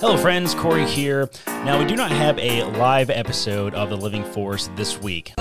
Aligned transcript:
Hello, 0.00 0.16
friends. 0.16 0.54
Corey 0.54 0.84
here. 0.84 1.28
Now, 1.48 1.76
we 1.76 1.84
do 1.84 1.96
not 1.96 2.12
have 2.12 2.38
a 2.38 2.62
live 2.78 3.10
episode 3.10 3.74
of 3.74 3.90
The 3.90 3.96
Living 3.96 4.22
Force 4.22 4.70
this 4.76 4.96
week. 5.00 5.32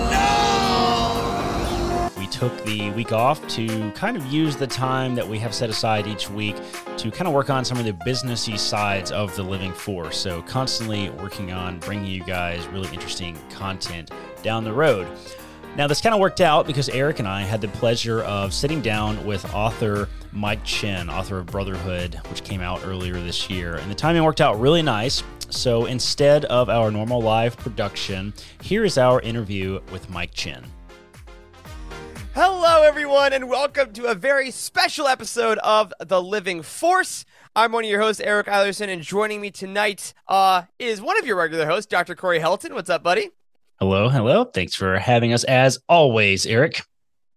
We 2.18 2.26
took 2.26 2.66
the 2.66 2.90
week 2.96 3.12
off 3.12 3.48
to 3.50 3.92
kind 3.92 4.18
of 4.18 4.26
use 4.26 4.56
the 4.56 4.66
time 4.66 5.14
that 5.14 5.28
we 5.28 5.38
have 5.38 5.54
set 5.54 5.70
aside 5.70 6.08
each 6.08 6.32
week 6.32 6.56
to 6.98 7.12
kind 7.12 7.28
of 7.28 7.36
work 7.36 7.52
on 7.52 7.64
some 7.66 7.78
of 7.78 7.86
the 7.86 7.94
businessy 7.94 8.58
sides 8.58 9.12
of 9.12 9.36
The 9.36 9.44
Living 9.44 9.74
Force. 9.74 10.18
So, 10.18 10.42
constantly 10.42 11.12
working 11.12 11.52
on 11.52 11.78
bringing 11.78 12.08
you 12.08 12.24
guys 12.24 12.66
really 12.70 12.92
interesting 12.92 13.38
content 13.52 14.10
down 14.42 14.64
the 14.64 14.74
road. 14.74 15.08
Now, 15.78 15.86
this 15.86 16.02
kind 16.02 16.16
of 16.16 16.20
worked 16.20 16.42
out 16.42 16.66
because 16.66 16.90
Eric 16.90 17.20
and 17.20 17.28
I 17.28 17.44
had 17.44 17.62
the 17.62 17.68
pleasure 17.68 18.24
of 18.24 18.52
sitting 18.52 18.82
down 18.82 19.24
with 19.28 19.54
author 19.54 20.10
Mike 20.32 20.64
Chen, 20.64 21.08
author 21.08 21.38
of 21.38 21.46
Brotherhood, 21.46 22.16
which 22.32 22.44
came 22.44 22.62
out 22.62 22.82
earlier 22.84 23.14
this 23.14 23.48
year. 23.48 23.76
And 23.76 23.92
the 23.92 23.94
timing 23.94 24.24
worked 24.24 24.42
out 24.42 24.60
really 24.60 24.82
nice. 24.82 25.22
So 25.52 25.86
instead 25.86 26.46
of 26.46 26.68
our 26.68 26.90
normal 26.90 27.22
live 27.22 27.58
production, 27.58 28.34
here 28.64 28.86
is 28.86 28.98
our 28.98 29.22
interview 29.22 29.80
with 29.92 30.10
Mike 30.10 30.34
Chen. 30.34 30.66
Hello, 32.34 32.82
everyone, 32.82 33.32
and 33.32 33.48
welcome 33.48 33.94
to 33.94 34.06
a 34.06 34.16
very 34.16 34.50
special 34.50 35.06
episode 35.06 35.60
of 35.60 35.94
The 36.00 36.24
Living 36.24 36.64
Force. 36.64 37.24
I'm 37.56 37.72
one 37.72 37.84
of 37.84 37.90
your 37.92 38.02
hosts, 38.02 38.20
Eric 38.20 38.48
Eilerson, 38.48 38.88
and 38.88 39.04
joining 39.04 39.42
me 39.42 39.52
tonight 39.52 40.16
uh, 40.28 40.64
is 40.80 41.04
one 41.04 41.20
of 41.20 41.28
your 41.28 41.36
regular 41.36 41.68
hosts, 41.68 41.86
Dr. 41.86 42.16
Corey 42.16 42.40
Helton. 42.40 42.74
What's 42.74 42.90
up, 42.90 43.04
buddy? 43.04 43.30
Hello, 43.80 44.10
hello. 44.10 44.44
Thanks 44.44 44.74
for 44.74 44.98
having 44.98 45.34
us 45.34 45.44
as 45.44 45.78
always, 45.88 46.48
Eric. 46.48 46.82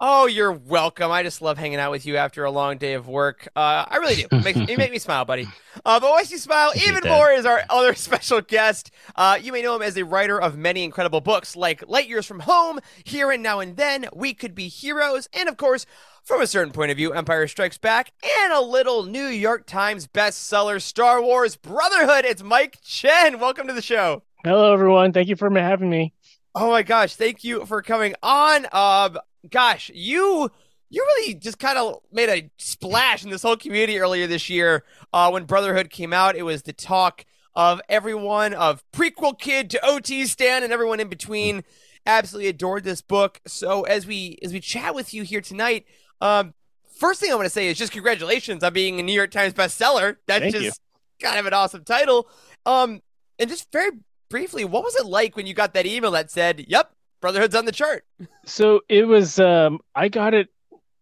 Oh, 0.03 0.25
you're 0.25 0.53
welcome. 0.53 1.11
I 1.11 1.23
just 1.23 1.43
love 1.43 1.59
hanging 1.59 1.79
out 1.79 1.91
with 1.91 2.07
you 2.07 2.17
after 2.17 2.47
a 2.47 2.51
long 2.51 2.79
day 2.79 2.95
of 2.95 3.07
work. 3.07 3.47
Uh, 3.55 3.85
I 3.87 3.99
really 3.99 4.15
do. 4.15 4.27
It 4.33 4.71
you 4.71 4.79
make 4.79 4.91
me 4.91 4.99
smile, 4.99 5.27
buddy. 5.27 5.47
Uh, 5.85 6.01
but 6.01 6.09
what 6.09 6.17
makes 6.17 6.31
you 6.31 6.39
smile 6.39 6.73
even 6.77 7.03
that. 7.03 7.11
more 7.11 7.31
is 7.31 7.45
our 7.45 7.63
other 7.69 7.95
special 7.95 8.41
guest. 8.41 8.91
Uh, 9.15 9.39
you 9.39 9.53
may 9.53 9.61
know 9.61 9.77
him 9.77 9.83
as 9.83 9.99
a 9.99 10.05
writer 10.07 10.41
of 10.41 10.57
many 10.57 10.83
incredible 10.83 11.21
books 11.21 11.55
like 11.55 11.87
Light 11.87 12.09
Years 12.09 12.25
from 12.25 12.41
Home, 12.41 12.81
Here 13.05 13.31
and 13.31 13.43
Now 13.43 13.61
and 13.61 13.77
Then, 13.77 14.07
We 14.15 14.33
Could 14.33 14.55
Be 14.55 14.69
Heroes, 14.69 15.29
and 15.35 15.47
of 15.47 15.59
course, 15.59 15.85
from 16.25 16.41
a 16.41 16.47
certain 16.47 16.73
point 16.73 16.91
of 16.91 16.97
view, 16.97 17.13
Empire 17.13 17.47
Strikes 17.47 17.77
Back, 17.77 18.13
and 18.41 18.55
a 18.55 18.63
little 18.63 19.03
New 19.05 19.27
York 19.27 19.67
Times 19.67 20.07
bestseller, 20.07 20.81
Star 20.81 21.21
Wars 21.21 21.57
Brotherhood. 21.57 22.25
It's 22.25 22.43
Mike 22.43 22.79
Chen. 22.83 23.39
Welcome 23.39 23.67
to 23.67 23.75
the 23.75 23.83
show. 23.83 24.23
Hello, 24.43 24.73
everyone. 24.73 25.13
Thank 25.13 25.29
you 25.29 25.37
for 25.37 25.51
having 25.51 25.91
me. 25.91 26.15
Oh 26.55 26.71
my 26.71 26.83
gosh, 26.83 27.15
thank 27.15 27.45
you 27.45 27.65
for 27.67 27.81
coming 27.83 28.15
on. 28.23 28.67
Um, 28.73 29.19
gosh, 29.49 29.91
you 29.95 30.51
you 30.89 31.03
really 31.03 31.35
just 31.35 31.59
kind 31.59 31.79
of 31.79 32.01
made 32.11 32.29
a 32.29 32.51
splash 32.59 33.23
in 33.23 33.31
this 33.31 33.43
whole 33.43 33.57
community 33.57 34.01
earlier 34.01 34.27
this 34.27 34.51
year 34.51 34.85
uh, 35.13 35.31
when 35.31 35.45
Brotherhood 35.45 35.91
came 35.91 36.13
out. 36.13 36.35
It 36.35 36.43
was 36.43 36.63
the 36.63 36.73
talk 36.73 37.25
of 37.55 37.81
everyone 37.89 38.55
of 38.55 38.83
prequel 38.93 39.39
kid 39.39 39.71
to 39.71 39.87
OT 39.87 40.27
Stan 40.27 40.65
and 40.65 40.73
everyone 40.73 40.99
in 40.99 41.09
between. 41.09 41.63
Absolutely 42.07 42.49
adored 42.49 42.83
this 42.83 43.03
book. 43.03 43.41
So 43.47 43.83
as 43.83 44.07
we 44.07 44.39
as 44.43 44.53
we 44.53 44.61
chat 44.61 44.95
with 44.95 45.15
you 45.15 45.23
here 45.23 45.41
tonight, 45.41 45.87
um, 46.21 46.55
first 46.97 47.21
thing 47.21 47.31
I 47.31 47.37
want 47.37 47.47
to 47.47 47.51
say 47.51 47.69
is 47.69 47.79
just 47.79 47.93
congratulations 47.93 48.65
on 48.65 48.73
being 48.73 48.99
a 48.99 49.03
New 49.05 49.13
York 49.13 49.31
Times 49.31 49.55
bestseller. 49.55 50.17
That's 50.27 50.43
Thank 50.43 50.55
just 50.55 50.65
you. 50.65 51.29
kind 51.29 51.39
of 51.39 51.47
an 51.47 51.55
awesome 51.55 51.85
title. 51.85 52.29
Um, 52.67 53.03
and 53.39 53.49
just 53.49 53.71
very 53.71 53.91
briefly, 54.31 54.65
what 54.65 54.83
was 54.83 54.97
it 54.97 55.05
like 55.05 55.37
when 55.37 55.47
you 55.47 55.53
got 55.53 55.75
that 55.75 55.85
email 55.85 56.13
that 56.13 56.31
said, 56.31 56.65
"Yep, 56.69 56.91
Brotherhood's 57.21 57.55
on 57.55 57.67
the 57.67 57.73
chart"? 57.73 58.05
So 58.47 58.81
it 58.89 59.05
was. 59.07 59.39
Um, 59.39 59.81
I 59.95 60.09
got 60.09 60.33
it. 60.33 60.49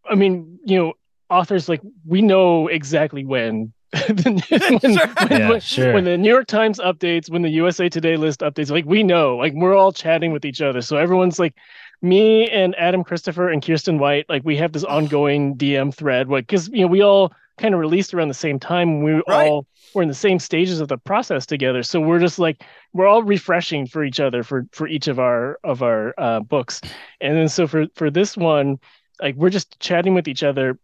I 0.05 0.17
mean, 0.17 0.59
you 0.65 0.79
know, 0.79 0.93
authors 1.31 1.69
like 1.69 1.81
we 2.05 2.23
know 2.23 2.67
exactly 2.67 3.25
when. 3.25 3.73
when, 4.23 4.39
sure. 4.41 4.59
when, 4.59 4.93
Yeah, 5.31 5.49
when, 5.49 5.61
sure. 5.61 5.93
when 5.95 6.05
the 6.05 6.19
New 6.19 6.29
York 6.29 6.47
Times 6.47 6.79
updates, 6.79 7.31
when 7.31 7.41
the 7.41 7.49
USA 7.51 7.89
Today 7.89 8.17
list 8.17 8.41
updates, 8.41 8.71
like 8.71 8.85
we 8.85 9.03
know, 9.03 9.37
like 9.37 9.55
we're 9.55 9.75
all 9.75 9.93
chatting 9.93 10.31
with 10.33 10.45
each 10.45 10.61
other. 10.61 10.83
So 10.83 10.99
everyone's 10.99 11.39
like, 11.39 11.55
me 12.03 12.49
and 12.51 12.75
Adam 12.77 13.03
Christopher 13.03 13.49
and 13.49 13.63
Kiersten 13.63 13.99
White, 13.99 14.27
like 14.29 14.43
we 14.45 14.57
have 14.57 14.73
this 14.73 14.85
ongoing 14.85 15.57
DM 15.57 15.95
thread, 15.95 16.29
like 16.29 16.47
because 16.47 16.69
you 16.69 16.83
know 16.83 16.87
we 16.87 17.03
all 17.03 17.33
kind 17.59 17.75
of 17.75 17.81
released 17.81 18.15
around 18.15 18.29
the 18.29 18.35
same 18.35 18.59
time. 18.59 19.03
We 19.03 19.13
Right. 19.29 19.49
all 19.49 19.67
were 19.95 20.03
in 20.03 20.09
the 20.09 20.15
same 20.15 20.39
stages 20.39 20.81
of 20.81 20.89
the 20.89 20.99
process 20.99 21.47
together, 21.47 21.83
so 21.83 22.01
we're 22.01 22.19
just 22.21 22.39
like 22.39 22.63
we're 22.93 23.07
all 23.07 23.23
refreshing 23.23 23.87
for 23.87 24.05
each 24.05 24.21
other 24.21 24.43
for 24.43 24.67
for 24.73 24.87
each 24.89 25.09
of 25.09 25.19
our 25.19 25.59
of 25.65 25.83
our 25.83 26.15
uh, 26.19 26.41
books, 26.41 26.81
and 27.21 27.37
then 27.37 27.49
so 27.49 27.67
for 27.67 27.87
for 27.95 28.11
this 28.11 28.37
one, 28.37 28.79
like 29.21 29.35
we're 29.37 29.51
just 29.51 29.79
chatting 29.81 30.15
with 30.15 30.29
each 30.29 30.43
other, 30.43 30.79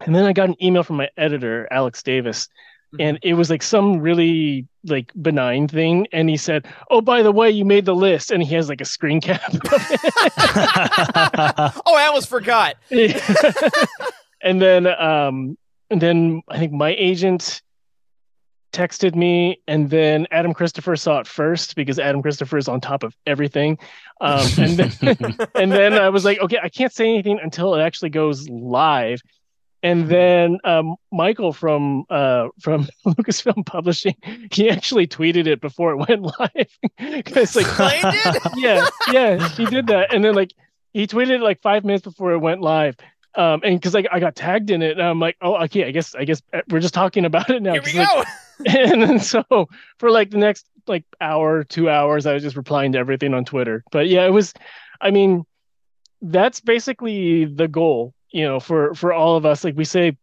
and 0.00 0.14
then 0.14 0.24
I 0.24 0.32
got 0.32 0.48
an 0.48 0.62
email 0.62 0.82
from 0.82 0.96
my 0.96 1.08
editor 1.16 1.68
Alex 1.70 2.02
Davis, 2.02 2.48
and 2.98 3.18
it 3.22 3.34
was 3.34 3.50
like 3.50 3.62
some 3.62 4.00
really 4.00 4.66
like 4.84 5.12
benign 5.20 5.68
thing, 5.68 6.06
and 6.12 6.28
he 6.30 6.36
said, 6.38 6.66
"Oh, 6.90 7.00
by 7.02 7.22
the 7.22 7.32
way, 7.32 7.50
you 7.50 7.64
made 7.66 7.84
the 7.84 7.94
list," 7.94 8.30
and 8.30 8.42
he 8.42 8.54
has 8.54 8.68
like 8.68 8.80
a 8.80 8.86
screen 8.86 9.20
cap. 9.28 9.42
of 9.52 9.60
it. 9.64 10.12
Oh, 11.86 11.94
I 11.96 12.06
almost 12.08 12.28
forgot. 12.28 12.76
and 14.42 14.60
then 14.60 14.86
um 14.86 15.56
and 15.92 16.00
then 16.00 16.42
I 16.48 16.58
think 16.58 16.72
my 16.72 16.94
agent 16.98 17.62
texted 18.72 19.14
me 19.14 19.60
and 19.68 19.90
then 19.90 20.26
Adam 20.30 20.54
Christopher 20.54 20.96
saw 20.96 21.18
it 21.20 21.26
first 21.26 21.76
because 21.76 21.98
Adam 21.98 22.22
Christopher 22.22 22.56
is 22.56 22.68
on 22.68 22.80
top 22.80 23.02
of 23.02 23.14
everything. 23.26 23.78
Um 24.20 24.46
and 24.58 24.76
then 24.78 25.36
and 25.54 25.70
then 25.70 25.92
I 25.92 26.08
was 26.08 26.24
like, 26.24 26.40
okay, 26.40 26.58
I 26.62 26.70
can't 26.70 26.92
say 26.92 27.04
anything 27.08 27.38
until 27.42 27.74
it 27.74 27.82
actually 27.82 28.10
goes 28.10 28.48
live. 28.48 29.20
And 29.84 30.08
then 30.08 30.58
um, 30.62 30.94
Michael 31.10 31.52
from 31.52 32.04
uh, 32.08 32.48
from 32.60 32.86
Lucasfilm 33.06 33.66
Publishing, 33.66 34.14
he 34.52 34.70
actually 34.70 35.08
tweeted 35.08 35.48
it 35.48 35.60
before 35.60 35.90
it 35.90 35.96
went 36.08 36.22
live. 36.22 37.24
'Cause, 37.24 37.56
like, 37.56 37.66
Claimed 37.66 38.04
it? 38.04 38.42
yeah, 38.56 38.86
yeah, 39.10 39.48
he 39.48 39.66
did 39.66 39.88
that, 39.88 40.14
and 40.14 40.24
then 40.24 40.34
like 40.34 40.52
he 40.92 41.08
tweeted 41.08 41.30
it 41.30 41.40
like 41.40 41.60
five 41.62 41.84
minutes 41.84 42.04
before 42.04 42.30
it 42.30 42.38
went 42.38 42.60
live. 42.60 42.94
Um, 43.34 43.60
and 43.64 43.78
because 43.80 43.94
like 43.94 44.06
I 44.12 44.20
got 44.20 44.34
tagged 44.36 44.70
in 44.70 44.82
it, 44.82 44.92
and 44.98 45.02
I'm 45.02 45.18
like, 45.20 45.36
oh, 45.40 45.56
okay, 45.64 45.84
I 45.86 45.90
guess 45.90 46.14
I 46.14 46.24
guess 46.24 46.42
uh, 46.52 46.60
we're 46.68 46.80
just 46.80 46.94
talking 46.94 47.24
about 47.24 47.48
it 47.50 47.62
now. 47.62 47.72
Here 47.72 47.82
we 47.82 47.92
'cause, 47.92 47.96
like, 47.96 48.08
go. 48.08 48.24
and 48.66 49.02
then 49.02 49.18
so 49.18 49.42
for 49.98 50.10
like 50.10 50.30
the 50.30 50.38
next 50.38 50.66
like 50.86 51.04
hour, 51.20 51.64
two 51.64 51.88
hours, 51.88 52.26
I 52.26 52.34
was 52.34 52.42
just 52.42 52.56
replying 52.56 52.92
to 52.92 52.98
everything 52.98 53.32
on 53.34 53.44
Twitter. 53.44 53.82
But 53.90 54.08
yeah, 54.08 54.26
it 54.26 54.30
was, 54.30 54.52
I 55.00 55.10
mean, 55.10 55.44
that's 56.20 56.60
basically 56.60 57.46
the 57.46 57.66
goal, 57.68 58.12
you 58.30 58.44
know, 58.44 58.60
for 58.60 58.94
for 58.94 59.12
all 59.12 59.36
of 59.36 59.46
us. 59.46 59.64
Like 59.64 59.76
we 59.76 59.84
say, 59.84 60.16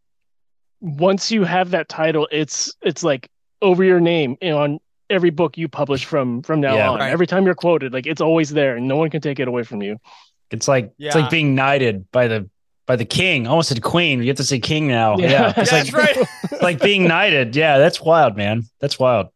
once 0.82 1.32
you 1.32 1.44
have 1.44 1.72
that 1.72 1.90
title, 1.90 2.28
it's 2.32 2.74
it's 2.82 3.04
like 3.04 3.30
over 3.62 3.84
your 3.84 4.00
name 4.00 4.38
you 4.42 4.50
know, 4.52 4.60
on 4.62 4.80
every 5.10 5.32
book 5.32 5.58
you 5.58 5.68
publish 5.68 6.06
from 6.06 6.42
from 6.44 6.62
now 6.62 6.76
Yeah. 6.76 6.90
on. 6.92 7.00
Right. 7.00 7.12
Every 7.12 7.28
time 7.28 7.46
you're 7.46 7.56
quoted, 7.56 7.92
like 7.94 8.06
it's 8.06 8.22
always 8.22 8.52
there, 8.52 8.76
and 8.78 8.88
no 8.88 8.96
one 8.96 9.10
can 9.10 9.22
take 9.22 9.40
it 9.40 9.48
away 9.48 9.64
from 9.64 9.82
you. 9.82 9.98
it's 10.52 10.68
like 10.68 10.92
it's 11.00 11.16
like 11.16 11.30
being 11.30 11.56
knighted 11.56 12.10
by 12.12 12.28
the 12.28 12.50
by 12.90 12.96
the 12.96 13.06
king. 13.06 13.46
I 13.46 13.52
almost 13.52 13.70
said 13.70 13.84
queen. 13.84 14.20
You 14.24 14.30
have 14.30 14.38
to 14.38 14.44
say 14.44 14.60
king 14.60 14.88
now. 14.88 15.16
Yeah. 15.20 15.30
Yeah, 15.30 15.54
it's 15.58 15.70
That's 15.70 15.94
like 15.94 16.18
right. 16.18 16.28
like 16.64 16.80
being 16.82 17.08
knighted. 17.08 17.56
Yeah, 17.56 17.78
that's 17.78 18.02
wild, 18.02 18.36
man. 18.36 18.64
That's 18.80 18.98
wild. 18.98 19.28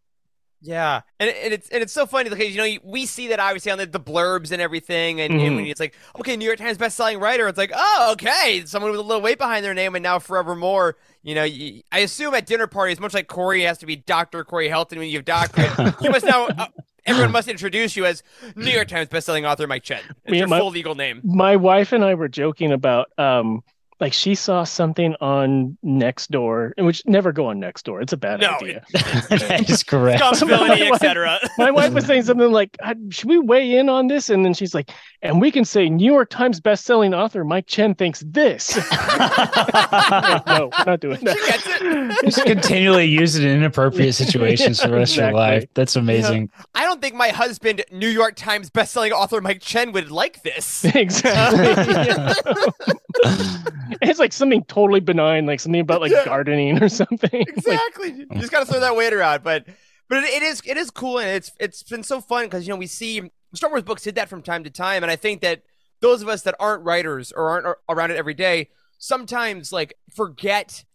Yeah, 0.66 1.02
and, 1.20 1.30
and 1.30 1.54
it's 1.54 1.70
and 1.70 1.84
it's 1.84 1.92
so 1.94 2.06
funny 2.08 2.30
because 2.32 2.50
you 2.56 2.58
know 2.58 2.80
we 2.84 3.06
see 3.06 3.28
that 3.28 3.40
obviously 3.40 3.72
on 3.72 3.78
the, 3.78 3.86
the 3.86 4.00
blurbs 4.00 4.52
and 4.52 4.60
everything, 4.62 5.22
and, 5.22 5.34
and 5.34 5.42
Mhm. 5.42 5.56
when 5.58 5.66
it's 5.68 5.80
like 5.80 5.94
okay, 6.20 6.36
New 6.36 6.46
York 6.46 6.58
Times 6.58 6.78
best-selling 6.80 7.20
writer, 7.20 7.48
it's 7.48 7.58
like 7.58 7.72
oh 7.76 8.10
okay, 8.14 8.64
someone 8.66 8.90
with 8.90 9.00
a 9.00 9.04
little 9.04 9.22
weight 9.22 9.38
behind 9.38 9.64
their 9.64 9.74
name, 9.76 9.94
and 9.94 10.02
now 10.02 10.18
forevermore, 10.20 10.96
you 11.22 11.36
know, 11.36 11.44
you, 11.44 11.84
I 11.92 12.00
assume 12.00 12.34
at 12.34 12.46
dinner 12.48 12.66
parties, 12.66 13.00
much 13.00 13.14
like 13.14 13.28
Corey 13.28 13.62
has 13.64 13.78
to 13.80 13.86
be 13.86 13.98
Doctor 13.98 14.44
Corey 14.46 14.70
Helton 14.70 14.98
when 14.98 15.10
you 15.10 15.18
have 15.18 15.26
doctorate, 15.26 15.96
you 16.02 16.10
must 16.10 16.26
now 16.26 16.48
uh, 16.48 16.68
everyone 17.06 17.32
must 17.32 17.48
introduce 17.48 17.96
you 17.96 18.06
as 18.06 18.24
New 18.56 18.72
York 18.72 18.88
Times 18.88 19.10
best-selling 19.10 19.46
author 19.46 19.68
Mike 19.68 19.84
Chen. 19.84 20.00
It's 20.26 20.34
Yeah, 20.34 20.36
your 20.40 20.48
my- 20.48 20.60
full 20.60 20.72
legal 20.72 20.96
name. 20.96 21.22
My 21.24 21.56
wife 21.56 21.92
and 21.92 22.04
I 22.04 22.14
were 22.14 22.28
joking 22.30 22.72
about 22.72 23.12
um 23.20 23.64
like 24.04 24.12
she 24.12 24.36
saw 24.36 24.66
something 24.66 25.16
on 25.22 25.78
Nextdoor, 25.82 26.72
which 26.78 27.04
never 27.06 27.32
go 27.32 27.46
on 27.46 27.58
next 27.58 27.86
door 27.86 28.02
It's 28.02 28.12
a 28.12 28.18
bad 28.18 28.42
No, 28.42 28.50
idea. 28.62 28.84
that 28.92 29.70
is 29.70 29.82
correct. 29.82 30.20
Responsibility, 30.20 30.88
etc. 30.90 31.40
My 31.58 31.72
wife 31.72 31.94
was 31.94 32.06
saying 32.06 32.24
something 32.24 32.52
like, 32.52 32.76
"Uh, 32.84 32.96
"Should 33.12 33.30
we 33.30 33.38
weigh 33.40 33.78
in 33.78 33.88
on 33.88 34.08
this?" 34.08 34.30
And 34.30 34.44
then 34.44 34.54
she's 34.54 34.74
like, 34.76 34.92
"And 35.22 35.40
we 35.40 35.52
can 35.52 35.64
say 35.64 35.88
New 35.88 36.12
York 36.12 36.30
Times 36.30 36.60
best-selling 36.60 37.14
author 37.14 37.46
Mike 37.46 37.66
Chen 37.66 37.96
thinks 37.96 38.22
this." 38.28 38.76
no, 40.48 40.70
we're 40.78 40.84
not 40.86 41.00
doing 41.00 41.20
She 41.20 41.24
that. 41.24 41.38
gets 41.48 41.64
it. 41.66 42.26
Just 42.26 42.46
continually 42.46 43.06
use 43.06 43.38
it 43.38 43.46
in 43.46 43.56
inappropriate 43.56 44.16
situations 44.16 44.82
for 44.82 44.90
the 44.90 44.96
rest 44.96 45.14
of 45.14 45.24
your 45.24 45.32
life. 45.32 45.64
That's 45.76 45.96
amazing. 45.96 46.50
I 46.76 46.84
don't 46.84 47.02
think 47.02 47.16
my 47.16 47.30
husband, 47.30 47.86
New 47.90 48.10
York 48.10 48.36
Times 48.36 48.70
best-selling 48.70 49.14
author 49.14 49.40
Mike 49.40 49.62
Chen, 49.62 49.94
would 49.94 50.12
like 50.12 50.44
this. 50.44 50.84
exactly. 50.94 51.74
It's 54.02 54.20
like 54.20 54.34
something 54.34 54.64
totally 54.66 55.00
benign, 55.00 55.46
like 55.46 55.60
something 55.60 55.82
about 55.82 56.02
like 56.02 56.12
Yeah. 56.12 56.26
gardening 56.26 56.82
or 56.82 56.90
something. 56.90 57.30
Like, 57.34 57.48
exactly. 57.50 58.10
you 58.14 58.28
just 58.40 58.52
got 58.52 58.60
to 58.62 58.66
throw 58.66 58.80
that 58.80 58.96
weight 58.96 59.14
around, 59.14 59.44
but 59.44 59.66
but 60.10 60.24
it, 60.24 60.26
it 60.26 60.44
is 60.44 60.62
it 60.66 60.78
is 60.78 60.92
cool 60.92 61.20
and 61.20 61.30
it's 61.30 61.52
it's 61.60 61.84
been 61.84 62.04
so 62.04 62.22
fun 62.22 62.46
because 62.46 62.68
you 62.68 62.74
know 62.74 62.78
we 62.78 62.88
see 62.88 63.30
Star 63.54 63.70
Wars 63.70 63.84
books 63.84 64.04
did 64.04 64.16
that 64.16 64.30
from 64.30 64.42
time 64.42 64.64
to 64.64 64.70
time, 64.70 65.04
and 65.04 65.12
I 65.12 65.16
think 65.16 65.42
that 65.42 65.64
those 66.02 66.22
of 66.22 66.28
us 66.28 66.42
that 66.44 66.56
aren't 66.60 66.84
writers 66.84 67.32
or 67.32 67.50
aren't 67.50 67.78
around 67.90 68.12
it 68.12 68.18
every 68.18 68.34
day 68.34 68.70
sometimes 68.98 69.72
like 69.74 69.94
forget 70.16 70.86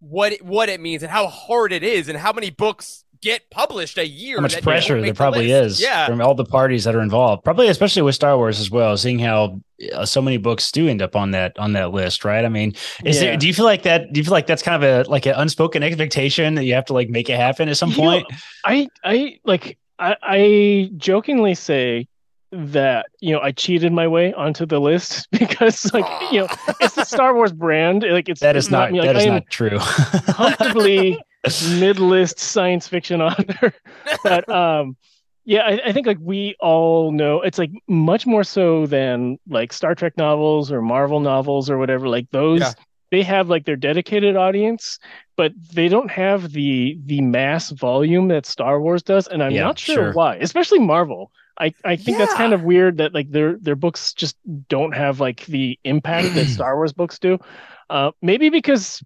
what 0.00 0.32
it, 0.32 0.42
what 0.44 0.68
it 0.70 0.80
means 0.80 1.02
and 1.02 1.12
how 1.12 1.26
hard 1.26 1.72
it 1.72 1.82
is 1.82 2.08
and 2.08 2.16
how 2.18 2.32
many 2.32 2.48
books 2.50 3.04
get 3.22 3.50
published 3.50 3.98
a 3.98 4.06
year. 4.06 4.36
How 4.36 4.42
much 4.42 4.54
that 4.54 4.62
pressure 4.62 4.94
there 4.94 5.02
make 5.02 5.12
the 5.12 5.16
probably 5.16 5.50
is 5.50 5.80
Yeah. 5.80 6.06
from 6.06 6.20
all 6.22 6.34
the 6.34 6.44
parties 6.44 6.84
that 6.84 6.94
are 6.94 7.02
involved. 7.02 7.44
Probably 7.44 7.68
especially 7.68 8.02
with 8.02 8.14
Star 8.14 8.36
Wars 8.36 8.58
as 8.60 8.70
well, 8.70 8.96
seeing 8.96 9.18
how 9.18 9.60
uh, 9.94 10.04
so 10.06 10.22
many 10.22 10.36
books 10.38 10.70
do 10.72 10.88
end 10.88 11.02
up 11.02 11.14
on 11.16 11.30
that 11.32 11.58
on 11.58 11.72
that 11.74 11.92
list, 11.92 12.24
right? 12.24 12.44
I 12.44 12.48
mean, 12.48 12.74
is 13.04 13.16
Yeah. 13.16 13.22
there 13.30 13.36
do 13.36 13.46
you 13.46 13.54
feel 13.54 13.64
like 13.66 13.82
that 13.82 14.12
do 14.12 14.20
you 14.20 14.24
feel 14.24 14.32
like 14.32 14.46
that's 14.46 14.62
kind 14.62 14.82
of 14.82 15.06
a 15.06 15.10
like 15.10 15.26
an 15.26 15.34
unspoken 15.36 15.82
expectation 15.82 16.54
that 16.54 16.64
you 16.64 16.74
have 16.74 16.84
to 16.86 16.92
like 16.94 17.08
make 17.10 17.28
it 17.28 17.36
happen 17.36 17.68
at 17.68 17.76
some 17.76 17.90
You 17.90 17.96
know, 17.96 18.02
point? 18.02 18.26
I 18.64 18.88
I 19.04 19.38
like 19.44 19.76
I, 19.98 20.16
I 20.22 20.90
jokingly 20.96 21.54
say 21.54 22.06
that 22.52 23.06
you 23.20 23.32
know 23.32 23.40
I 23.40 23.52
cheated 23.52 23.92
my 23.92 24.08
way 24.08 24.32
onto 24.32 24.66
the 24.66 24.80
list 24.80 25.28
because 25.38 25.92
like 25.94 26.04
you 26.32 26.40
know 26.40 26.48
it's 26.80 26.94
the 26.94 27.04
Star 27.04 27.34
Wars 27.34 27.52
brand 27.52 28.04
like 28.10 28.28
it's 28.28 28.40
that 28.40 28.56
is 28.56 28.70
not 28.70 28.90
me 28.92 28.98
like 29.00 29.08
that 29.08 29.16
is 29.16 29.24
I 29.24 29.26
am 29.28 29.34
not 29.34 29.50
true. 29.50 29.78
comfortably 30.34 31.18
mid-list 31.78 32.38
science 32.38 32.86
fiction 32.88 33.20
author 33.22 33.72
but 34.24 34.48
um 34.48 34.96
yeah 35.44 35.62
I, 35.62 35.80
I 35.86 35.92
think 35.92 36.06
like 36.06 36.18
we 36.20 36.54
all 36.60 37.12
know 37.12 37.40
it's 37.40 37.58
like 37.58 37.70
much 37.88 38.26
more 38.26 38.44
so 38.44 38.86
than 38.86 39.38
like 39.48 39.72
Star 39.72 39.94
Trek 39.94 40.16
novels 40.16 40.70
or 40.70 40.82
Marvel 40.82 41.20
novels 41.20 41.70
or 41.70 41.78
whatever 41.78 42.08
like 42.08 42.30
those 42.30 42.60
Yeah. 42.60 42.72
they 43.10 43.22
have 43.22 43.48
like 43.48 43.64
their 43.64 43.76
dedicated 43.76 44.36
audience 44.36 44.98
but 45.36 45.52
they 45.72 45.88
don't 45.88 46.10
have 46.10 46.52
the 46.52 46.98
the 47.06 47.22
mass 47.22 47.70
volume 47.70 48.28
that 48.28 48.44
Star 48.46 48.80
Wars 48.80 49.02
does 49.02 49.26
and 49.26 49.42
I'm 49.42 49.54
Yeah, 49.54 49.62
not 49.64 49.78
sure, 49.78 49.94
sure. 49.94 50.12
why 50.12 50.36
especially 50.36 50.78
Marvel 50.80 51.32
I, 51.58 51.74
I 51.84 51.96
think 51.96 52.16
that's 52.16 52.32
kind 52.34 52.54
of 52.54 52.62
weird 52.62 52.98
that 52.98 53.12
like 53.14 53.30
their 53.30 53.56
their 53.58 53.76
books 53.76 54.12
just 54.14 54.36
don't 54.68 54.92
have 54.94 55.20
like 55.20 55.44
the 55.46 55.78
impact 55.84 56.34
that 56.34 56.48
Star 56.56 56.76
Wars 56.76 56.92
books 56.94 57.18
do. 57.18 57.38
Uh, 57.90 58.12
maybe 58.22 58.48
because 58.48 59.02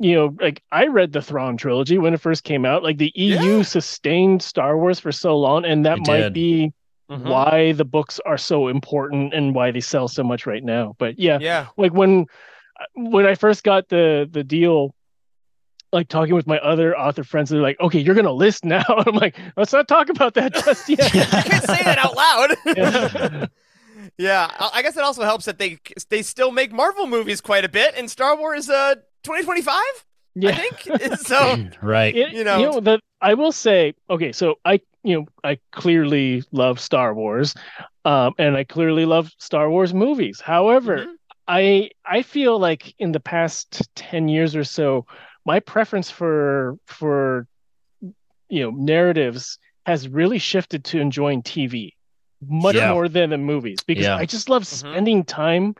you 0.00 0.14
know, 0.14 0.34
like 0.40 0.62
I 0.72 0.86
read 0.86 1.12
the 1.12 1.22
Thrawn 1.22 1.56
trilogy 1.56 1.98
when 1.98 2.14
it 2.14 2.20
first 2.20 2.42
came 2.42 2.64
out. 2.64 2.82
Like 2.82 2.98
the 2.98 3.12
EU 3.14 3.56
Yeah. 3.58 3.62
sustained 3.62 4.42
Star 4.42 4.76
Wars 4.78 4.98
for 4.98 5.12
so 5.12 5.38
long, 5.38 5.64
and 5.64 5.84
that 5.86 5.98
It 5.98 6.06
might 6.08 6.20
did. 6.22 6.32
be 6.32 6.72
Mhm. 7.10 7.28
why 7.28 7.72
the 7.72 7.84
books 7.84 8.18
are 8.24 8.38
so 8.38 8.68
important 8.68 9.34
and 9.34 9.54
why 9.54 9.70
they 9.70 9.80
sell 9.80 10.08
so 10.08 10.22
much 10.24 10.46
right 10.46 10.64
now. 10.64 10.94
But 10.98 11.18
yeah, 11.18 11.38
Yeah. 11.40 11.66
like 11.76 11.92
when 11.92 12.26
when 12.94 13.26
I 13.26 13.34
first 13.34 13.62
got 13.62 13.88
the 13.90 14.26
the 14.30 14.42
deal, 14.42 14.94
like 15.92 16.08
talking 16.08 16.34
with 16.34 16.46
my 16.46 16.58
other 16.60 16.96
author 16.96 17.24
friends, 17.24 17.50
they're 17.50 17.60
like, 17.60 17.78
"Okay, 17.80 17.98
you're 17.98 18.14
gonna 18.14 18.32
list 18.32 18.64
now." 18.64 18.84
I'm 19.06 19.14
like, 19.16 19.36
"Let's 19.56 19.72
not 19.72 19.86
talk 19.88 20.08
about 20.08 20.32
that 20.34 20.54
just 20.54 20.88
yet." 20.88 21.12
You 21.12 21.20
can't 21.22 21.64
say 21.64 21.82
that 21.84 21.98
out 21.98 22.16
loud. 22.16 22.50
Yeah. 22.76 23.46
yeah, 24.16 24.50
I 24.58 24.70
I 24.74 24.82
guess 24.82 24.96
it 24.96 25.02
also 25.02 25.22
helps 25.24 25.44
that 25.44 25.58
they 25.58 25.78
they 26.08 26.22
still 26.22 26.52
make 26.52 26.72
Marvel 26.72 27.06
movies 27.06 27.40
quite 27.40 27.64
a 27.64 27.68
bit, 27.68 27.94
and 27.96 28.10
Star 28.10 28.36
Wars 28.36 28.70
uh 28.70 28.94
2025, 29.24 29.74
I 29.74 29.82
yeah. 30.36 30.54
think. 30.56 31.02
so 31.26 31.56
right. 31.82 32.14
It- 32.14 32.32
you 32.32 32.44
know- 32.44 32.80
that 32.80 33.00
I 33.20 33.34
will 33.34 33.52
say, 33.52 33.94
okay, 34.08 34.32
so 34.32 34.56
I, 34.64 34.80
you 35.02 35.16
know, 35.20 35.26
I 35.44 35.58
clearly 35.72 36.42
love 36.52 36.80
Star 36.80 37.14
Wars, 37.14 37.54
um, 38.04 38.32
and 38.38 38.56
I 38.56 38.64
clearly 38.64 39.04
love 39.04 39.30
Star 39.38 39.68
Wars 39.70 39.92
movies. 39.92 40.40
However, 40.40 40.98
Mhm. 40.98 41.14
I 41.48 41.90
I 42.06 42.22
feel 42.22 42.58
like 42.58 42.94
in 42.98 43.12
the 43.12 43.20
past 43.20 43.82
ten 43.94 44.28
years 44.28 44.54
or 44.56 44.64
so, 44.64 45.04
my 45.44 45.58
preference 45.60 46.10
for 46.10 46.78
for 46.86 47.46
you 48.48 48.62
know 48.62 48.70
narratives 48.70 49.58
has 49.86 50.08
really 50.08 50.38
shifted 50.38 50.84
to 50.84 51.00
enjoying 51.00 51.42
TV 51.42 51.92
much 52.46 52.76
Yeah. 52.76 52.92
more 52.92 53.08
than 53.08 53.30
the 53.30 53.38
movies 53.38 53.78
because 53.86 54.04
Yeah. 54.04 54.16
I 54.16 54.24
just 54.26 54.48
love 54.48 54.62
Mhm. 54.62 54.66
spending 54.66 55.24
time 55.24 55.74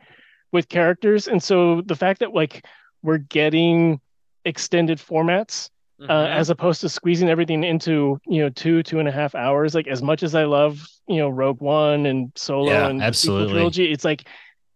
with 0.53 0.69
characters, 0.69 1.29
and 1.29 1.43
so 1.43 1.81
the 1.83 1.95
fact 1.97 2.21
that 2.21 2.35
like 2.35 2.65
we're 3.03 3.19
getting 3.19 4.01
extended 4.45 4.99
formats 4.99 5.69
uh, 6.09 6.13
Mhm. 6.27 6.29
as 6.31 6.49
opposed 6.49 6.81
to 6.81 6.89
squeezing 6.89 7.29
everything 7.29 7.63
into 7.63 8.19
you 8.27 8.41
know 8.43 8.49
two 8.49 8.83
two 8.83 8.99
and 9.01 9.09
a 9.09 9.13
half 9.13 9.35
hours 9.35 9.75
like 9.75 9.87
as 9.87 10.01
much 10.03 10.23
as 10.23 10.35
i 10.35 10.45
love 10.45 10.87
you 11.07 11.17
know 11.19 11.29
rogue 11.29 11.61
one 11.61 12.07
and 12.07 12.33
solo 12.37 12.71
Yeah, 12.71 12.89
and 12.89 13.03
absolutely. 13.03 13.53
trilogy 13.53 13.93
it's 13.93 14.05
like 14.05 14.27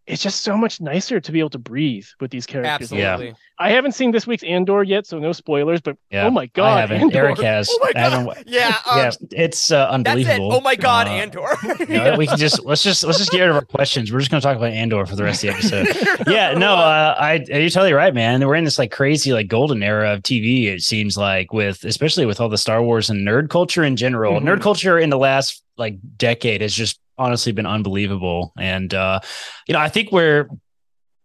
it's 0.07 0.23
just 0.23 0.43
so 0.43 0.57
much 0.57 0.81
nicer 0.81 1.19
to 1.21 1.33
be 1.33 1.39
able 1.39 1.51
to 1.51 1.59
breathe 1.59 2.07
with 2.21 2.31
these 2.31 2.45
characters 2.47 2.93
absolutely. 2.93 3.35
i 3.59 3.71
haven't 3.71 3.93
seen 3.93 4.11
this 4.11 4.27
week's 4.27 4.43
andor 4.43 4.83
yet 4.83 5.07
so 5.07 5.19
no 5.19 5.33
spoilers 5.33 5.81
but 5.81 5.97
Yeah, 6.11 6.27
oh 6.27 6.31
my 6.31 6.47
god 6.47 6.77
I 6.77 6.81
haven't. 6.81 7.01
Andor. 7.01 7.19
Eric 7.27 7.39
has. 7.41 7.69
Oh 7.71 7.79
my 7.83 7.89
I 8.01 8.25
god. 8.25 8.45
Yeah. 8.47 8.77
Um, 8.91 8.99
yeah, 8.99 9.11
it's 9.33 9.71
uh, 9.71 9.77
That's 9.77 9.91
it. 9.91 9.95
unbelievable. 9.95 10.53
Oh 10.55 10.61
my 10.61 10.75
god, 10.77 11.07
Uh, 11.07 11.11
Andor. 11.11 11.49
you 11.81 11.87
know, 11.99 12.17
we 12.19 12.27
can 12.27 12.37
just 12.39 12.65
let's 12.65 12.83
just 12.83 13.03
let's 13.05 13.19
just 13.19 13.31
get 13.31 13.41
rid 13.41 13.51
of 13.51 13.57
our 13.57 13.65
questions. 13.65 14.13
We're 14.13 14.19
just 14.21 14.31
going 14.31 14.41
to 14.41 14.47
talk 14.47 14.57
about 14.57 14.73
Andor 14.73 15.07
for 15.07 15.17
the 15.17 15.25
rest 15.25 15.43
of 15.45 15.51
the 15.55 15.57
episode. 15.57 16.27
yeah, 16.31 16.55
no, 16.55 16.75
uh, 16.75 17.15
I 17.19 17.45
you're 17.49 17.71
totally 17.71 17.93
right, 17.93 18.13
man. 18.15 18.47
We're 18.47 18.55
in 18.57 18.65
this 18.65 18.79
like 18.79 18.91
crazy 18.93 19.33
like 19.33 19.49
golden 19.49 19.83
era 19.83 20.13
of 20.13 20.23
TV. 20.23 20.67
It 20.67 20.83
seems 20.83 21.17
like 21.17 21.53
with 21.53 21.85
especially 21.85 22.27
with 22.27 22.41
all 22.41 22.49
the 22.49 22.59
Star 22.59 22.83
Wars 22.83 23.09
and 23.11 23.27
nerd 23.27 23.49
culture 23.51 23.83
in 23.85 23.97
general. 23.97 24.35
Mhm. 24.41 24.45
Nerd 24.45 24.61
culture 24.61 24.99
in 24.99 25.11
the 25.11 25.19
last 25.19 25.63
like 25.77 25.97
decade 26.17 26.61
has 26.61 26.75
just 26.75 27.01
honestly 27.19 27.53
been 27.53 27.67
unbelievable. 27.67 28.53
And 28.59 28.93
uh, 28.93 29.21
you 29.69 29.73
know, 29.73 29.81
I 29.81 29.89
think 29.89 30.11
we're 30.13 30.49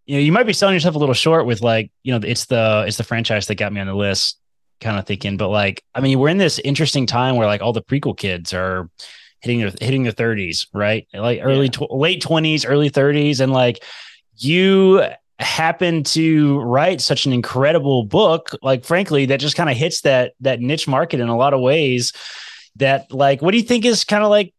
you 0.06 0.16
know 0.16 0.22
you 0.22 0.32
might 0.32 0.46
be 0.48 0.54
selling 0.54 0.74
yourself 0.76 0.96
a 0.96 1.00
little 1.00 1.14
short 1.14 1.46
with 1.46 1.62
like 1.62 1.92
you 2.04 2.12
know 2.12 2.26
it's 2.28 2.46
the 2.46 2.84
it's 2.88 2.98
the 2.98 3.04
franchise 3.04 3.48
that 3.48 3.56
got 3.56 3.72
me 3.72 3.80
on 3.80 3.88
the 3.88 3.94
list 3.94 4.40
kind 4.82 4.98
of 4.98 5.06
thinking 5.06 5.36
but 5.36 5.50
like 5.50 5.84
i 5.94 6.00
mean 6.00 6.18
we're 6.18 6.30
in 6.30 6.38
this 6.38 6.58
interesting 6.60 7.06
time 7.06 7.36
where 7.36 7.46
like 7.46 7.62
all 7.62 7.74
the 7.74 7.82
prequel 7.82 8.18
kids 8.18 8.54
are 8.54 8.90
hitting 9.42 9.60
their 9.60 9.72
hitting 9.82 10.04
their 10.04 10.14
30s 10.14 10.66
right 10.74 11.06
like 11.14 11.42
early 11.44 11.66
Yeah. 11.66 11.72
tw- 11.86 11.92
late 11.92 12.24
20s 12.24 12.66
early 12.68 12.90
30s 12.90 13.42
and 13.42 13.52
like 13.52 13.84
you 14.38 15.04
happen 15.38 16.04
to 16.06 16.60
write 16.62 17.02
such 17.02 17.26
an 17.26 17.34
incredible 17.34 18.04
book 18.06 18.52
like 18.62 18.86
frankly 18.86 19.26
that 19.28 19.40
just 19.42 19.56
kind 19.58 19.70
of 19.70 19.76
hits 19.76 20.02
that 20.02 20.32
that 20.40 20.60
niche 20.62 20.88
market 20.88 21.20
in 21.20 21.28
a 21.28 21.38
lot 21.38 21.54
of 21.54 21.60
ways 21.60 22.14
that 22.78 23.12
like 23.12 23.42
what 23.42 23.52
do 23.52 23.58
you 23.58 23.64
think 23.64 23.84
is 23.86 24.06
kind 24.06 24.24
of 24.24 24.30
like 24.30 24.54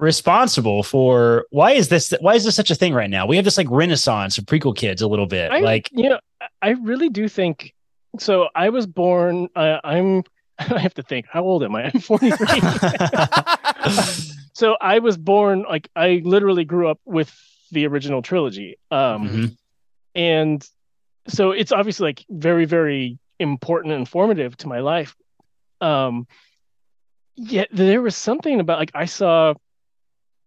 responsible 0.00 0.82
for 0.82 1.46
why 1.50 1.72
is 1.72 1.88
this 1.88 2.12
why 2.20 2.34
is 2.34 2.44
this 2.44 2.56
such 2.56 2.70
a 2.70 2.74
thing 2.74 2.92
right 2.94 3.10
now? 3.10 3.26
We 3.26 3.36
have 3.36 3.44
this 3.44 3.56
like 3.56 3.68
renaissance 3.70 4.38
of 4.38 4.44
prequel 4.46 4.76
kids 4.76 5.02
a 5.02 5.06
little 5.06 5.26
bit 5.26 5.52
I, 5.52 5.60
like 5.60 5.88
you 5.92 6.08
know 6.08 6.18
i 6.60 6.70
really 6.70 7.08
do 7.08 7.28
think 7.28 7.72
so 8.18 8.48
i 8.56 8.68
was 8.68 8.86
born 8.86 9.48
uh, 9.54 9.78
i'm 9.84 10.24
i 10.58 10.78
have 10.80 10.94
to 10.94 11.02
think 11.02 11.26
how 11.30 11.42
old 11.44 11.62
am 11.62 11.76
i? 11.76 11.84
I'm 11.84 12.00
43 12.00 12.46
so 14.54 14.76
i 14.80 14.98
was 14.98 15.16
born 15.16 15.64
like 15.68 15.88
i 15.96 16.20
literally 16.24 16.64
grew 16.64 16.88
up 16.88 17.00
with 17.04 17.32
the 17.70 17.86
original 17.86 18.22
trilogy 18.22 18.76
um 18.90 19.28
Mhm. 19.28 19.56
and 20.14 20.68
so 21.28 21.52
it's 21.52 21.72
obviously 21.72 22.08
like 22.08 22.24
very 22.28 22.64
very 22.64 23.18
important 23.38 23.92
and 23.92 24.00
informative 24.00 24.56
to 24.58 24.68
my 24.68 24.80
life. 24.80 25.14
Um 25.80 26.26
yet 27.36 27.68
there 27.72 28.02
was 28.02 28.14
something 28.14 28.60
about 28.60 28.78
like 28.78 28.90
i 28.94 29.06
saw 29.06 29.54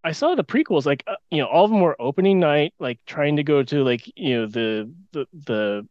i 0.05 0.11
saw 0.13 0.35
the 0.35 0.43
prequels 0.43 0.85
like 0.85 1.03
uh, 1.07 1.15
you 1.31 1.39
know 1.41 1.47
all 1.47 1.65
of 1.65 1.71
them 1.71 1.81
were 1.81 1.95
opening 1.99 2.39
night 2.39 2.73
like 2.79 2.99
trying 3.05 3.35
to 3.37 3.43
go 3.43 3.63
to 3.63 3.83
like 3.83 4.03
you 4.15 4.35
know 4.37 4.45
the 4.47 4.91
the 5.13 5.25
the 5.45 5.87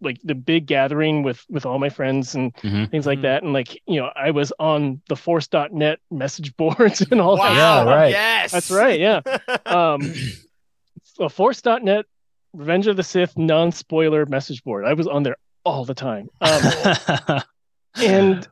like 0.00 0.18
the 0.24 0.34
big 0.34 0.66
gathering 0.66 1.22
with 1.22 1.44
with 1.48 1.64
all 1.66 1.78
my 1.78 1.88
friends 1.88 2.34
and 2.34 2.54
Mhm. 2.56 2.90
things 2.90 3.06
like 3.06 3.18
Mhm. 3.20 3.22
that 3.28 3.42
and 3.44 3.52
like 3.52 3.70
you 3.86 4.00
know 4.00 4.10
i 4.16 4.30
was 4.30 4.52
on 4.58 5.00
the 5.08 5.16
force.net 5.16 5.98
message 6.10 6.56
boards 6.60 7.00
and 7.10 7.20
all 7.20 7.36
that 7.36 7.50
wow. 7.56 7.84
Yeah, 7.84 7.94
right. 7.94 8.10
Yes. 8.10 8.50
that's 8.50 8.70
right 8.70 8.98
yeah 9.00 9.20
um 9.66 10.12
a 11.20 11.28
force.net 11.28 12.04
revenge 12.54 12.86
of 12.86 12.96
the 12.96 13.02
sith 13.02 13.36
non-spoiler 13.38 14.26
message 14.26 14.62
board 14.64 14.84
i 14.84 14.92
was 14.94 15.06
on 15.06 15.22
there 15.22 15.36
all 15.64 15.84
the 15.84 15.94
time 15.94 16.28
um, 16.40 16.62
and 18.02 18.48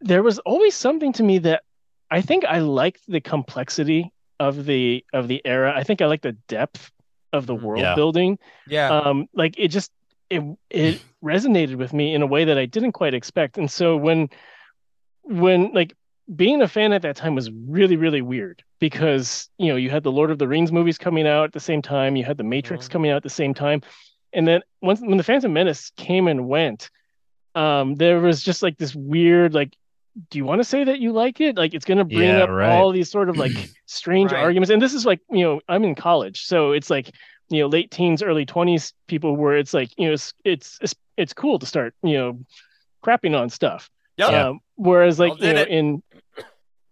there 0.00 0.22
was 0.22 0.38
always 0.40 0.74
something 0.74 1.12
to 1.14 1.22
me 1.22 1.38
that 1.38 1.62
i 2.10 2.20
think 2.20 2.44
i 2.44 2.58
liked 2.58 3.00
the 3.08 3.20
complexity 3.20 4.12
of 4.40 4.64
the 4.66 5.04
of 5.12 5.28
the 5.28 5.40
era 5.44 5.72
i 5.76 5.82
think 5.82 6.00
i 6.02 6.06
like 6.06 6.22
the 6.22 6.36
depth 6.48 6.90
of 7.32 7.46
the 7.46 7.54
Mhm. 7.56 7.62
world 7.62 7.82
Yeah. 7.82 7.94
building 7.94 8.38
yeah. 8.66 8.88
um 8.88 9.26
like 9.34 9.54
it 9.58 9.68
just 9.68 9.90
it 10.30 10.42
it 10.70 11.00
resonated 11.22 11.76
with 11.76 11.92
me 11.92 12.14
in 12.14 12.22
a 12.22 12.26
way 12.26 12.44
that 12.44 12.58
i 12.58 12.66
didn't 12.66 12.92
quite 12.92 13.14
expect 13.14 13.56
and 13.58 13.70
so 13.70 13.96
when 13.96 14.28
when 15.22 15.72
like 15.72 15.94
being 16.34 16.62
a 16.62 16.68
fan 16.68 16.92
at 16.92 17.02
that 17.02 17.16
time 17.16 17.34
was 17.34 17.50
really 17.68 17.96
really 17.96 18.22
weird 18.22 18.62
because 18.80 19.48
you 19.58 19.68
know 19.68 19.76
you 19.76 19.90
had 19.90 20.02
the 20.02 20.12
lord 20.12 20.30
of 20.30 20.38
the 20.38 20.48
rings 20.48 20.72
movies 20.72 20.98
coming 20.98 21.26
out 21.26 21.44
at 21.44 21.52
the 21.52 21.60
same 21.60 21.82
time 21.82 22.16
you 22.16 22.24
had 22.24 22.36
the 22.36 22.44
matrix 22.44 22.86
Mhm. 22.88 22.90
coming 22.90 23.10
out 23.10 23.16
at 23.16 23.22
the 23.22 23.30
same 23.30 23.54
time 23.54 23.82
and 24.32 24.48
then 24.48 24.62
once 24.82 25.00
when 25.00 25.16
the 25.16 25.22
phantom 25.22 25.52
menace 25.52 25.92
came 25.96 26.28
and 26.28 26.48
went 26.48 26.90
um 27.54 27.94
there 27.96 28.20
was 28.20 28.42
just 28.42 28.62
like 28.62 28.76
this 28.78 28.94
weird 28.94 29.54
like 29.54 29.76
do 30.30 30.38
you 30.38 30.44
want 30.44 30.60
to 30.60 30.64
say 30.64 30.84
that 30.84 31.00
you 31.00 31.12
like 31.12 31.40
it 31.40 31.56
like 31.56 31.74
it's 31.74 31.84
going 31.84 31.98
to 31.98 32.04
bring 32.04 32.22
Yeah, 32.22 32.44
up 32.44 32.50
right. 32.50 32.70
all 32.70 32.92
these 32.92 33.10
sort 33.10 33.28
of 33.28 33.36
like 33.36 33.52
strange 33.86 34.32
Right. 34.32 34.42
arguments 34.44 34.70
and 34.70 34.80
this 34.80 34.94
is 34.94 35.04
like 35.04 35.20
you 35.30 35.42
know 35.44 35.60
i'm 35.68 35.82
in 35.84 35.94
college 35.94 36.44
so 36.44 36.72
it's 36.72 36.88
like 36.90 37.10
you 37.50 37.60
know 37.60 37.66
late 37.66 37.90
teens 37.90 38.22
early 38.22 38.46
20s 38.46 38.92
people 39.08 39.36
where 39.36 39.56
it's 39.56 39.74
like 39.74 39.90
you 39.98 40.06
know 40.06 40.12
it's 40.14 40.32
it's 40.44 40.78
it's, 40.80 40.94
it's 41.16 41.32
cool 41.34 41.58
to 41.58 41.66
start 41.66 41.94
you 42.02 42.14
know 42.16 42.38
crapping 43.04 43.38
on 43.38 43.50
stuff 43.50 43.90
Yeah. 44.16 44.48
um, 44.50 44.60
whereas 44.76 45.18
like 45.18 45.40
you 45.42 45.52
know 45.52 45.62
it. 45.62 45.68
in 45.68 46.02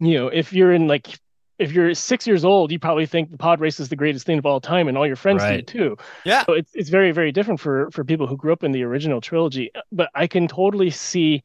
you 0.00 0.19
know 0.19 0.29
if 0.29 0.52
you're 0.52 0.73
in 0.73 0.88
like 0.88 1.19
if 1.59 1.71
you're 1.73 1.95
six 1.95 2.26
years 2.26 2.45
old 2.45 2.73
you 2.73 2.79
probably 2.79 3.07
think 3.07 3.31
the 3.31 3.38
pod 3.38 3.61
race 3.61 3.79
is 3.79 3.88
the 3.88 3.97
greatest 3.97 4.26
thing 4.26 4.38
of 4.38 4.47
all 4.47 4.61
time 4.61 4.88
and 4.88 4.99
all 4.99 5.07
your 5.07 5.17
friends 5.17 5.43
Right. 5.43 5.64
do 5.64 5.79
too 5.79 5.97
Yeah. 6.25 6.45
so 6.45 6.55
it's, 6.55 6.71
it's 6.75 6.91
very 6.91 7.12
very 7.12 7.31
different 7.31 7.61
for 7.61 7.91
for 7.93 8.05
people 8.05 8.26
who 8.26 8.37
grew 8.37 8.52
up 8.52 8.64
in 8.64 8.73
the 8.73 8.83
original 8.83 9.21
trilogy 9.21 9.71
but 9.93 10.09
i 10.14 10.26
can 10.26 10.49
totally 10.49 10.91
see 10.91 11.43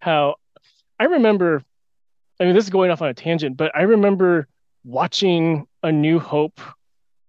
how 0.00 0.34
I 1.00 1.04
remember. 1.04 1.64
I 2.38 2.44
mean, 2.44 2.54
this 2.54 2.64
is 2.64 2.70
going 2.70 2.90
off 2.90 3.02
on 3.02 3.08
a 3.08 3.14
tangent, 3.14 3.56
but 3.56 3.74
I 3.74 3.82
remember 3.82 4.46
watching 4.84 5.66
A 5.82 5.90
New 5.90 6.18
Hope 6.18 6.60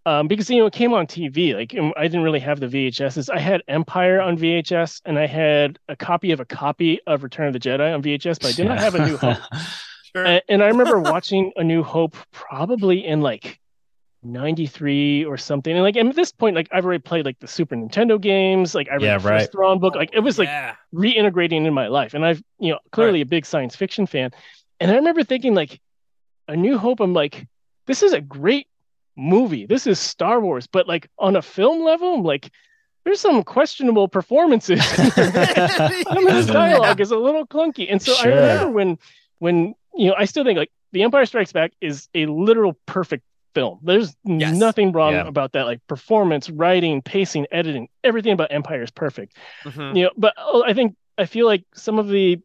um, 0.05 0.27
because 0.27 0.49
you 0.49 0.57
know 0.57 0.65
it 0.65 0.73
came 0.73 0.93
on 0.93 1.07
TV. 1.07 1.55
Like 1.55 1.73
I 1.97 2.03
didn't 2.03 2.23
really 2.23 2.39
have 2.39 2.59
the 2.59 2.67
VHSs. 2.67 3.29
I 3.33 3.39
had 3.39 3.61
Empire 3.67 4.19
on 4.19 4.37
VHS, 4.37 5.01
and 5.05 5.17
I 5.17 5.27
had 5.27 5.79
a 5.87 5.95
copy 5.95 6.31
of 6.31 6.39
a 6.39 6.45
copy 6.45 6.99
of 7.07 7.23
Return 7.23 7.47
of 7.47 7.53
the 7.53 7.59
Jedi 7.59 7.93
on 7.93 8.03
VHS, 8.03 8.41
but 8.41 8.49
I 8.49 8.51
did 8.53 8.67
not 8.67 8.79
have 8.79 8.95
A 8.95 9.05
New 9.05 9.17
Hope. 9.17 9.37
sure. 10.15 10.25
and, 10.25 10.41
and 10.49 10.63
I 10.63 10.67
remember 10.67 10.99
watching 10.99 11.51
A 11.55 11.63
New 11.63 11.83
Hope 11.83 12.17
probably 12.31 13.05
in 13.05 13.21
like 13.21 13.59
93 14.23 15.25
or 15.25 15.37
something. 15.37 15.73
And 15.73 15.83
like 15.83 15.97
at 15.97 16.15
this 16.15 16.31
point, 16.31 16.55
like 16.55 16.67
I've 16.71 16.85
already 16.85 17.01
played 17.01 17.25
like 17.25 17.39
the 17.39 17.47
Super 17.47 17.75
Nintendo 17.75 18.19
games, 18.19 18.75
like 18.75 18.87
I 18.89 18.93
read 18.93 19.01
yeah, 19.03 19.17
the 19.17 19.27
right. 19.27 19.39
first 19.39 19.51
Thrawn 19.51 19.79
book. 19.79 19.95
Like 19.95 20.11
it 20.13 20.19
was 20.19 20.37
like 20.37 20.47
yeah. 20.47 20.75
reintegrating 20.93 21.65
in 21.65 21.73
my 21.73 21.87
life. 21.87 22.13
And 22.13 22.25
I've, 22.25 22.41
you 22.59 22.71
know, 22.71 22.79
clearly 22.91 23.19
right. 23.19 23.27
a 23.27 23.29
big 23.29 23.45
science 23.45 23.75
fiction 23.75 24.05
fan. 24.05 24.31
And 24.79 24.91
I 24.91 24.95
remember 24.95 25.23
thinking 25.23 25.55
like 25.55 25.79
A 26.47 26.55
New 26.55 26.77
Hope, 26.77 26.99
I'm 26.99 27.13
like, 27.13 27.47
this 27.87 28.03
is 28.03 28.13
a 28.13 28.21
great 28.21 28.67
movie. 29.15 29.65
This 29.65 29.87
is 29.87 29.99
Star 29.99 30.39
Wars, 30.39 30.67
but 30.67 30.87
like 30.87 31.09
on 31.17 31.35
a 31.35 31.41
film 31.41 31.83
level, 31.83 32.15
I'm 32.15 32.23
like, 32.23 32.51
there's 33.03 33.19
some 33.19 33.43
questionable 33.43 34.07
performances. 34.07 34.83
Some 34.85 35.07
of 35.07 36.33
this 36.33 36.45
dialogue 36.45 37.01
is 37.01 37.09
a 37.09 37.17
little 37.17 37.47
clunky. 37.47 37.87
And 37.89 37.99
so 37.99 38.13
sure. 38.13 38.31
I 38.31 38.35
remember 38.35 38.71
when 38.71 38.99
when 39.39 39.75
you 39.95 40.09
know, 40.09 40.15
I 40.17 40.25
still 40.25 40.43
think 40.43 40.57
like 40.57 40.71
The 40.91 41.01
Empire 41.01 41.25
Strikes 41.25 41.51
Back 41.51 41.73
is 41.81 42.09
a 42.13 42.27
literal 42.27 42.77
perfect 42.85 43.23
film. 43.53 43.79
There's 43.83 44.15
yes. 44.23 44.55
nothing 44.55 44.91
wrong 44.91 45.13
yeah. 45.13 45.27
about 45.27 45.53
that. 45.53 45.65
Like 45.65 45.85
performance, 45.87 46.49
writing, 46.49 47.01
pacing, 47.01 47.47
editing, 47.51 47.89
everything 48.03 48.33
about 48.33 48.51
Empire 48.51 48.81
is 48.81 48.91
perfect. 48.91 49.37
Mm-hmm. 49.63 49.97
You 49.97 50.03
know, 50.05 50.11
but 50.17 50.33
uh, 50.37 50.61
I 50.61 50.73
think 50.73 50.95
I 51.17 51.25
feel 51.25 51.45
like 51.45 51.63
some 51.73 51.99
of 51.99 52.07
the 52.07 52.39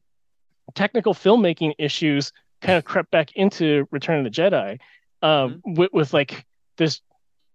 technical 0.75 1.15
filmmaking 1.15 1.75
issues 1.79 2.33
kind 2.61 2.79
of 2.79 2.85
crept 2.93 3.11
back 3.11 3.33
into 3.33 3.87
Return 3.91 4.25
of 4.25 4.25
the 4.25 4.43
Jedi 4.43 4.79
um, 5.23 5.55
mm-hmm. 5.55 5.75
with, 5.75 5.93
with 5.93 6.15
like 6.15 6.45
this 6.77 7.01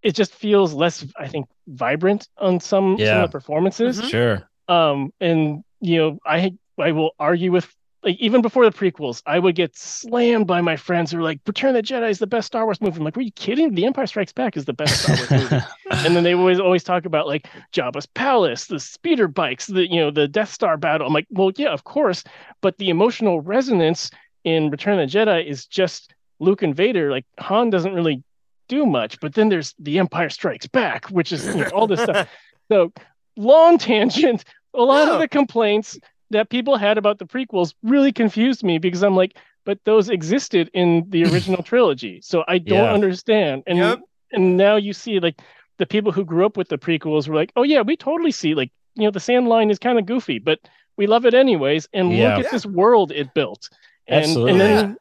it 0.01 0.15
just 0.15 0.33
feels 0.33 0.73
less 0.73 1.05
i 1.17 1.27
think 1.27 1.47
vibrant 1.67 2.27
on 2.37 2.59
some, 2.59 2.95
yeah. 2.97 3.07
some 3.07 3.23
of 3.23 3.31
the 3.31 3.37
performances 3.37 3.99
mm-hmm. 3.99 4.07
sure 4.07 4.49
um 4.67 5.13
and 5.19 5.63
you 5.79 5.97
know 5.97 6.19
i 6.25 6.51
i 6.79 6.91
will 6.91 7.11
argue 7.19 7.51
with 7.51 7.71
like 8.03 8.17
even 8.17 8.41
before 8.41 8.69
the 8.69 8.75
prequels 8.75 9.21
i 9.25 9.37
would 9.37 9.55
get 9.55 9.75
slammed 9.75 10.47
by 10.47 10.61
my 10.61 10.75
friends 10.75 11.11
who 11.11 11.19
are 11.19 11.23
like 11.23 11.39
return 11.45 11.75
of 11.75 11.75
the 11.75 11.81
jedi 11.81 12.09
is 12.09 12.19
the 12.19 12.27
best 12.27 12.47
star 12.47 12.65
wars 12.65 12.81
movie 12.81 12.97
i'm 12.97 13.03
like 13.03 13.17
are 13.17 13.21
you 13.21 13.31
kidding 13.31 13.73
the 13.73 13.85
empire 13.85 14.07
strikes 14.07 14.31
back 14.31 14.57
is 14.57 14.65
the 14.65 14.73
best 14.73 15.01
star 15.01 15.15
wars 15.15 15.31
movie 15.31 15.63
and 16.05 16.15
then 16.15 16.23
they 16.23 16.33
always 16.33 16.59
always 16.59 16.83
talk 16.83 17.05
about 17.05 17.27
like 17.27 17.47
jabba's 17.71 18.05
palace 18.05 18.65
the 18.65 18.79
speeder 18.79 19.27
bikes 19.27 19.67
the 19.67 19.89
you 19.89 19.99
know 19.99 20.11
the 20.11 20.27
death 20.27 20.51
star 20.51 20.77
battle 20.77 21.07
i'm 21.07 21.13
like 21.13 21.27
well 21.29 21.51
yeah 21.57 21.69
of 21.69 21.83
course 21.83 22.23
but 22.61 22.77
the 22.77 22.89
emotional 22.89 23.41
resonance 23.41 24.09
in 24.43 24.69
return 24.69 24.99
of 24.99 25.09
the 25.09 25.17
jedi 25.17 25.45
is 25.45 25.65
just 25.65 26.13
luke 26.39 26.61
and 26.61 26.75
vader 26.75 27.11
like 27.11 27.25
han 27.39 27.69
doesn't 27.69 27.93
really 27.93 28.23
do 28.71 28.85
much. 28.85 29.19
But 29.19 29.35
then 29.35 29.49
there's 29.49 29.75
The 29.79 29.99
Empire 29.99 30.29
Strikes 30.29 30.65
Back, 30.65 31.05
which 31.07 31.33
is 31.33 31.45
you 31.45 31.55
know, 31.55 31.69
all 31.69 31.85
this 31.85 32.01
stuff. 32.01 32.27
So 32.71 32.93
long 33.35 33.77
tangent. 33.77 34.45
A 34.73 34.81
lot 34.81 35.09
of 35.09 35.19
the 35.19 35.27
complaints 35.27 35.99
that 36.31 36.49
people 36.49 36.77
had 36.77 36.97
about 36.97 37.19
the 37.19 37.25
prequels 37.25 37.73
really 37.83 38.11
confused 38.11 38.63
me 38.63 38.77
because 38.77 39.03
I'm 39.03 39.15
like, 39.15 39.37
but 39.65 39.79
those 39.85 40.09
existed 40.09 40.69
in 40.73 41.05
the 41.09 41.23
original 41.31 41.63
trilogy, 41.63 42.21
so 42.21 42.43
I 42.47 42.57
don't 42.57 42.85
yeah. 42.85 42.93
understand. 42.93 43.63
And 43.67 43.77
yep. 43.77 44.01
and 44.31 44.57
now 44.57 44.75
you 44.75 44.93
see 44.93 45.19
like 45.19 45.39
the 45.77 45.85
people 45.85 46.11
who 46.11 46.25
grew 46.25 46.45
up 46.45 46.57
with 46.57 46.69
the 46.69 46.77
prequels 46.77 47.27
were 47.27 47.35
like, 47.35 47.51
oh 47.55 47.63
yeah, 47.63 47.81
we 47.81 47.95
totally 47.95 48.31
see 48.31 48.55
like 48.55 48.71
you 48.95 49.03
know 49.03 49.11
the 49.11 49.19
sand 49.19 49.47
line 49.47 49.69
is 49.69 49.79
kind 49.79 49.99
of 49.99 50.05
goofy, 50.05 50.39
but 50.39 50.59
we 50.97 51.07
love 51.07 51.25
it 51.25 51.33
anyways. 51.33 51.87
And 51.93 52.11
yeah. 52.11 52.29
look 52.29 52.45
at 52.45 52.45
yeah. 52.45 52.51
this 52.51 52.65
world 52.65 53.11
it 53.11 53.33
built. 53.33 53.69
And, 54.07 54.25
Absolutely. 54.25 54.51
And 54.51 54.61
then, 54.61 54.97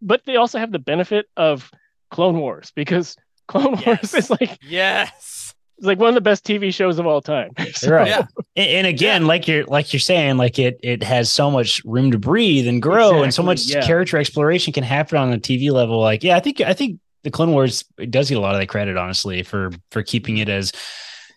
but 0.00 0.22
they 0.24 0.36
also 0.36 0.58
have 0.58 0.72
the 0.72 0.78
benefit 0.78 1.26
of 1.36 1.70
Clone 2.10 2.38
Wars 2.38 2.72
because 2.74 3.16
Clone 3.48 3.74
yes. 3.78 3.86
Wars 3.86 4.14
is 4.14 4.30
like 4.30 4.58
yes, 4.62 5.43
it's 5.76 5.86
like 5.86 5.98
one 5.98 6.08
of 6.08 6.14
the 6.14 6.20
best 6.20 6.44
TV 6.44 6.72
shows 6.72 6.98
of 6.98 7.06
all 7.06 7.20
time. 7.20 7.50
so, 7.74 7.90
right. 7.90 8.08
Yeah. 8.08 8.26
And, 8.56 8.68
and 8.68 8.86
again, 8.86 9.22
yeah. 9.22 9.28
like 9.28 9.48
you're 9.48 9.64
like 9.64 9.92
you're 9.92 10.00
saying, 10.00 10.36
like 10.36 10.58
it 10.58 10.78
it 10.82 11.02
has 11.02 11.30
so 11.30 11.50
much 11.50 11.82
room 11.84 12.10
to 12.12 12.18
breathe 12.18 12.66
and 12.66 12.80
grow, 12.80 13.08
exactly. 13.08 13.22
and 13.24 13.34
so 13.34 13.42
much 13.42 13.66
yeah. 13.66 13.86
character 13.86 14.18
exploration 14.18 14.72
can 14.72 14.84
happen 14.84 15.18
on 15.18 15.30
the 15.30 15.38
TV 15.38 15.70
level. 15.70 16.00
Like, 16.00 16.22
yeah, 16.22 16.36
I 16.36 16.40
think 16.40 16.60
I 16.60 16.72
think 16.72 17.00
the 17.22 17.30
Clone 17.30 17.52
Wars 17.52 17.84
does 18.10 18.28
get 18.28 18.38
a 18.38 18.40
lot 18.40 18.54
of 18.54 18.60
the 18.60 18.66
credit, 18.66 18.96
honestly, 18.96 19.42
for 19.42 19.70
for 19.90 20.02
keeping 20.02 20.38
it 20.38 20.48
as 20.48 20.72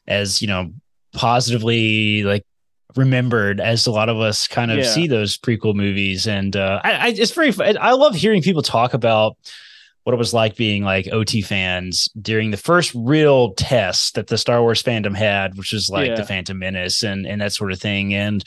as 0.08 0.42
you 0.42 0.48
know 0.48 0.72
positively 1.14 2.24
like 2.24 2.44
remembered 2.96 3.60
as 3.60 3.86
a 3.86 3.92
lot 3.92 4.10
of 4.10 4.20
us 4.20 4.48
kind 4.48 4.72
of 4.72 4.78
yeah. 4.80 4.84
see 4.84 5.08
those 5.08 5.38
prequel 5.38 5.76
movies 5.76 6.28
and 6.28 6.56
uh 6.56 6.80
I, 6.84 6.92
I 6.92 7.08
it's 7.10 7.32
very 7.32 7.54
i 7.78 7.92
love 7.92 8.16
hearing 8.16 8.42
people 8.42 8.62
talk 8.62 8.94
about 8.94 9.38
what 10.08 10.14
it 10.14 10.18
was 10.18 10.34
like 10.34 10.56
being 10.56 10.86
like 10.86 11.10
OT 11.12 11.42
fans 11.42 12.08
during 12.22 12.50
the 12.50 12.56
first 12.56 12.94
real 12.96 13.54
test 13.56 14.16
that 14.16 14.28
the 14.28 14.38
Star 14.38 14.62
Wars 14.62 14.82
fandom 14.82 15.14
had, 15.14 15.58
which 15.58 15.74
was 15.74 15.90
like 15.90 16.08
yeah. 16.08 16.16
the 16.16 16.24
Phantom 16.24 16.58
Menace 16.58 17.04
and 17.04 17.28
and 17.28 17.42
that 17.42 17.52
sort 17.52 17.74
of 17.74 17.82
thing. 17.82 18.14
And 18.14 18.42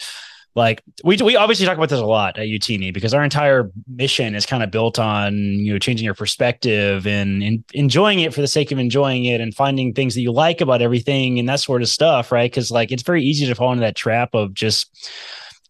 like 0.54 0.82
we 1.04 1.18
we 1.18 1.36
obviously 1.36 1.66
talk 1.66 1.76
about 1.76 1.90
this 1.90 2.00
a 2.00 2.06
lot 2.06 2.38
at 2.38 2.46
Youtini 2.46 2.94
because 2.94 3.12
our 3.12 3.22
entire 3.22 3.70
mission 3.86 4.34
is 4.34 4.46
kind 4.46 4.62
of 4.62 4.70
built 4.70 4.98
on 4.98 5.34
you 5.34 5.74
know 5.74 5.78
changing 5.78 6.06
your 6.06 6.14
perspective 6.14 7.06
and, 7.06 7.42
and 7.42 7.62
enjoying 7.74 8.20
it 8.20 8.32
for 8.32 8.40
the 8.40 8.48
sake 8.48 8.72
of 8.72 8.78
enjoying 8.78 9.26
it 9.26 9.42
and 9.42 9.54
finding 9.54 9.92
things 9.92 10.14
that 10.14 10.22
you 10.22 10.32
like 10.32 10.62
about 10.62 10.80
everything 10.80 11.38
and 11.38 11.46
that 11.46 11.60
sort 11.60 11.82
of 11.82 11.90
stuff, 11.90 12.32
right? 12.32 12.50
Because 12.50 12.70
like 12.70 12.90
it's 12.90 13.02
very 13.02 13.22
easy 13.22 13.44
to 13.46 13.54
fall 13.54 13.70
into 13.70 13.82
that 13.82 13.96
trap 13.96 14.30
of 14.32 14.54
just 14.54 15.12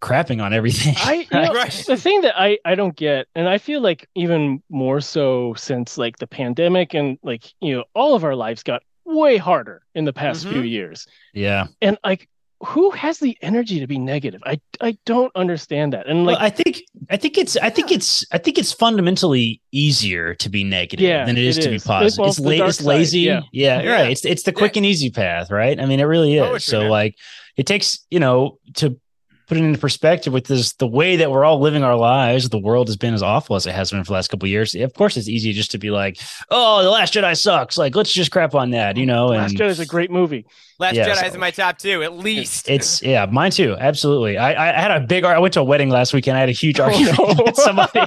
crapping 0.01 0.43
on 0.43 0.53
everything. 0.53 0.95
I 0.99 1.15
you 1.33 1.41
know, 1.41 1.55
right. 1.55 1.85
the 1.87 1.97
thing 1.97 2.23
that 2.23 2.41
I 2.41 2.59
I 2.65 2.75
don't 2.75 2.97
get, 2.97 3.27
and 3.35 3.49
I 3.49 3.59
feel 3.59 3.81
like 3.81 4.09
even 4.15 4.63
more 4.69 5.01
so 5.01 5.55
since 5.55 5.99
like 5.99 6.19
the 6.19 6.27
pandemic 6.27 6.95
and 6.95 7.19
like 7.23 7.53
you 7.61 7.77
know 7.77 7.85
all 7.95 8.15
of 8.15 8.25
our 8.25 8.35
lives 8.35 8.63
got 8.63 8.83
way 9.05 9.37
harder 9.37 9.83
in 9.95 10.05
the 10.05 10.13
past 10.13 10.45
mm-hmm. 10.45 10.55
few 10.55 10.63
years. 10.63 11.07
Yeah, 11.35 11.69
and 11.81 11.99
like 12.05 12.29
who 12.63 12.91
has 12.91 13.19
the 13.19 13.39
energy 13.41 13.81
to 13.81 13.87
be 13.87 13.99
negative? 13.99 14.43
I 14.45 14.61
I 14.81 14.99
don't 15.07 15.33
understand 15.35 15.95
that. 15.95 16.07
And 16.07 16.27
like 16.27 16.37
well, 16.37 16.47
I 16.47 16.51
think 16.51 16.83
I 17.09 17.17
think 17.17 17.39
it's 17.39 17.57
I 17.57 17.71
think 17.71 17.91
it's 17.91 18.25
I 18.33 18.39
think 18.39 18.59
it's 18.59 18.73
fundamentally 18.73 19.63
easier 19.73 20.35
to 20.35 20.49
be 20.49 20.65
negative 20.65 21.07
yeah, 21.07 21.25
than 21.25 21.39
it 21.39 21.45
is 21.45 21.59
it 21.59 21.63
to 21.63 21.75
is. 21.75 21.83
be 21.83 21.89
positive. 21.89 22.19
Well, 22.19 22.29
it's, 22.29 22.41
la- 22.41 22.67
it's 22.67 22.83
lazy. 22.83 23.21
Yeah. 23.21 23.43
yeah, 23.53 23.83
yeah, 23.83 23.93
right. 23.93 24.11
It's 24.11 24.25
it's 24.25 24.43
the 24.43 24.53
quick 24.53 24.77
and 24.77 24.85
easy 24.85 25.11
path, 25.11 25.51
right? 25.51 25.81
I 25.81 25.87
mean, 25.87 26.01
it 26.01 26.05
really 26.05 26.37
is. 26.37 26.43
Poetry, 26.43 26.61
so 26.61 26.81
man. 26.81 26.91
like 26.91 27.17
it 27.57 27.67
takes, 27.67 28.07
you 28.11 28.21
know, 28.21 28.59
to 28.75 28.99
put 29.51 29.59
it 29.59 29.65
into 29.65 29.81
perspective 29.81 30.33
with 30.33 30.47
this 30.47 30.75
the 30.75 30.87
way 30.87 31.17
that 31.17 31.29
we're 31.29 31.45
all 31.45 31.59
living 31.59 31.83
our 31.83 31.97
lives 31.97 32.49
the 32.51 32.59
world 32.59 32.87
has 32.87 32.97
been 32.97 33.15
as 33.15 33.21
awful 33.21 33.57
as 33.57 33.67
it 33.67 33.75
has 33.75 33.91
been 33.91 34.05
for 34.05 34.11
the 34.11 34.13
last 34.13 34.29
couple 34.29 34.49
years 34.49 34.77
of 34.77 34.95
course 34.95 35.17
it's 35.17 35.27
easy 35.27 35.53
just 35.53 35.73
to 35.73 35.79
be 35.79 35.91
like 35.91 36.21
oh 36.51 36.85
the 36.85 36.89
last 36.89 37.13
jedi 37.13 37.37
sucks 37.37 37.77
like 37.77 37.97
let's 37.97 38.13
just 38.13 38.31
crap 38.31 38.55
on 38.55 38.71
that 38.71 38.97
you 38.97 39.05
know 39.05 39.33
and 39.33 39.43
last 39.43 39.57
jedi 39.57 39.67
is 39.67 39.81
a 39.81 39.87
great 39.87 40.09
movie 40.09 40.47
Last 40.81 40.95
yes. 40.95 41.19
Jedi 41.19 41.29
is 41.29 41.35
in 41.35 41.41
my 41.41 41.51
top 41.51 41.77
two, 41.77 42.03
at 42.03 42.17
least. 42.17 42.67
It's 42.67 43.03
yeah, 43.03 43.27
mine 43.27 43.51
too. 43.51 43.77
Absolutely. 43.79 44.39
I, 44.39 44.71
I 44.71 44.81
had 44.81 44.91
a 44.91 45.01
big. 45.01 45.25
I 45.25 45.39
went 45.39 45.53
to 45.53 45.61
a 45.61 45.65
wedding 45.65 45.91
last 45.91 46.15
weekend. 46.15 46.39
I 46.39 46.41
had 46.41 46.49
a 46.49 46.53
huge 46.53 46.81
argument 46.81 47.19
oh, 47.21 47.35
no. 47.35 47.45
with 47.45 47.57
somebody 47.57 48.01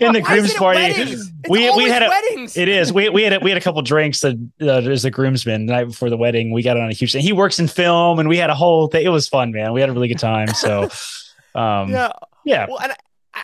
in 0.00 0.12
the 0.12 0.20
groom's 0.20 0.52
party. 0.52 1.16
We 1.48 1.70
we 1.76 1.84
had 1.84 2.02
a, 2.02 2.08
weddings. 2.08 2.56
It 2.56 2.68
is. 2.68 2.92
We 2.92 3.08
we 3.08 3.22
had 3.22 3.34
a, 3.34 3.38
we 3.38 3.50
had 3.50 3.56
a 3.56 3.60
couple 3.60 3.80
drinks 3.82 4.20
that, 4.22 4.34
uh, 4.60 4.90
as 4.90 5.04
a 5.04 5.12
groomsman 5.12 5.66
the 5.66 5.74
night 5.74 5.84
before 5.84 6.10
the 6.10 6.16
wedding. 6.16 6.52
We 6.52 6.64
got 6.64 6.76
on 6.76 6.90
a 6.90 6.92
huge 6.92 7.12
thing. 7.12 7.22
He 7.22 7.32
works 7.32 7.60
in 7.60 7.68
film, 7.68 8.18
and 8.18 8.28
we 8.28 8.36
had 8.36 8.50
a 8.50 8.54
whole 8.56 8.88
thing. 8.88 9.06
It 9.06 9.10
was 9.10 9.28
fun, 9.28 9.52
man. 9.52 9.72
We 9.72 9.80
had 9.80 9.88
a 9.88 9.92
really 9.92 10.08
good 10.08 10.18
time. 10.18 10.48
So. 10.48 10.85
Um, 11.54 11.88
yeah, 11.88 12.12
yeah. 12.44 12.66
Well, 12.68 12.78
and 12.80 12.92
I, 12.92 12.96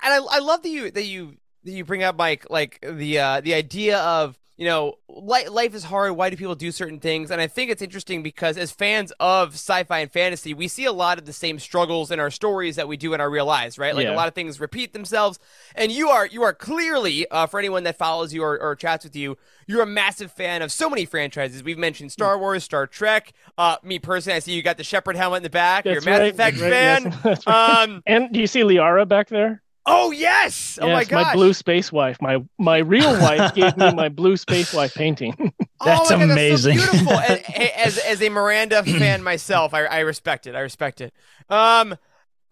and 0.03 0.13
I, 0.13 0.37
I 0.37 0.39
love 0.41 0.61
that 0.63 0.69
you 0.69 0.91
that 0.91 1.07
you 1.07 1.39
that 1.65 1.73
you 1.73 1.83
bring 1.83 2.03
up 2.03 2.15
Mike 2.17 2.45
like 2.51 2.79
the 2.87 3.19
uh, 3.19 3.41
the 3.41 3.55
idea 3.55 4.01
of 4.01 4.39
you 4.57 4.67
know, 4.67 4.99
life 5.09 5.75
is 5.75 5.85
hard. 5.85 6.13
Why 6.13 6.29
do 6.29 6.37
people 6.37 6.55
do 6.55 6.71
certain 6.71 7.01
things? 7.01 7.31
And 7.31 7.41
I 7.41 7.47
think 7.47 7.71
it's 7.71 7.81
interesting 7.81 8.23
because 8.23 8.59
as 8.59 8.71
fans 8.71 9.11
of 9.19 9.55
sci-fi 9.55 10.01
and 10.01 10.13
fantasy, 10.13 10.53
we 10.53 10.69
see 10.69 10.85
a 10.85 10.93
lot 10.93 11.19
of 11.19 11.25
the 11.25 11.33
same 11.33 11.59
struggles 11.59 12.11
in 12.11 12.21
our 12.21 12.31
stories 12.31 12.77
that 12.77 12.87
we 12.87 12.97
do 12.97 13.15
in 13.15 13.21
our 13.21 13.31
real 13.31 13.47
lives, 13.47 13.79
right? 13.79 13.95
Like 13.95 14.05
yeah. 14.05 14.15
a 14.15 14.17
lot 14.17 14.29
of 14.29 14.35
things 14.35 14.61
repeat 14.61 14.93
themselves. 14.93 15.39
And 15.75 15.91
you 15.91 16.11
are 16.11 16.27
you 16.27 16.43
are 16.43 16.53
clearly, 16.53 17.27
uh, 17.31 17.47
for 17.47 17.59
anyone 17.59 17.85
that 17.85 17.97
follows 17.97 18.35
you 18.35 18.43
or, 18.43 18.61
or, 18.61 18.77
chats 18.77 19.05
with 19.05 19.17
you, 19.17 19.39
you're 19.67 19.83
a 19.83 19.87
massive 19.87 20.31
fan 20.31 20.61
of 20.61 20.71
so 20.71 20.91
many 20.91 21.07
franchises. 21.07 21.63
We've 21.63 21.79
mentioned 21.79 22.13
Star 22.13 22.39
Wars, 22.39 22.63
Star 22.63 22.87
Trek. 22.87 23.33
Uh, 23.57 23.77
me 23.83 23.99
personally, 23.99 24.37
I 24.37 24.41
see 24.41 24.53
you 24.53 24.63
got 24.63 24.77
the 24.77 24.85
Shepard 24.85 25.17
helmet 25.17 25.39
in 25.39 25.43
the 25.45 25.51
back. 25.51 25.85
That's 25.85 26.05
you're 26.05 26.15
a 26.15 26.19
Mass 26.19 26.21
right. 26.21 26.33
Effect 26.33 26.61
right. 26.61 26.71
fan. 26.71 27.19
Yes. 27.25 27.47
Right. 27.47 27.83
Um, 27.83 28.03
and 28.07 28.33
do 28.33 28.41
you 28.41 28.47
see 28.47 28.61
Liara 28.61 29.07
back 29.09 29.29
there? 29.29 29.63
Oh 29.85 30.13
yes! 30.13 30.79
Oh 30.81 30.89
my 30.89 31.05
god! 31.05 31.23
My 31.23 31.35
blue 31.35 31.53
space 31.53 31.91
wife. 31.91 32.23
My 32.23 32.43
my 32.59 32.79
real 32.79 33.13
wife 33.21 33.55
gave 33.55 33.77
me 33.77 33.93
my 33.93 34.09
blue 34.09 34.37
space 34.37 34.73
wife 34.73 34.95
painting. 34.95 35.35
that's 35.85 36.11
oh 36.11 36.19
God, 36.19 36.23
amazing. 36.23 36.77
That's 36.77 36.91
so 36.91 36.99
beautiful. 36.99 37.19
as, 37.77 37.99
as 37.99 38.23
a 38.23 38.29
Miranda 38.29 38.83
fan 38.85 39.23
myself, 39.23 39.75
I, 39.75 39.85
I 39.85 39.99
respect 40.01 40.47
it. 40.47 40.55
I 40.55 40.61
respect 40.61 41.01
it. 41.01 41.13
Um, 41.49 41.97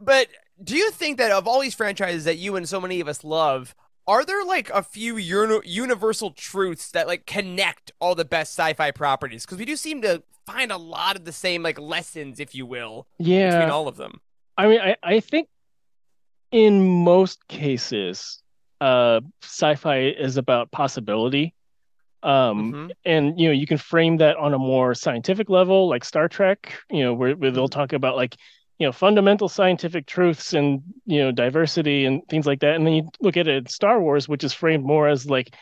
but 0.00 0.28
do 0.62 0.76
you 0.76 0.90
think 0.90 1.18
that 1.18 1.30
of 1.30 1.46
all 1.46 1.60
these 1.60 1.75
franchises 1.75 2.25
that 2.25 2.37
you 2.37 2.56
and 2.56 2.68
so 2.68 2.80
many 2.80 3.00
of 3.00 3.06
us 3.06 3.22
love, 3.22 3.76
are 4.06 4.25
there 4.25 4.44
like 4.44 4.68
a 4.70 4.82
few 4.82 5.16
uni- 5.16 5.60
universal 5.64 6.32
truths 6.32 6.90
that 6.90 7.06
like 7.06 7.26
connect 7.26 7.92
all 8.00 8.16
the 8.16 8.25
best 8.25 8.58
sci-fi 8.58 8.90
properties? 8.90 9.46
Because 9.46 9.58
we 9.58 9.64
do 9.64 9.76
seem 9.76 10.02
to 10.02 10.25
find 10.46 10.72
a 10.72 10.76
lot 10.76 11.14
of 11.14 11.25
the 11.25 11.32
same 11.32 11.62
like 11.62 11.78
lessons, 11.78 12.40
if 12.40 12.56
you 12.56 12.66
will, 12.66 13.06
yeah, 13.18 13.50
between 13.50 13.70
all 13.70 13.87
of 13.87 13.96
them. 13.96 14.20
I 14.58 14.66
mean, 14.66 14.80
I, 14.80 14.96
I 15.02 15.20
think 15.20 15.49
in 16.50 17.04
most 17.04 17.47
cases, 17.49 18.42
uh, 18.80 19.21
sci-fi 19.42 20.09
is 20.09 20.37
about 20.37 20.71
possibility. 20.71 21.54
Um, 22.23 22.73
mm-hmm. 22.73 22.90
and 23.07 23.40
you 23.40 23.49
know, 23.49 23.52
you 23.52 23.66
can 23.66 23.78
frame 23.78 24.19
that 24.19 24.37
on 24.37 24.52
a 24.52 24.59
more 24.59 24.95
scientific 24.95 25.49
level, 25.49 25.88
like 25.88 26.04
Star 26.04 26.28
Trek, 26.28 26.78
you 26.90 27.02
know, 27.02 27.14
where, 27.14 27.35
where 27.35 27.50
they'll 27.50 27.69
mm-hmm. 27.69 27.78
talk 27.80 27.92
about 27.95 28.16
like, 28.16 28.37
you 28.78 28.87
know, 28.87 28.92
fundamental 28.92 29.49
scientific 29.49 30.07
truths 30.07 30.52
and 30.52 30.83
you 31.07 31.21
know, 31.21 31.33
diversity 31.33 32.04
and 32.04 32.26
things 32.28 32.47
like 32.47 32.61
that. 32.61 32.75
And 32.75 32.87
then 32.87 32.95
you 32.95 33.09
look 33.21 33.37
at 33.37 33.49
it 33.49 33.57
in 33.57 33.66
Star 33.66 34.00
Wars, 34.00 34.28
which 34.28 34.45
is 34.45 34.52
framed 34.52 34.85
more 34.85 35.09
as 35.09 35.30
like, 35.30 35.54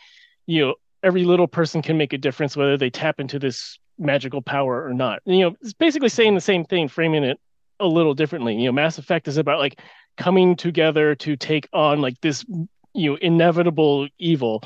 you 0.47 0.65
know, 0.65 0.75
every 1.01 1.23
little 1.23 1.47
person 1.47 1.81
can 1.81 1.97
make 1.97 2.11
a 2.11 2.17
difference 2.17 2.57
whether 2.57 2.77
they 2.77 2.89
tap 2.89 3.21
into 3.21 3.39
this 3.39 3.79
magical 3.97 4.41
power 4.41 4.85
or 4.85 4.93
not. 4.93 5.21
And, 5.25 5.37
you 5.37 5.45
know, 5.45 5.55
it's 5.61 5.73
basically 5.73 6.09
saying 6.09 6.35
the 6.35 6.41
same 6.41 6.65
thing, 6.65 6.89
framing 6.89 7.23
it 7.23 7.39
a 7.79 7.87
little 7.87 8.13
differently. 8.13 8.55
You 8.55 8.65
know, 8.65 8.71
Mass 8.73 8.97
Effect 8.97 9.27
is 9.29 9.37
about 9.37 9.59
like 9.59 9.79
coming 10.19 10.55
together 10.55 11.15
to 11.15 11.35
take 11.35 11.67
on 11.73 12.01
like 12.01 12.19
this, 12.21 12.45
you 12.93 13.11
know, 13.11 13.15
inevitable 13.15 14.07
evil. 14.19 14.61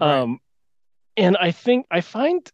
Right. 0.00 0.18
Um, 0.20 0.40
and 1.16 1.36
I 1.36 1.52
think 1.52 1.86
I 1.90 2.02
find, 2.02 2.50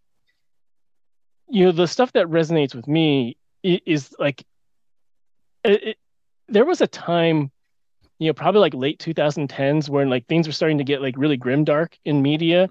you 1.49 1.65
know, 1.65 1.73
the 1.73 1.89
stuff 1.89 2.13
that 2.13 2.27
resonates 2.27 2.75
with 2.75 2.87
me 2.87 3.37
is, 3.63 3.81
is 3.87 4.15
like, 4.19 4.45
it, 5.65 5.83
it, 5.83 5.97
there 6.49 6.67
was 6.67 6.81
a 6.81 6.87
time 6.87 7.51
you 8.19 8.29
know 8.29 8.35
probably 8.35 8.61
like 8.61 8.75
late 8.75 9.01
2010s 9.01 9.89
when 9.89 10.09
like 10.09 10.27
things 10.27 10.47
were 10.47 10.53
starting 10.53 10.79
to 10.79 10.85
get 10.85 11.03
like 11.03 11.15
really 11.17 11.37
grim 11.37 11.65
dark 11.65 11.99
in 12.05 12.23
media 12.23 12.69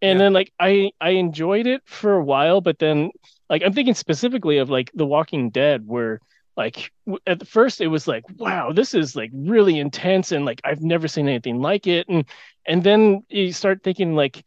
and 0.00 0.18
yeah. 0.18 0.24
then 0.24 0.32
like 0.32 0.52
i 0.58 0.90
i 1.00 1.10
enjoyed 1.10 1.66
it 1.66 1.82
for 1.84 2.14
a 2.14 2.24
while 2.24 2.60
but 2.60 2.78
then 2.78 3.10
like 3.50 3.62
i'm 3.62 3.72
thinking 3.72 3.94
specifically 3.94 4.58
of 4.58 4.70
like 4.70 4.90
the 4.94 5.04
walking 5.04 5.50
dead 5.50 5.86
where 5.86 6.20
like 6.56 6.90
at 7.26 7.46
first 7.46 7.80
it 7.80 7.88
was 7.88 8.08
like 8.08 8.24
wow 8.38 8.72
this 8.72 8.94
is 8.94 9.14
like 9.14 9.30
really 9.34 9.78
intense 9.78 10.32
and 10.32 10.44
like 10.44 10.60
i've 10.64 10.80
never 10.80 11.06
seen 11.06 11.28
anything 11.28 11.60
like 11.60 11.86
it. 11.86 12.08
And 12.08 12.24
and 12.66 12.82
then 12.82 13.24
you 13.28 13.52
start 13.52 13.82
thinking 13.82 14.14
like 14.14 14.44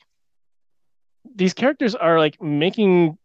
these 1.36 1.54
characters 1.54 1.96
are 1.96 2.20
like 2.20 2.42
making 2.42 3.18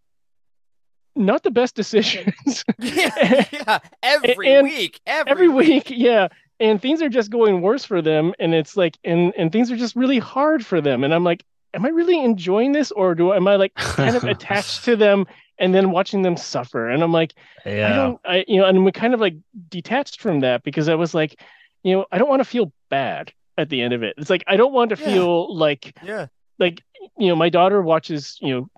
not 1.17 1.43
the 1.43 1.51
best 1.51 1.75
decisions. 1.75 2.65
Yeah, 2.79 3.45
yeah. 3.53 3.79
every 4.03 4.55
and, 4.55 4.65
week 4.65 5.01
every, 5.07 5.31
every 5.31 5.49
week. 5.49 5.89
week 5.89 5.99
yeah. 5.99 6.29
And 6.61 6.81
things 6.81 7.03
are 7.03 7.09
just 7.09 7.31
going 7.31 7.63
worse 7.63 7.85
for 7.85 8.01
them. 8.01 8.33
And 8.39 8.55
it's 8.55 8.77
like 8.77 8.99
and 9.05 9.33
and 9.37 9.51
things 9.51 9.71
are 9.71 9.77
just 9.77 9.97
really 9.97 10.19
hard 10.19 10.65
for 10.65 10.81
them. 10.81 11.05
And 11.05 11.15
i'm 11.15 11.25
like 11.25 11.45
am 11.75 11.85
I 11.85 11.89
really 11.89 12.23
enjoying 12.23 12.73
this 12.73 12.93
or 12.93 13.15
do 13.15 13.33
am 13.33 13.49
I 13.49 13.57
like 13.57 13.75
kind 13.75 14.17
of 14.17 14.25
attached 14.35 14.85
to 14.85 14.97
them 14.97 15.27
and 15.59 15.75
then 15.75 15.91
watching 15.91 16.23
them 16.23 16.37
suffer? 16.37 16.89
And 16.89 17.03
I'm 17.03 17.13
like, 17.13 17.35
yeah. 17.65 17.91
I 17.91 17.97
don't, 17.97 18.21
I, 18.25 18.45
you 18.49 18.61
know, 18.61 18.67
and 18.67 18.85
we 18.85 18.93
kind 18.93 19.15
of 19.15 19.21
like 19.21 19.37
detached 19.69 20.21
from 20.21 20.41
that 20.41 20.63
because 20.63 20.89
I 20.89 20.95
was 20.95 21.15
like, 21.15 21.41
you 21.83 21.95
know, 21.95 22.07
I 22.11 22.19
don't 22.19 22.29
want 22.29 22.41
to 22.41 22.49
feel 22.49 22.73
bad 22.89 23.33
at 23.57 23.69
the 23.69 23.83
end 23.83 23.95
of 23.95 24.03
it. 24.03 24.15
It's 24.19 24.31
like, 24.31 24.45
I 24.47 24.57
don't 24.57 24.73
want 24.73 24.91
to 24.91 24.97
yeah. 24.97 25.07
feel 25.07 25.55
like, 25.55 25.97
yeah, 26.03 26.27
like, 26.59 26.83
you 27.19 27.29
know, 27.29 27.37
my 27.37 27.49
daughter 27.49 27.83
watches, 27.83 28.39
you 28.41 28.55
know, 28.55 28.69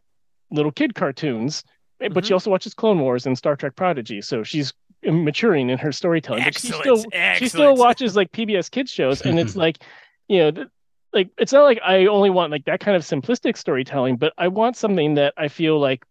little 0.50 0.72
kid 0.72 0.94
cartoons, 0.94 1.62
mm-hmm. 2.00 2.12
but 2.12 2.24
she 2.24 2.28
mm-hmm. 2.28 2.34
also 2.34 2.50
watches 2.50 2.74
Clone 2.74 3.00
Wars 3.00 3.26
and 3.26 3.36
Star 3.36 3.56
Trek 3.56 3.76
Prodigy. 3.76 4.20
So 4.20 4.42
she's 4.42 4.72
maturing 5.02 5.70
in 5.70 5.78
her 5.78 5.92
storytelling. 5.92 6.42
Excellent. 6.42 6.84
But 6.84 6.90
she 6.90 6.96
still, 6.96 7.10
Excellent. 7.12 7.38
she 7.38 7.48
still 7.56 7.76
watches 7.76 8.16
like 8.16 8.32
PBS 8.32 8.70
kids 8.70 8.90
shows. 8.90 9.22
And 9.22 9.38
it's 9.38 9.56
like, 9.64 9.78
you 10.28 10.38
know, 10.38 10.66
like 11.12 11.30
it's 11.38 11.52
not 11.52 11.62
like 11.62 11.80
I 11.84 12.06
only 12.06 12.30
want 12.30 12.52
like 12.52 12.64
that 12.66 12.80
kind 12.80 12.96
of 12.96 13.02
simplistic 13.02 13.56
storytelling, 13.56 14.16
but 14.16 14.32
I 14.36 14.48
want 14.48 14.76
something 14.76 15.14
that 15.14 15.34
I 15.36 15.48
feel 15.48 15.78
like 15.78 16.04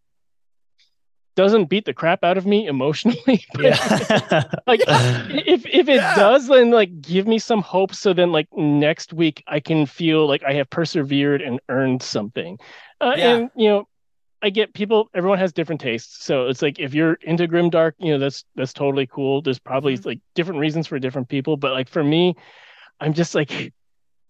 doesn't 1.36 1.66
beat 1.66 1.86
the 1.86 1.94
crap 1.94 2.24
out 2.24 2.38
of 2.38 2.46
me 2.46 2.68
emotionally. 2.68 3.46
yeah. 3.60 4.44
like 4.68 4.82
if 4.88 5.66
if 5.66 5.90
it 5.90 5.96
yeah. 5.96 6.16
does, 6.16 6.48
then 6.48 6.72
like 6.72 7.02
give 7.02 7.28
me 7.28 7.40
some 7.40 7.62
hope 7.62 7.94
so 7.94 8.14
then 8.14 8.32
like 8.32 8.48
next 8.56 9.14
week 9.14 9.44
I 9.48 9.60
can 9.60 9.86
feel 9.86 10.28
like 10.28 10.44
I 10.44 10.54
have 10.54 10.70
persevered 10.70 11.42
and 11.42 11.60
earned 11.70 12.02
something. 12.02 12.58
Uh, 13.02 13.14
yeah. 13.18 13.36
And 13.36 13.52
you 13.56 13.70
know, 13.70 13.88
I 14.42 14.50
get 14.50 14.74
people. 14.74 15.10
Everyone 15.14 15.40
has 15.40 15.54
different 15.54 15.82
tastes, 15.82 16.24
so 16.24 16.48
it's 16.48 16.62
like 16.62 16.80
if 16.80 16.94
you're 16.94 17.14
into 17.22 17.48
grim 17.48 17.70
dark, 17.70 17.96
you 18.00 18.12
know 18.12 18.20
that's 18.20 18.46
that's 18.56 18.74
totally 18.74 19.08
cool. 19.08 19.42
There's 19.42 19.60
probably 19.60 19.96
mm-hmm. 19.96 20.10
like 20.10 20.20
different 20.36 20.60
reasons 20.60 20.88
for 20.88 21.00
different 21.00 21.30
people, 21.30 21.58
but 21.58 21.72
like 21.72 21.90
for 21.90 22.04
me, 22.04 22.36
I'm 23.00 23.14
just 23.14 23.36
like 23.36 23.74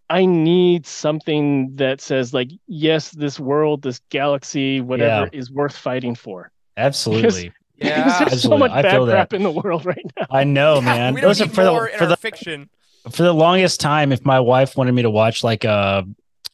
I 0.10 0.26
need 0.26 0.86
something 0.86 1.76
that 1.78 2.00
says 2.00 2.34
like, 2.34 2.52
yes, 2.68 3.10
this 3.12 3.40
world, 3.40 3.82
this 3.82 4.00
galaxy, 4.10 4.80
whatever, 4.80 5.30
yeah. 5.32 5.40
is 5.40 5.52
worth 5.52 5.76
fighting 5.76 6.16
for. 6.16 6.52
Absolutely. 6.78 7.24
Because, 7.28 7.54
yeah, 7.78 8.04
because 8.04 8.20
there's 8.20 8.32
Absolutely. 8.34 8.68
so 8.68 8.74
much 8.74 8.84
bad 8.84 9.02
crap 9.04 9.34
in 9.34 9.44
the 9.44 9.52
world 9.52 9.86
right 9.86 10.06
now. 10.18 10.28
I 10.32 10.44
know, 10.44 10.76
yeah, 10.76 10.82
man. 10.82 11.14
We 11.14 11.22
don't 11.22 11.40
need 11.40 11.52
for 11.54 11.66
more 11.66 11.90
the, 11.92 11.98
for 11.98 12.06
the 12.06 12.18
fiction. 12.18 12.70
For 13.12 13.24
the 13.24 13.34
longest 13.34 13.82
time, 13.82 14.12
if 14.12 14.26
my 14.26 14.40
wife 14.40 14.78
wanted 14.78 14.94
me 14.94 15.04
to 15.04 15.10
watch 15.10 15.44
like 15.44 15.64
a 15.64 16.06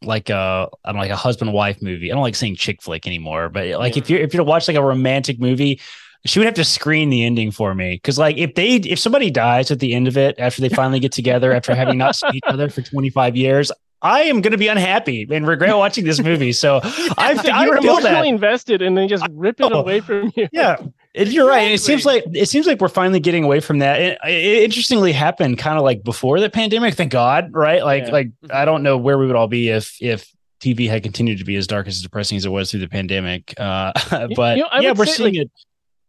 like 0.04 0.30
a 0.30 0.70
I 0.84 0.90
don't 0.90 0.96
know, 0.96 1.02
like 1.02 1.12
a 1.12 1.16
husband 1.16 1.54
wife 1.54 1.82
movie. 1.82 2.12
I 2.12 2.16
don't 2.16 2.24
like 2.24 2.36
saying 2.36 2.56
chick 2.56 2.82
flick 2.82 3.06
anymore, 3.08 3.50
but 3.50 3.68
like 3.80 3.96
yeah. 3.96 4.02
if 4.02 4.10
you're 4.10 4.20
if 4.20 4.34
you're 4.34 4.44
to 4.44 4.50
watch 4.50 4.68
like 4.68 4.78
a 4.78 4.84
romantic 4.84 5.40
movie, 5.40 5.80
she 6.26 6.40
would 6.40 6.46
have 6.46 6.56
to 6.56 6.64
screen 6.64 7.10
the 7.10 7.24
ending 7.24 7.52
for 7.52 7.74
me 7.74 7.96
because 7.96 8.18
like 8.18 8.38
if 8.38 8.56
they 8.56 8.76
if 8.76 9.00
somebody 9.00 9.30
dies 9.30 9.72
at 9.72 9.80
the 9.80 9.94
end 9.94 10.08
of 10.08 10.18
it 10.18 10.36
after 10.38 10.62
they 10.62 10.70
finally 10.70 11.00
get 11.00 11.12
together 11.12 11.54
after 11.54 11.74
having 11.76 11.98
not 11.98 12.16
seen 12.16 12.36
each 12.36 12.44
other 12.46 12.70
for 12.70 12.82
25 12.82 13.36
years 13.36 13.72
I 14.02 14.22
am 14.24 14.42
going 14.42 14.52
to 14.52 14.58
be 14.58 14.68
unhappy 14.68 15.28
and 15.30 15.46
regret 15.46 15.78
watching 15.78 16.06
this 16.06 16.20
movie. 16.20 16.54
So 16.54 16.82
yeah, 16.84 16.90
I, 17.18 17.52
I 17.54 17.66
you're 17.66 17.82
feel 17.82 17.98
emotionally 17.98 18.30
that. 18.30 18.36
invested 18.36 18.82
and 18.82 18.98
then 18.98 19.08
just 19.08 19.26
rip 19.32 19.60
it 19.60 19.72
oh, 19.72 19.80
away 19.80 20.00
from 20.00 20.32
you. 20.36 20.48
Yeah. 20.52 20.78
you're 21.14 21.48
right. 21.48 21.72
It 21.72 21.82
seems 21.82 22.06
like 22.06 22.24
it 22.34 22.50
seems 22.50 22.66
like 22.66 22.82
we're 22.82 22.88
finally 22.88 23.20
getting 23.20 23.44
away 23.44 23.60
from 23.60 23.80
that. 23.80 24.02
It, 24.02 24.18
it 24.26 24.64
interestingly 24.64 25.12
happened 25.12 25.60
kind 25.60 25.78
of 25.78 25.84
like 25.84 26.04
before 26.04 26.40
the 26.40 26.50
pandemic. 26.50 26.96
Thank 26.96 27.12
God, 27.12 27.52
right? 27.54 27.84
Like, 27.84 28.06
yeah. 28.06 28.12
like 28.12 28.28
mm-hmm. 28.28 28.52
I 28.52 28.66
don't 28.66 28.82
know 28.82 28.98
where 28.98 29.18
we 29.18 29.28
would 29.28 29.36
all 29.36 29.48
be 29.48 29.70
if 29.70 29.98
if 30.02 30.32
TV 30.62 30.88
had 30.88 31.04
continued 31.04 31.40
to 31.40 31.46
be 31.46 31.56
as 31.56 31.68
dark 31.68 31.88
as 31.88 32.02
depressing 32.02 32.38
as 32.38 32.46
it 32.46 32.50
was 32.50 32.72
through 32.72 32.80
the 32.80 32.88
pandemic. 32.88 33.54
Uh, 33.60 33.92
but 34.36 34.58
you 34.58 34.64
know, 34.64 34.70
yeah, 34.80 34.94
we're 34.94 35.06
seeing 35.06 35.36
like, 35.36 35.46
it. 35.46 35.52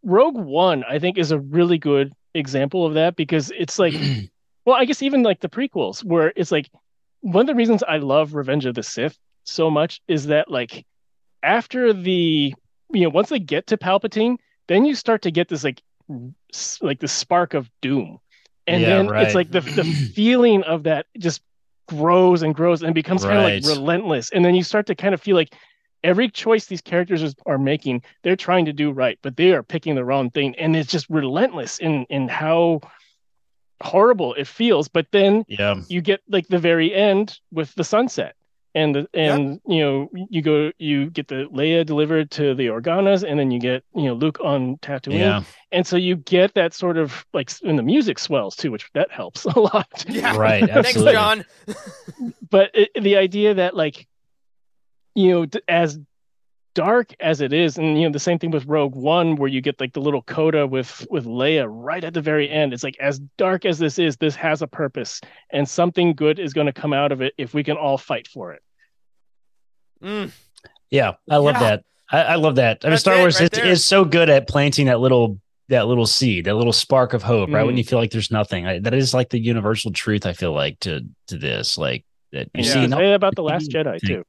Rogue 0.04 0.36
One, 0.36 0.84
I 0.84 0.98
think, 0.98 1.18
is 1.18 1.30
a 1.30 1.38
really 1.38 1.78
good 1.78 2.12
example 2.34 2.86
of 2.86 2.94
that 2.94 3.16
because 3.16 3.50
it's 3.50 3.78
like, 3.78 3.94
well, 4.64 4.76
I 4.76 4.84
guess 4.84 5.02
even 5.02 5.22
like 5.22 5.40
the 5.40 5.48
prequels, 5.48 6.04
where 6.04 6.32
it's 6.36 6.52
like 6.52 6.70
one 7.22 7.42
of 7.42 7.46
the 7.46 7.54
reasons 7.54 7.82
I 7.82 7.96
love 7.98 8.34
Revenge 8.34 8.66
of 8.66 8.74
the 8.74 8.82
Sith 8.82 9.16
so 9.44 9.70
much 9.70 10.00
is 10.06 10.26
that 10.26 10.50
like 10.50 10.84
after 11.42 11.92
the 11.92 12.54
you 12.92 13.00
know 13.00 13.08
once 13.08 13.30
they 13.30 13.38
get 13.38 13.68
to 13.68 13.76
Palpatine, 13.76 14.36
then 14.68 14.84
you 14.84 14.94
start 14.94 15.22
to 15.22 15.30
get 15.30 15.48
this 15.48 15.64
like 15.64 15.80
like 16.80 17.00
the 17.00 17.08
spark 17.08 17.54
of 17.54 17.70
doom, 17.80 18.18
and 18.66 18.82
yeah, 18.82 18.88
then 18.88 19.08
right. 19.08 19.26
it's 19.26 19.34
like 19.34 19.50
the 19.50 19.60
the 19.60 19.84
feeling 19.84 20.62
of 20.64 20.82
that 20.82 21.06
just 21.18 21.42
grows 21.88 22.42
and 22.42 22.54
grows 22.54 22.82
and 22.82 22.94
becomes 22.94 23.24
right. 23.24 23.34
kind 23.34 23.56
of 23.56 23.64
like 23.64 23.76
relentless, 23.76 24.30
and 24.30 24.44
then 24.44 24.54
you 24.54 24.62
start 24.62 24.86
to 24.86 24.94
kind 24.94 25.14
of 25.14 25.22
feel 25.22 25.36
like 25.36 25.54
every 26.04 26.28
choice 26.28 26.66
these 26.66 26.82
characters 26.82 27.34
are 27.46 27.58
making, 27.58 28.02
they're 28.22 28.34
trying 28.34 28.64
to 28.64 28.72
do 28.72 28.90
right, 28.90 29.20
but 29.22 29.36
they 29.36 29.52
are 29.52 29.62
picking 29.62 29.94
the 29.94 30.04
wrong 30.04 30.30
thing, 30.30 30.56
and 30.56 30.74
it's 30.74 30.90
just 30.90 31.08
relentless 31.08 31.78
in 31.78 32.04
in 32.10 32.28
how 32.28 32.80
horrible 33.82 34.34
it 34.34 34.46
feels. 34.46 34.88
But 34.88 35.06
then 35.12 35.44
yeah. 35.48 35.76
you 35.88 36.00
get 36.00 36.20
like 36.28 36.48
the 36.48 36.58
very 36.58 36.94
end 36.94 37.38
with 37.50 37.74
the 37.74 37.84
sunset. 37.84 38.36
And 38.74 38.94
the, 38.94 39.06
and 39.12 39.60
you 39.66 39.80
know 39.80 40.10
you 40.30 40.40
go 40.40 40.72
you 40.78 41.10
get 41.10 41.28
the 41.28 41.46
Leia 41.52 41.84
delivered 41.84 42.30
to 42.30 42.54
the 42.54 42.68
Organas 42.68 43.22
and 43.22 43.38
then 43.38 43.50
you 43.50 43.60
get 43.60 43.84
you 43.94 44.04
know 44.04 44.14
Luke 44.14 44.38
on 44.42 44.78
Tatooine 44.78 45.18
yeah. 45.18 45.42
and 45.72 45.86
so 45.86 45.96
you 45.96 46.16
get 46.16 46.54
that 46.54 46.72
sort 46.72 46.96
of 46.96 47.26
like 47.34 47.50
and 47.64 47.78
the 47.78 47.82
music 47.82 48.18
swells 48.18 48.56
too 48.56 48.70
which 48.70 48.88
that 48.94 49.10
helps 49.10 49.44
a 49.56 49.58
lot 49.60 50.06
yeah 50.08 50.34
right 50.38 50.62
absolutely. 50.62 51.12
thanks 51.12 51.44
John 52.16 52.34
but 52.48 52.70
it, 52.72 52.88
the 52.98 53.18
idea 53.18 53.52
that 53.52 53.76
like 53.76 54.08
you 55.14 55.30
know, 55.30 55.60
as 55.68 55.98
dark 56.74 57.14
as 57.20 57.40
it 57.40 57.52
is, 57.52 57.78
and 57.78 58.00
you 58.00 58.06
know, 58.06 58.12
the 58.12 58.18
same 58.18 58.38
thing 58.38 58.50
with 58.50 58.66
Rogue 58.66 58.94
One, 58.94 59.36
where 59.36 59.48
you 59.48 59.60
get 59.60 59.80
like 59.80 59.92
the 59.92 60.00
little 60.00 60.22
coda 60.22 60.66
with 60.66 61.06
with 61.10 61.24
Leia 61.26 61.66
right 61.68 62.02
at 62.02 62.14
the 62.14 62.20
very 62.20 62.48
end. 62.50 62.72
It's 62.72 62.82
like 62.82 62.96
as 63.00 63.18
dark 63.36 63.64
as 63.64 63.78
this 63.78 63.98
is, 63.98 64.16
this 64.16 64.36
has 64.36 64.62
a 64.62 64.66
purpose, 64.66 65.20
and 65.50 65.68
something 65.68 66.14
good 66.14 66.38
is 66.38 66.52
going 66.52 66.66
to 66.66 66.72
come 66.72 66.92
out 66.92 67.12
of 67.12 67.20
it 67.20 67.34
if 67.38 67.54
we 67.54 67.64
can 67.64 67.76
all 67.76 67.98
fight 67.98 68.28
for 68.28 68.52
it. 68.52 68.62
Mm. 70.02 70.32
Yeah, 70.90 71.12
I 71.30 71.36
love 71.36 71.54
yeah. 71.54 71.60
that. 71.60 71.84
I, 72.10 72.22
I, 72.22 72.34
love 72.34 72.56
that. 72.56 72.84
I 72.84 72.88
mean, 72.88 72.98
Star 72.98 73.16
Wars 73.18 73.40
right 73.40 73.52
is, 73.52 73.58
is 73.58 73.84
so 73.84 74.04
good 74.04 74.28
at 74.28 74.46
planting 74.46 74.86
that 74.86 75.00
little 75.00 75.40
that 75.68 75.86
little 75.86 76.06
seed, 76.06 76.44
that 76.44 76.54
little 76.54 76.72
spark 76.72 77.14
of 77.14 77.22
hope, 77.22 77.48
mm. 77.48 77.54
right? 77.54 77.64
When 77.64 77.76
mm. 77.76 77.78
you 77.78 77.84
feel 77.84 77.98
like 77.98 78.10
there's 78.10 78.30
nothing, 78.30 78.66
I, 78.66 78.78
that 78.80 78.92
is 78.92 79.14
like 79.14 79.30
the 79.30 79.38
universal 79.38 79.90
truth. 79.90 80.26
I 80.26 80.34
feel 80.34 80.52
like 80.52 80.78
to 80.80 81.06
to 81.28 81.38
this, 81.38 81.78
like 81.78 82.04
that 82.32 82.50
you 82.54 82.64
yeah. 82.64 82.72
see 82.72 82.88
say 82.88 83.12
about 83.14 83.34
the 83.34 83.42
Last 83.42 83.70
Jedi 83.70 83.98
too. 84.00 84.24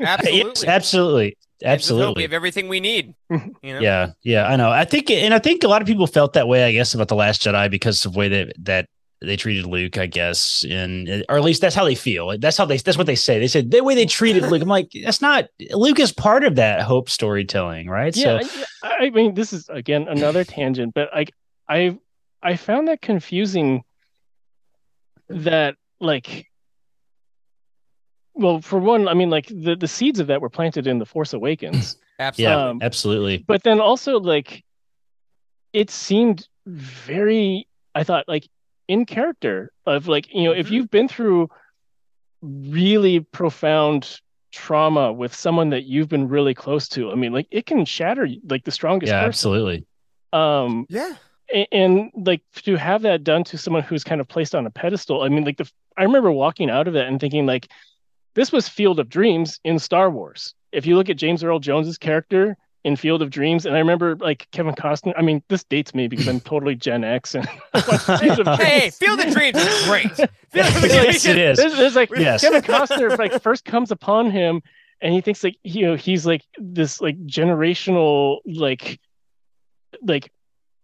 absolutely, 0.00 0.68
absolutely, 0.68 1.38
absolutely. 1.64 2.20
We 2.20 2.22
have 2.22 2.32
everything 2.32 2.68
we 2.68 2.80
need. 2.80 3.14
You 3.62 3.74
know? 3.74 3.80
Yeah, 3.80 4.10
yeah, 4.22 4.46
I 4.46 4.56
know. 4.56 4.70
I 4.70 4.84
think, 4.84 5.10
and 5.10 5.34
I 5.34 5.38
think 5.38 5.64
a 5.64 5.68
lot 5.68 5.82
of 5.82 5.88
people 5.88 6.06
felt 6.06 6.34
that 6.34 6.48
way. 6.48 6.64
I 6.64 6.72
guess 6.72 6.94
about 6.94 7.08
the 7.08 7.16
Last 7.16 7.42
Jedi 7.42 7.70
because 7.70 8.04
of 8.04 8.12
the 8.12 8.18
way 8.18 8.28
that 8.28 8.52
that 8.64 8.86
they 9.20 9.36
treated 9.36 9.66
Luke, 9.66 9.98
I 9.98 10.06
guess, 10.06 10.64
and 10.70 11.24
or 11.28 11.36
at 11.36 11.42
least 11.42 11.60
that's 11.60 11.74
how 11.74 11.84
they 11.84 11.96
feel. 11.96 12.38
That's 12.38 12.56
how 12.56 12.64
they. 12.64 12.76
That's 12.76 12.96
what 12.96 13.06
they 13.06 13.16
say. 13.16 13.38
They 13.38 13.48
said 13.48 13.70
the 13.70 13.82
way 13.82 13.94
they 13.94 14.06
treated 14.06 14.44
Luke. 14.44 14.62
I'm 14.62 14.68
like, 14.68 14.90
that's 15.04 15.20
not 15.20 15.46
Luke 15.72 15.98
is 15.98 16.12
part 16.12 16.44
of 16.44 16.54
that 16.54 16.82
hope 16.82 17.10
storytelling, 17.10 17.88
right? 17.88 18.16
Yeah, 18.16 18.40
so, 18.40 18.64
I 18.82 19.10
mean, 19.10 19.34
this 19.34 19.52
is 19.52 19.68
again 19.68 20.06
another 20.08 20.44
tangent, 20.44 20.94
but 20.94 21.10
like 21.12 21.32
I 21.68 21.98
I 22.42 22.56
found 22.56 22.88
that 22.88 23.02
confusing 23.02 23.82
that 25.28 25.74
like 26.00 26.47
well 28.38 28.60
for 28.62 28.78
one 28.78 29.08
i 29.08 29.14
mean 29.14 29.28
like 29.30 29.46
the 29.48 29.76
the 29.76 29.88
seeds 29.88 30.18
of 30.20 30.26
that 30.28 30.40
were 30.40 30.48
planted 30.50 30.86
in 30.86 30.98
the 30.98 31.04
force 31.06 31.32
awakens 31.34 31.96
absolutely 32.18 32.54
Yeah, 32.62 32.68
Um, 32.70 32.78
absolutely. 32.82 33.44
but 33.46 33.62
then 33.64 33.80
also 33.80 34.18
like 34.18 34.64
it 35.72 35.90
seemed 35.90 36.48
very 36.66 37.66
i 37.94 38.02
thought 38.04 38.24
like 38.28 38.48
in 38.88 39.04
character 39.04 39.70
of 39.86 40.08
like 40.08 40.32
you 40.34 40.44
know 40.44 40.52
if 40.52 40.68
Mhm. 40.68 40.70
you've 40.72 40.90
been 40.90 41.08
through 41.08 41.48
really 42.42 43.20
profound 43.20 44.20
trauma 44.52 45.12
with 45.12 45.34
someone 45.34 45.70
that 45.70 45.84
you've 45.84 46.08
been 46.08 46.28
really 46.28 46.54
close 46.54 46.88
to 46.88 47.10
i 47.10 47.14
mean 47.14 47.32
like 47.32 47.46
it 47.50 47.66
can 47.66 47.84
shatter 47.84 48.26
like 48.48 48.64
the 48.64 48.70
strongest 48.70 49.10
Yeah, 49.10 49.18
person 49.20 49.28
absolutely. 49.28 49.86
um 50.32 50.86
yeah 50.88 51.14
a- 51.52 51.66
and, 51.74 52.10
like 52.14 52.42
to 52.64 52.76
have 52.76 53.02
that 53.02 53.24
done 53.24 53.42
to 53.44 53.56
someone 53.58 53.82
who's 53.82 54.04
kind 54.04 54.20
of 54.20 54.28
placed 54.28 54.54
on 54.54 54.66
a 54.66 54.70
pedestal 54.70 55.22
i 55.22 55.28
mean 55.28 55.44
like 55.44 55.56
the 55.58 55.70
i 55.96 56.02
remember 56.02 56.30
walking 56.32 56.70
out 56.70 56.86
of 56.88 56.94
that 56.94 57.06
and 57.06 57.20
thinking 57.20 57.44
like 57.46 57.68
this 58.34 58.52
was 58.52 58.68
field 58.68 58.98
of 59.00 59.08
dreams 59.08 59.60
in 59.64 59.78
star 59.78 60.10
wars 60.10 60.54
if 60.72 60.86
you 60.86 60.96
look 60.96 61.08
at 61.10 61.16
james 61.16 61.42
earl 61.44 61.58
jones's 61.58 61.98
character 61.98 62.56
in 62.84 62.94
field 62.96 63.22
of 63.22 63.30
dreams 63.30 63.66
and 63.66 63.74
i 63.74 63.78
remember 63.78 64.16
like 64.16 64.46
kevin 64.52 64.74
costner 64.74 65.12
i 65.16 65.22
mean 65.22 65.42
this 65.48 65.64
dates 65.64 65.94
me 65.94 66.06
because 66.08 66.28
i'm 66.28 66.40
totally 66.40 66.74
gen 66.74 67.02
x 67.04 67.34
and 67.34 67.46
Field 68.20 68.40
of 68.40 68.58
hey 68.60 68.78
Dreams. 68.80 68.96
field 68.98 69.20
of 69.20 69.32
dreams 69.32 69.56
is 69.58 69.86
great 69.86 70.12
Field 70.50 70.66
of 70.66 70.84
Yes, 70.84 71.26
it 71.26 71.36
is. 71.36 71.58
there's, 71.58 71.76
there's 71.76 71.96
like 71.96 72.08
Yes. 72.16 72.40
Kevin 72.40 72.62
Costner 72.62 73.18
like 73.18 73.42
first 73.42 73.64
comes 73.64 73.90
upon 73.90 74.30
him 74.30 74.62
and 75.02 75.12
he 75.12 75.20
thinks 75.20 75.42
like 75.44 75.56
you 75.64 75.84
know 75.86 75.96
he's 75.96 76.24
like 76.24 76.42
this 76.58 77.00
like 77.00 77.18
generational 77.26 78.38
like 78.46 78.98
like 80.02 80.30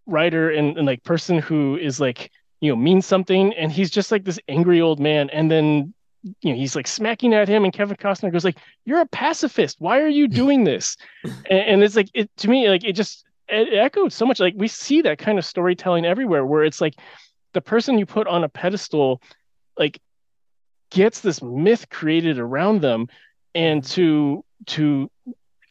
writer 0.07 0.51
and, 0.51 0.77
and 0.77 0.87
like 0.87 1.03
person 1.05 1.39
who 1.39 1.77
is 1.79 2.01
like 2.01 2.31
you 2.61 2.71
know 2.71 2.77
means 2.77 3.07
something 3.07 3.55
and 3.55 3.73
he's 3.73 3.91
just 3.91 4.11
like 4.13 4.25
this 4.25 4.39
angry 4.49 4.81
old 4.81 5.01
man 5.01 5.31
and 5.31 5.51
then 5.51 5.95
you 6.41 6.53
know 6.53 6.57
he's 6.57 6.75
like 6.75 6.87
smacking 6.87 7.35
at 7.35 7.49
him 7.49 7.65
and 7.65 7.73
Kevin 7.73 7.97
Costner 7.97 8.33
goes 8.33 8.45
like 8.45 8.59
you're 8.85 9.01
a 9.01 9.07
pacifist. 9.07 9.77
Why 9.79 10.01
are 10.01 10.09
you 10.09 10.29
doing 10.29 10.65
this? 10.65 10.97
And, 11.25 11.61
and 11.61 11.83
it's 11.83 11.97
like 11.97 12.09
it 12.15 12.31
to 12.39 12.49
me 12.49 12.69
like 12.69 12.85
it 12.85 12.95
just 12.95 13.25
it 13.49 13.75
echoed 13.75 14.13
so 14.13 14.27
much 14.27 14.41
like 14.41 14.55
we 14.57 14.69
see 14.69 15.03
that 15.03 15.19
kind 15.19 15.39
of 15.39 15.45
storytelling 15.45 16.05
everywhere 16.05 16.45
where 16.45 16.65
it's 16.65 16.81
like 16.81 16.95
the 17.53 17.61
person 17.61 17.99
you 17.99 18.07
put 18.07 18.27
on 18.27 18.45
a 18.45 18.49
pedestal 18.49 19.21
like 19.79 20.01
gets 20.91 21.21
this 21.21 21.43
myth 21.43 21.89
created 21.91 22.39
around 22.39 22.81
them 22.81 23.09
and 23.55 23.85
to 23.85 24.45
to 24.67 25.11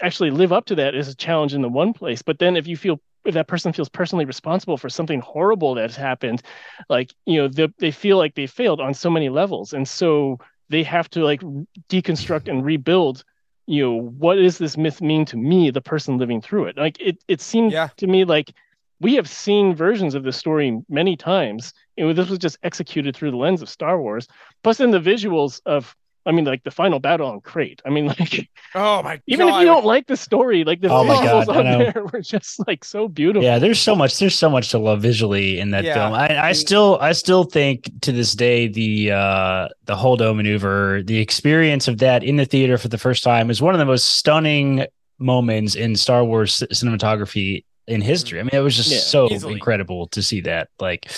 actually 0.01 0.31
live 0.31 0.51
up 0.51 0.65
to 0.65 0.75
that 0.75 0.95
is 0.95 1.07
a 1.07 1.15
challenge 1.15 1.53
in 1.53 1.61
the 1.61 1.69
one 1.69 1.93
place. 1.93 2.21
But 2.21 2.39
then 2.39 2.57
if 2.57 2.67
you 2.67 2.77
feel 2.77 2.99
that 3.25 3.47
person 3.47 3.71
feels 3.73 3.89
personally 3.89 4.25
responsible 4.25 4.77
for 4.77 4.89
something 4.89 5.21
horrible 5.21 5.75
that's 5.75 5.95
happened 5.95 6.41
like 6.89 7.13
you 7.25 7.41
know 7.41 7.47
they, 7.47 7.67
they 7.79 7.91
feel 7.91 8.17
like 8.17 8.35
they 8.35 8.47
failed 8.47 8.81
on 8.81 8.93
so 8.93 9.09
many 9.09 9.29
levels. 9.29 9.73
And 9.73 9.87
so 9.87 10.39
they 10.69 10.83
have 10.83 11.09
to 11.11 11.23
like 11.23 11.41
deconstruct 11.89 12.47
and 12.47 12.65
rebuild 12.65 13.23
you 13.65 13.83
know 13.83 14.01
what 14.17 14.35
does 14.35 14.57
this 14.57 14.77
myth 14.77 15.01
mean 15.01 15.25
to 15.25 15.37
me 15.37 15.69
the 15.71 15.81
person 15.81 16.17
living 16.17 16.41
through 16.41 16.65
it? 16.65 16.77
Like 16.77 16.99
it 16.99 17.17
it 17.27 17.41
seemed 17.41 17.71
Yeah. 17.71 17.89
to 17.97 18.07
me 18.07 18.25
like 18.25 18.51
we 18.99 19.15
have 19.15 19.29
seen 19.29 19.75
versions 19.75 20.15
of 20.15 20.23
this 20.23 20.37
story 20.37 20.79
many 20.89 21.15
times. 21.15 21.73
And 21.97 22.15
this 22.15 22.29
was 22.29 22.39
just 22.39 22.57
executed 22.63 23.15
through 23.15 23.31
the 23.31 23.37
lens 23.37 23.61
of 23.61 23.69
star 23.69 23.99
wars. 23.99 24.27
Plus 24.63 24.79
in 24.79 24.91
the 24.91 24.99
visuals 24.99 25.61
of 25.65 25.95
i 26.25 26.31
mean 26.31 26.45
like 26.45 26.63
the 26.63 26.71
final 26.71 26.99
battle 26.99 27.27
on 27.27 27.41
Crait 27.41 27.81
i 27.85 27.89
mean 27.89 28.05
like 28.19 28.49
oh 28.75 29.03
my 29.03 29.21
even 29.27 29.47
god 29.47 29.55
if 29.55 29.61
you 29.61 29.67
don't 29.67 29.85
like 29.85 30.07
the 30.07 30.17
story 30.17 30.63
like 30.63 30.81
the 30.81 30.89
Oh 30.89 31.03
visuals 31.05 31.45
God, 31.47 31.57
on 31.57 31.65
there 31.65 32.05
were 32.13 32.21
just 32.21 32.65
like 32.67 32.83
so 32.85 33.07
beautiful 33.07 33.43
Yeah, 33.43 33.59
there's 33.59 33.79
so 33.79 33.95
much. 33.95 34.17
There's 34.19 34.35
so 34.37 34.49
much 34.49 34.69
to 34.69 34.77
love 34.79 35.01
visually 35.01 35.59
in 35.59 35.71
that 35.71 35.83
Yeah. 35.83 35.93
film. 35.95 36.13
I, 36.13 36.49
I 36.49 36.51
still, 36.53 36.97
I 37.01 37.11
still 37.13 37.43
think 37.43 37.89
to 38.01 38.11
this 38.11 38.33
day 38.33 38.67
the 38.67 39.11
uh, 39.11 39.67
the 39.85 39.95
Holdo 39.95 40.35
maneuver, 40.35 41.01
the 41.03 41.19
experience 41.19 41.87
of 41.87 41.97
that 41.99 42.23
in 42.23 42.37
the 42.37 42.45
theater 42.45 42.77
for 42.77 42.87
the 42.87 42.97
first 42.97 43.23
time, 43.23 43.49
is 43.49 43.61
one 43.61 43.73
of 43.75 43.79
the 43.79 43.85
most 43.85 44.15
stunning 44.15 44.85
moments 45.19 45.75
in 45.75 45.95
Star 45.95 46.23
Wars 46.23 46.55
c- 46.55 46.67
cinematography 46.67 47.65
in 47.87 48.01
history. 48.01 48.39
I 48.39 48.43
mean, 48.43 48.51
it 48.53 48.59
was 48.59 48.75
just 48.75 48.91
Yeah. 48.91 48.99
so 48.99 49.29
Easily. 49.29 49.53
incredible 49.53 50.07
to 50.09 50.21
see 50.21 50.41
that. 50.41 50.69
Like, 50.79 51.11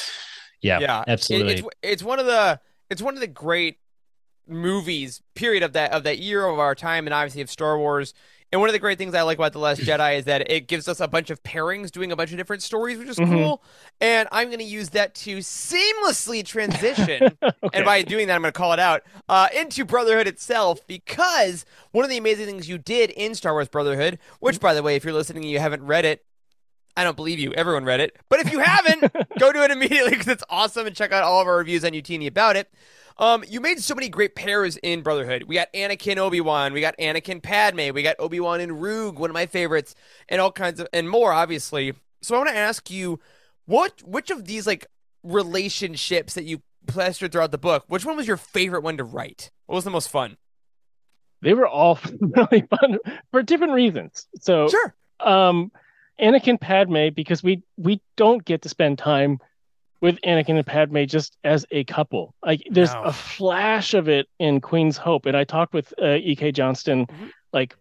yeah, 0.62 0.80
yeah 0.80 1.02
It- 1.02 1.10
absolutely. 1.10 1.54
it's 1.54 1.68
it's 1.84 2.04
one 2.04 2.20
of 2.20 2.26
the 2.26 2.60
it's 2.90 3.02
one 3.02 3.14
of 3.16 3.20
the 3.20 3.28
great 3.28 3.78
movies 4.48 5.22
period 5.34 5.64
of 5.64 5.74
that 5.74 5.92
of 5.92 6.04
that 6.04 6.20
year 6.20 6.46
of 6.46 6.60
our 6.60 6.76
time 6.76 7.08
and 7.08 7.14
obviously 7.14 7.42
of 7.42 7.50
Star 7.50 7.78
Wars. 7.78 8.14
And 8.52 8.62
one 8.62 8.70
of 8.70 8.74
the 8.74 8.80
great 8.80 8.98
things 9.00 9.16
I 9.16 9.24
like 9.24 9.38
about 9.40 9.54
The 9.54 9.60
Last 9.60 9.82
Jedi 9.82 10.18
is 10.20 10.26
that 10.26 10.50
it 10.50 10.68
gives 10.68 10.88
us 10.88 11.00
a 11.02 11.08
bunch 11.08 11.30
of 11.30 11.42
pairings 11.44 11.92
doing 11.92 12.12
a 12.12 12.16
bunch 12.16 12.32
of 12.32 12.38
different 12.38 12.62
stories, 12.64 12.98
which 12.98 13.08
is 13.10 13.18
Mhm. 13.18 13.30
cool. 13.32 13.64
And 14.00 14.30
I'm 14.32 14.48
going 14.48 14.60
to 14.60 14.64
use 14.66 14.90
that 14.92 15.14
to 15.16 15.40
seamlessly 15.40 16.46
transition 16.46 17.24
okay. 17.44 17.54
and 17.74 17.84
by 17.84 18.02
doing 18.04 18.28
that, 18.28 18.36
I'm 18.36 18.42
going 18.42 18.54
to 18.54 18.58
call 18.58 18.72
it 18.74 18.80
out 18.80 19.02
uh, 19.28 19.48
into 19.54 19.84
Brotherhood 19.84 20.28
itself 20.28 20.86
because 20.88 21.66
one 21.92 22.06
of 22.06 22.10
the 22.12 22.18
amazing 22.18 22.46
things 22.46 22.70
you 22.70 22.78
did 22.78 23.10
in 23.12 23.36
Star 23.36 23.54
Wars 23.54 23.68
Brotherhood, 23.68 24.20
which, 24.40 24.60
by 24.60 24.74
the 24.74 24.84
way, 24.84 24.96
if 24.96 25.04
you're 25.04 25.14
listening 25.14 25.44
and 25.44 25.52
you 25.52 25.60
haven't 25.60 25.84
read 25.84 26.06
it, 26.06 26.24
I 26.96 27.04
don't 27.04 27.18
believe 27.18 27.40
you. 27.40 27.52
Everyone 27.54 27.84
read 27.84 28.00
it. 28.00 28.16
But 28.30 28.40
if 28.40 28.52
you 28.54 28.60
haven't, 28.60 29.12
go 29.40 29.52
do 29.52 29.64
it 29.64 29.72
immediately 29.72 30.12
because 30.12 30.28
it's 30.30 30.44
awesome 30.50 30.88
and 30.88 30.96
check 30.96 31.12
out 31.12 31.24
all 31.24 31.42
of 31.42 31.48
our 31.48 31.58
reviews 31.58 31.84
on 31.84 31.92
Youtini 31.92 32.28
about 32.28 32.56
it. 32.56 32.72
Um, 33.18 33.44
you 33.48 33.62
made 33.62 33.80
so 33.80 33.96
many 33.96 34.10
great 34.10 34.36
pairs 34.36 34.76
in 34.78 35.02
Brotherhood. 35.02 35.44
We 35.44 35.56
got 35.56 35.72
Anakin 35.74 36.18
Obi 36.18 36.42
Wan, 36.42 36.74
we 36.74 36.82
got 36.82 36.98
Anakin 36.98 37.42
Padme, 37.42 37.94
we 37.94 38.04
got 38.04 38.18
Obi 38.20 38.40
Wan 38.42 38.60
and 38.60 38.74
Ruug, 38.74 39.16
one 39.16 39.30
of 39.30 39.34
my 39.34 39.46
favorites, 39.46 39.96
and 40.28 40.42
all 40.42 40.52
kinds 40.52 40.80
of 40.80 40.88
and 40.92 41.10
more, 41.10 41.32
obviously. 41.32 41.94
So 42.22 42.36
I 42.36 42.40
want 42.40 42.50
to 42.50 42.58
ask 42.58 42.92
you, 42.92 43.20
what 43.66 44.02
which 44.04 44.30
of 44.32 44.46
these 44.46 44.68
like 44.68 44.86
relationships 45.24 46.34
that 46.34 46.44
you 46.46 46.62
plastered 46.88 47.32
throughout 47.32 47.52
the 47.52 47.58
book, 47.58 47.86
which 47.88 48.06
one 48.06 48.18
was 48.18 48.28
your 48.28 48.38
favorite 48.38 48.84
one 48.84 48.98
to 48.98 49.04
write? 49.04 49.50
What 49.68 49.76
was 49.76 49.84
the 49.86 49.92
most 49.92 50.10
fun? 50.10 50.38
they 51.42 51.54
were 51.54 51.68
all 51.68 52.00
really 52.22 52.62
fun 52.70 52.98
for 53.30 53.44
different 53.44 53.74
reasons 53.74 54.26
so 54.40 54.68
Sure. 54.70 54.96
um 55.20 55.70
Anakin 56.20 56.60
Padme 56.60 57.10
because 57.14 57.44
we 57.44 57.62
we 57.78 58.02
don't 58.16 58.44
get 58.46 58.62
to 58.64 58.70
spend 58.70 58.98
time 58.98 59.40
with 60.02 60.20
Anakin 60.22 60.58
and 60.58 60.66
Padme 60.66 61.04
just 61.06 61.38
as 61.44 61.66
a 61.72 61.84
couple. 61.86 62.34
Like 62.44 62.62
there's 62.70 62.94
No. 62.94 63.02
a 63.04 63.14
flash 63.14 63.94
of 63.94 64.08
it 64.10 64.28
in 64.40 64.62
Queen's 64.62 64.98
Hope, 64.98 65.26
and 65.26 65.36
I 65.38 65.44
talked 65.44 65.74
with 65.74 65.94
uh, 66.02 66.18
E.K. 66.22 66.52
Johnston 66.52 67.06
Mhm. 67.08 67.32
like 67.54 67.76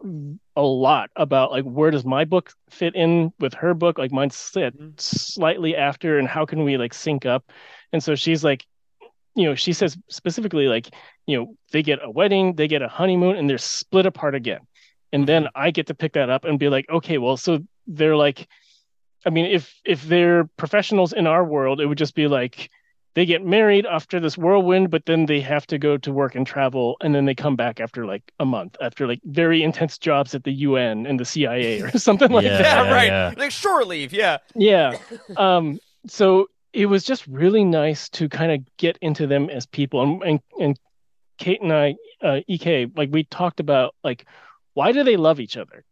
a 0.56 0.62
lot 0.62 1.10
about 1.16 1.50
like 1.50 1.64
where 1.64 1.90
does 1.90 2.04
my 2.04 2.24
book 2.24 2.52
fit 2.70 2.94
in 2.94 3.32
with 3.40 3.54
her 3.54 3.74
book? 3.74 3.98
Like 3.98 4.12
mine's 4.12 4.36
set 4.36 4.76
Mhm. 4.76 4.98
slightly 5.00 5.74
after, 5.76 6.18
and 6.18 6.28
how 6.28 6.46
can 6.46 6.62
we 6.64 6.76
like 6.76 6.94
sync 6.94 7.26
up? 7.26 7.50
And 7.92 8.02
so 8.02 8.14
she's 8.14 8.44
like, 8.44 8.64
you 9.34 9.44
know, 9.44 9.54
she 9.56 9.72
says 9.72 9.96
specifically 10.08 10.68
like, 10.68 10.90
you 11.26 11.36
know, 11.36 11.56
they 11.72 11.82
get 11.82 11.98
a 12.02 12.10
wedding, 12.10 12.54
they 12.54 12.68
get 12.68 12.82
a 12.82 12.88
honeymoon, 12.88 13.36
and 13.36 13.50
they're 13.50 13.58
split 13.58 14.06
apart 14.06 14.34
again. 14.36 14.60
And 15.12 15.26
then 15.26 15.48
I 15.54 15.70
get 15.72 15.88
to 15.88 15.94
pick 15.94 16.12
that 16.14 16.30
up 16.30 16.44
and 16.44 16.58
be 16.58 16.68
like, 16.68 16.86
okay, 16.88 17.18
well, 17.18 17.36
so 17.36 17.58
they're 17.86 18.16
like 18.16 18.48
I 19.26 19.30
mean, 19.30 19.46
if 19.46 19.80
if 19.84 20.02
they're 20.04 20.44
professionals 20.56 21.12
in 21.12 21.26
our 21.26 21.44
world, 21.44 21.80
it 21.80 21.86
would 21.86 21.98
just 21.98 22.14
be 22.14 22.28
like 22.28 22.70
they 23.14 23.26
get 23.26 23.44
married 23.44 23.86
after 23.86 24.18
this 24.18 24.36
whirlwind, 24.36 24.90
but 24.90 25.06
then 25.06 25.26
they 25.26 25.40
have 25.40 25.66
to 25.68 25.78
go 25.78 25.96
to 25.98 26.12
work 26.12 26.34
and 26.34 26.46
travel, 26.46 26.96
and 27.00 27.14
then 27.14 27.24
they 27.24 27.34
come 27.34 27.54
back 27.56 27.80
after 27.80 28.04
like 28.06 28.22
a 28.40 28.44
month, 28.44 28.76
after 28.80 29.06
like 29.06 29.20
very 29.24 29.62
intense 29.62 29.98
jobs 29.98 30.34
at 30.34 30.42
the 30.44 30.52
UN 30.52 31.06
and 31.06 31.18
the 31.18 31.24
CIA 31.24 31.80
or 31.80 31.90
something 31.98 32.30
like 32.30 32.44
Yeah, 32.44 32.58
that. 32.62 32.76
Yeah, 32.76 32.84
yeah, 32.84 32.94
right. 32.94 33.06
yeah. 33.06 33.34
Like 33.36 33.52
shore 33.52 33.84
leave. 33.84 34.12
Yeah. 34.12 34.38
Yeah. 34.56 34.98
Um, 35.36 35.78
so 36.06 36.48
it 36.72 36.86
was 36.86 37.04
just 37.04 37.24
really 37.28 37.64
nice 37.64 38.08
to 38.10 38.28
kind 38.28 38.50
of 38.50 38.76
get 38.76 38.98
into 39.00 39.26
them 39.28 39.48
as 39.48 39.64
people. 39.66 40.02
And 40.02 40.22
and, 40.22 40.40
and 40.60 40.78
Kate 41.38 41.62
and 41.62 41.72
I, 41.72 41.94
uh, 42.20 42.40
Ek, 42.48 42.90
like 42.96 43.10
we 43.12 43.24
talked 43.24 43.60
about 43.60 43.94
like 44.02 44.26
why 44.74 44.90
do 44.90 45.04
they 45.04 45.16
love 45.16 45.38
each 45.38 45.56
other? 45.56 45.84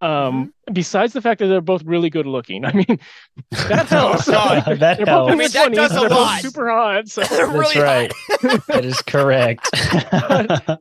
Um, 0.00 0.54
besides 0.72 1.12
the 1.12 1.20
fact 1.20 1.40
that 1.40 1.48
they're 1.48 1.60
both 1.60 1.82
really 1.84 2.08
good 2.08 2.26
looking. 2.26 2.64
I 2.64 2.72
mean, 2.72 2.86
that 3.50 3.86
helps. 3.88 4.28
Oh, 4.28 4.32
God. 4.32 4.78
that 4.78 5.06
helps. 5.06 5.32
I 5.32 5.34
mean, 5.34 5.50
their 5.50 5.68
that 5.70 5.74
does 5.74 5.92
a 5.92 6.02
lot. 6.08 6.40
super 6.40 6.70
hot. 6.70 7.08
So 7.08 7.22
They're 7.30 7.46
That's 7.46 7.52
really 7.58 7.80
right. 7.80 8.12
hot. 8.30 8.66
that 8.68 8.84
is 8.84 9.02
correct. 9.02 9.68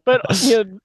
but 0.06 0.22
you 0.44 0.64
know, 0.64 0.80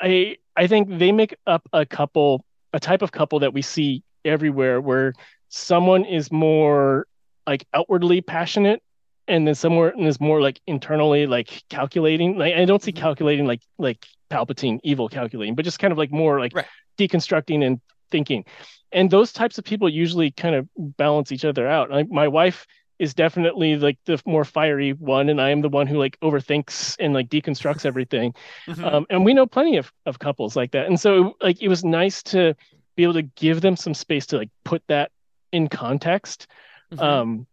I 0.00 0.36
I 0.56 0.66
think 0.66 0.98
they 0.98 1.12
make 1.12 1.36
up 1.46 1.62
a 1.72 1.86
couple, 1.86 2.44
a 2.72 2.80
type 2.80 3.02
of 3.02 3.12
couple 3.12 3.38
that 3.40 3.52
we 3.54 3.62
see 3.62 4.02
everywhere, 4.24 4.80
where 4.80 5.12
someone 5.48 6.04
is 6.04 6.32
more 6.32 7.06
like 7.46 7.66
outwardly 7.72 8.20
passionate, 8.20 8.82
and 9.28 9.46
then 9.46 9.54
someone 9.54 9.98
is 10.00 10.20
more 10.20 10.40
like 10.40 10.60
internally 10.66 11.26
like 11.26 11.62
calculating. 11.70 12.36
Like 12.36 12.54
I 12.54 12.64
don't 12.64 12.82
see 12.82 12.92
Mhm. 12.92 12.96
calculating 12.96 13.46
like 13.46 13.60
like 13.78 14.06
Palpatine, 14.30 14.80
evil 14.82 15.08
calculating, 15.08 15.54
but 15.54 15.64
just 15.64 15.78
kind 15.78 15.92
of 15.92 15.98
like 15.98 16.10
more 16.10 16.40
like 16.40 16.52
Right. 16.54 16.66
Deconstructing 16.96 17.64
and 17.64 17.80
thinking. 18.10 18.44
And 18.92 19.10
those 19.10 19.32
types 19.32 19.58
of 19.58 19.64
people 19.64 19.88
usually 19.88 20.30
kind 20.30 20.54
of 20.54 20.68
balance 20.76 21.32
each 21.32 21.44
other 21.44 21.66
out. 21.66 21.90
Like 21.90 22.10
my 22.10 22.28
wife 22.28 22.66
is 22.98 23.12
definitely 23.12 23.76
like 23.76 23.98
the 24.06 24.18
more 24.24 24.42
fiery 24.42 24.92
one 24.94 25.28
and 25.28 25.38
i 25.38 25.50
am 25.50 25.60
the 25.60 25.68
one 25.68 25.86
who 25.86 25.98
like 25.98 26.18
overthinks 26.20 26.96
and 26.98 27.12
like 27.12 27.28
deconstructs 27.28 27.84
everything 27.84 28.32
Mhm. 28.66 28.84
um, 28.90 29.06
and 29.10 29.22
we 29.22 29.34
know 29.34 29.44
plenty 29.44 29.76
of, 29.76 29.92
of 30.06 30.18
couples 30.18 30.56
like 30.56 30.70
that 30.70 30.86
and 30.86 30.98
so 30.98 31.36
like 31.42 31.60
it 31.60 31.68
was 31.68 31.84
nice 31.84 32.22
to 32.22 32.54
be 32.96 33.02
able 33.02 33.12
to 33.12 33.20
give 33.20 33.60
them 33.60 33.76
some 33.76 33.92
space 33.92 34.24
to 34.28 34.38
like 34.38 34.48
put 34.64 34.82
that 34.88 35.10
in 35.52 35.68
context 35.68 36.46
Mhm. 36.90 37.02
um 37.02 37.46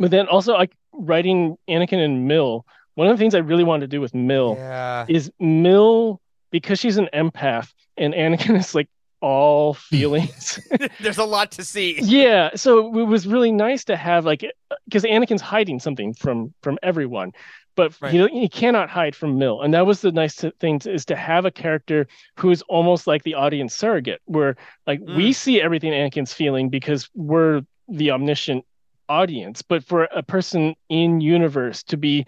but 0.00 0.10
then 0.10 0.26
also 0.26 0.54
like 0.54 0.72
writing 0.92 1.56
Anakin 1.68 2.04
and 2.04 2.26
Mill. 2.26 2.66
One 2.96 3.06
of 3.06 3.16
the 3.16 3.20
things 3.22 3.36
I 3.36 3.38
really 3.38 3.62
wanted 3.64 3.82
to 3.82 3.96
do 3.96 4.00
with 4.00 4.12
Mill 4.12 4.56
Yeah. 4.58 5.06
is 5.08 5.30
Mill 5.38 6.20
because 6.50 6.78
she's 6.78 6.96
an 6.96 7.08
empath 7.14 7.72
and 7.96 8.14
Anakin 8.14 8.56
is 8.58 8.74
like 8.74 8.88
all 9.20 9.74
feelings. 9.92 10.60
There's 11.00 11.18
a 11.18 11.24
lot 11.24 11.50
to 11.52 11.64
see. 11.64 11.98
yeah, 12.00 12.50
so 12.54 12.98
it 12.98 13.04
was 13.04 13.26
really 13.26 13.52
nice 13.52 13.84
to 13.84 13.96
have 13.96 14.24
like 14.24 14.44
because 14.84 15.02
Anakin's 15.04 15.42
hiding 15.42 15.80
something 15.80 16.14
from 16.14 16.54
from 16.62 16.78
everyone, 16.82 17.32
but 17.74 17.92
Right. 18.00 18.12
he 18.12 18.28
he 18.28 18.48
cannot 18.48 18.88
hide 18.90 19.16
from 19.16 19.38
Mill, 19.38 19.60
and 19.62 19.74
that 19.74 19.86
was 19.86 20.00
the 20.02 20.12
nice 20.12 20.36
to- 20.36 20.52
thing 20.60 20.78
to, 20.80 20.92
is 20.92 21.04
to 21.06 21.16
have 21.16 21.44
a 21.44 21.50
character 21.50 22.06
who's 22.36 22.62
almost 22.62 23.06
like 23.08 23.24
the 23.24 23.34
audience 23.34 23.74
surrogate, 23.74 24.20
where 24.26 24.56
like 24.86 25.00
we 25.00 25.30
Mm. 25.30 25.34
see 25.34 25.60
everything 25.60 25.92
Anakin's 25.92 26.32
feeling 26.32 26.68
because 26.68 27.08
we're 27.14 27.62
the 27.88 28.10
omniscient 28.12 28.64
audience, 29.08 29.62
but 29.62 29.82
for 29.82 30.04
a 30.14 30.22
person 30.22 30.74
in 30.90 31.20
universe 31.20 31.82
to 31.84 31.96
be 31.96 32.24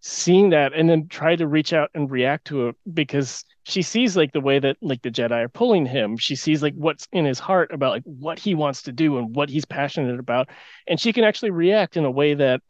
seeing 0.00 0.50
that 0.50 0.74
and 0.74 0.90
then 0.90 1.08
try 1.08 1.36
to 1.36 1.46
reach 1.46 1.72
out 1.72 1.88
and 1.94 2.10
react 2.10 2.46
to 2.48 2.68
it 2.68 2.76
because 2.92 3.44
she 3.64 3.82
sees 3.82 4.16
like 4.16 4.32
the 4.32 4.40
way 4.40 4.58
that 4.58 4.76
like 4.82 5.02
the 5.02 5.10
Jedi 5.10 5.44
are 5.44 5.48
pulling 5.48 5.86
him. 5.86 6.16
She 6.18 6.36
sees 6.36 6.62
like 6.62 6.74
what's 6.74 7.08
in 7.12 7.24
his 7.24 7.38
heart 7.38 7.72
about 7.72 7.92
like 7.92 8.02
what 8.04 8.38
he 8.38 8.54
wants 8.54 8.82
to 8.82 8.92
do 8.92 9.16
and 9.18 9.34
what 9.34 9.48
he's 9.48 9.64
passionate 9.64 10.20
about. 10.20 10.50
And 10.86 11.00
she 11.00 11.12
can 11.12 11.24
actually 11.24 11.50
react 11.50 11.96
in 11.96 12.04
a 12.04 12.10
way 12.10 12.34
that 12.34 12.60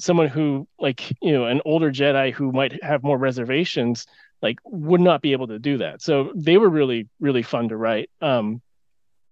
someone 0.00 0.26
who 0.26 0.66
like, 0.78 1.08
you 1.22 1.32
know, 1.32 1.46
an 1.46 1.60
older 1.64 1.92
Jedi 1.92 2.32
who 2.32 2.50
might 2.50 2.82
have 2.82 3.04
more 3.04 3.16
reservations 3.16 4.06
like 4.42 4.58
would 4.64 5.00
not 5.00 5.22
be 5.22 5.32
able 5.32 5.46
to 5.46 5.60
do 5.60 5.78
that. 5.78 6.02
So 6.02 6.32
they 6.34 6.58
were 6.58 6.68
really, 6.68 7.08
really 7.20 7.42
fun 7.42 7.68
to 7.68 7.76
write. 7.76 8.10
Um 8.20 8.60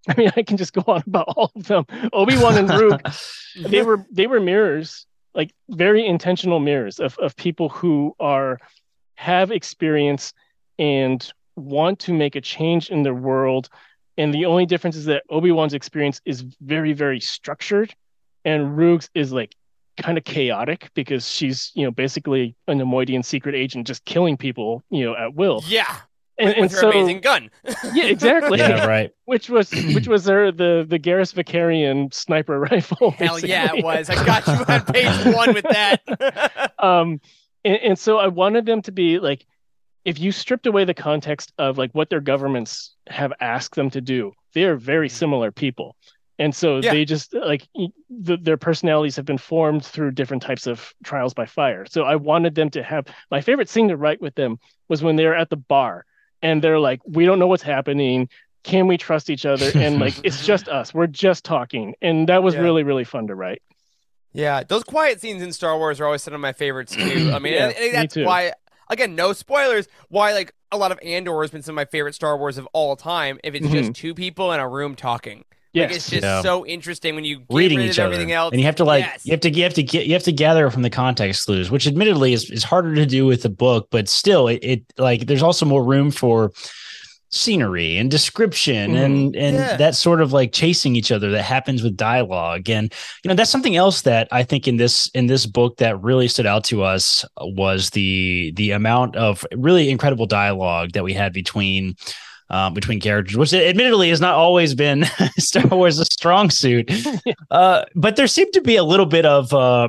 I 0.09 0.14
mean, 0.16 0.31
I 0.37 0.42
can 0.42 0.57
just 0.57 0.72
go 0.72 0.85
on 0.87 1.02
about 1.07 1.26
all 1.37 1.50
of 1.54 1.64
them. 1.64 1.85
Obi-Wan 2.12 2.57
and 2.57 2.68
Ruug, 2.68 3.68
they 3.68 3.83
were 3.83 4.07
they 4.12 4.28
were 4.28 4.40
mirrors 4.40 5.04
like 5.35 5.52
very 5.68 6.07
intentional 6.07 6.61
mirrors 6.61 7.00
of, 7.00 7.18
of 7.18 7.35
people 7.37 7.68
who 7.68 8.14
are 8.20 8.59
have 9.16 9.50
experience 9.50 10.33
and 10.79 11.33
want 11.57 11.99
to 12.01 12.12
make 12.12 12.37
a 12.37 12.41
change 12.41 12.91
in 12.91 13.03
their 13.03 13.14
world 13.14 13.69
and 14.17 14.33
the 14.35 14.45
only 14.47 14.67
difference 14.67 14.97
is 14.97 15.05
that 15.07 15.23
obi-wan's 15.31 15.75
experience 15.75 16.21
is 16.25 16.43
very 16.61 16.93
very 16.93 17.21
structured 17.21 17.95
and 18.45 18.77
Ruug's 18.79 19.11
is 19.14 19.33
like 19.33 19.55
kind 20.01 20.17
of 20.17 20.23
chaotic 20.25 20.91
because 20.95 21.29
she's 21.29 21.73
you 21.75 21.83
know 21.85 21.91
basically 21.91 22.55
a 22.69 22.73
Neimoidian 22.73 23.25
secret 23.25 23.55
agent 23.57 23.87
just 23.87 24.05
killing 24.05 24.37
people 24.37 24.85
you 24.91 25.05
know 25.05 25.17
at 25.17 25.35
will 25.35 25.61
Yeah. 25.67 25.85
and, 26.38 26.51
with 26.51 26.57
and 26.59 26.71
her 26.71 26.77
so 26.79 26.91
amazing 26.91 27.21
gun. 27.21 27.51
yeah 27.95 28.05
exactly 28.05 28.59
yeah, 28.61 28.87
right. 28.87 29.11
which 29.25 29.51
was 29.51 29.73
which 29.93 30.07
was 30.07 30.25
their 30.25 30.53
the 30.53 30.87
the 30.88 31.01
Garrus 31.01 31.35
Vakarian 31.35 32.14
sniper 32.14 32.61
rifle. 32.71 33.11
Hell 33.11 33.41
yeah, 33.41 33.73
it 33.75 33.83
was. 33.85 34.09
I 34.09 34.14
got 34.25 34.47
you 34.47 34.64
on 34.73 34.85
page 34.85 35.35
one 35.35 35.53
with 35.53 35.64
that. 35.64 36.73
um 36.79 37.21
and, 37.64 37.77
and 37.79 37.99
so 37.99 38.19
i 38.19 38.29
wanted 38.29 38.64
them 38.67 38.81
to 38.83 38.93
be 38.93 39.19
like 39.19 39.45
if 40.09 40.18
you 40.18 40.31
stripped 40.33 40.66
away 40.66 40.85
the 40.85 40.94
context 41.11 41.53
of 41.59 41.77
like 41.77 41.92
what 41.99 42.09
their 42.11 42.21
governments 42.33 42.94
have 43.09 43.33
asked 43.40 43.75
them 43.75 43.90
to 43.90 44.01
do 44.01 44.33
they 44.55 44.64
are 44.64 44.77
very 44.77 45.09
mm-hmm. 45.09 45.16
similar 45.23 45.51
people 45.53 45.88
and 46.40 46.55
so 46.55 46.68
Yeah. 46.79 46.92
they 46.94 47.05
just 47.05 47.35
like 47.35 47.62
the, 48.27 48.37
their 48.47 48.57
personalities 48.57 49.16
have 49.16 49.25
been 49.33 49.42
formed 49.53 49.85
through 49.85 50.12
different 50.12 50.42
types 50.42 50.66
of 50.66 50.77
trials 51.05 51.35
by 51.35 51.47
fire 51.47 51.85
so 51.94 52.05
i 52.05 52.16
wanted 52.31 52.55
them 52.55 52.71
to 52.77 52.83
have 52.83 53.05
my 53.31 53.40
favorite 53.49 53.68
scene 53.68 53.88
to 53.88 53.97
write 53.97 54.21
with 54.27 54.35
them 54.35 54.59
was 54.88 55.03
when 55.03 55.16
they're 55.16 55.37
at 55.42 55.51
the 55.51 55.57
bar 55.75 55.94
and 56.47 56.62
they're 56.62 56.83
like 56.90 57.01
we 57.18 57.27
don't 57.27 57.38
know 57.38 57.51
what's 57.53 57.62
happening 57.77 58.29
can 58.64 58.87
we 58.87 58.97
trust 58.97 59.31
each 59.35 59.47
other 59.53 59.71
and 59.75 59.99
like 60.05 60.14
it's 60.29 60.40
just 60.47 60.68
us 60.68 60.94
we're 60.94 61.07
just 61.27 61.44
talking 61.44 61.94
and 62.01 62.29
that 62.31 62.42
was 62.42 62.55
Yeah. 62.55 62.62
really 62.66 62.83
really 62.90 63.05
fun 63.14 63.27
to 63.29 63.35
write 63.35 63.62
Yeah, 64.33 64.62
those 64.73 64.85
quiet 64.85 65.21
scenes 65.21 65.42
in 65.42 65.53
Star 65.53 65.75
Wars 65.79 66.01
are 66.01 66.05
always 66.07 66.23
some 66.23 66.35
of 66.35 66.40
my 66.49 66.53
favorites 66.53 66.94
too. 66.94 67.33
I 67.35 67.38
mean, 67.40 67.55
Yeah, 67.55 67.73
think 67.73 67.92
me 67.92 67.99
that's 67.99 68.14
too. 68.14 68.25
why. 68.25 68.53
Again, 68.90 69.14
no 69.14 69.33
spoilers. 69.33 69.87
Why 70.09 70.33
like 70.33 70.55
a 70.72 70.77
lot 70.77 70.92
of 70.92 70.98
Andor 71.03 71.40
has 71.42 71.51
been 71.51 71.62
some 71.62 71.72
of 71.74 71.77
my 71.77 71.85
favorite 71.85 72.14
Star 72.14 72.37
Wars 72.37 72.59
of 72.59 72.66
all 72.72 72.96
time. 72.96 73.38
If 73.44 73.55
it's 73.55 73.68
just 73.68 73.90
mhm. 73.90 73.94
two 73.94 74.14
people 74.14 74.53
in 74.53 74.61
a 74.61 74.68
room 74.68 74.94
talking, 74.94 75.44
yes 75.72 75.88
like 75.90 75.96
it's 75.96 76.11
just 76.11 76.22
Yeah. 76.22 76.42
so 76.42 76.66
interesting 76.66 77.14
when 77.14 77.24
you 77.24 77.38
get 77.40 77.46
reading 77.51 77.81
each 77.81 77.98
other, 77.98 78.12
everything 78.12 78.33
else. 78.33 78.53
and 78.53 78.61
you 78.61 78.66
have 78.66 78.77
to 78.77 78.85
like 78.85 79.05
Yes. 79.05 79.27
you 79.27 79.33
have 79.33 79.40
to 79.40 79.51
you 79.51 79.62
have 79.64 79.74
to 79.74 79.83
get 79.83 80.07
you 80.07 80.12
have 80.14 80.22
to 80.24 80.33
gather 80.33 80.70
from 80.70 80.83
the 80.83 80.90
context 80.90 81.46
clues, 81.46 81.70
which 81.70 81.87
admittedly 81.87 82.33
is, 82.33 82.51
is 82.51 82.64
harder 82.64 82.94
to 82.94 83.07
do 83.07 83.27
with 83.27 83.42
the 83.42 83.48
book, 83.51 83.88
but 83.90 84.09
still, 84.09 84.48
it, 84.48 84.61
it 84.62 84.83
like 84.98 85.27
there's 85.27 85.42
also 85.42 85.66
more 85.66 85.85
room 85.85 86.11
for 86.11 86.53
scenery 87.31 87.97
and 87.99 88.11
description 88.11 88.93
Mhm. 88.93 89.05
and 89.05 89.37
and 89.37 89.57
Yeah. 89.57 89.77
that 89.77 89.95
sort 89.95 90.21
of 90.23 90.33
like 90.33 90.53
chasing 90.53 90.97
each 90.97 91.12
other 91.12 91.31
that 91.31 91.43
happens 91.43 91.83
with 91.83 91.97
dialogue 91.97 92.71
and 92.71 92.93
you 93.23 93.29
know 93.29 93.35
that's 93.35 93.51
something 93.51 93.77
else 93.77 94.03
that 94.03 94.29
i 94.33 94.43
think 94.43 94.67
in 94.67 94.79
this 94.79 95.11
in 95.14 95.27
this 95.27 95.45
book 95.45 95.77
that 95.77 96.01
really 96.03 96.27
stood 96.29 96.47
out 96.47 96.64
to 96.64 96.83
us 96.83 97.25
was 97.38 97.91
the 97.91 98.53
the 98.57 98.71
amount 98.71 99.14
of 99.17 99.45
really 99.55 99.91
incredible 99.91 100.25
dialogue 100.27 100.93
that 100.93 101.05
we 101.05 101.12
had 101.12 101.33
between 101.33 101.95
um, 102.51 102.73
between 102.73 102.99
characters, 102.99 103.37
which 103.37 103.53
admittedly 103.53 104.09
has 104.09 104.23
not 104.23 104.33
always 104.35 104.75
been 104.75 105.05
Star 105.38 105.67
Wars' 105.67 105.99
a 105.99 106.07
strong 106.07 106.49
suit. 106.49 106.91
Uh, 107.51 107.85
but 107.95 108.17
there 108.17 108.27
seemed 108.27 108.53
to 108.55 108.62
be 108.62 108.77
a 108.77 108.85
little 108.85 109.05
bit 109.07 109.27
of 109.27 109.53
uh, 109.53 109.88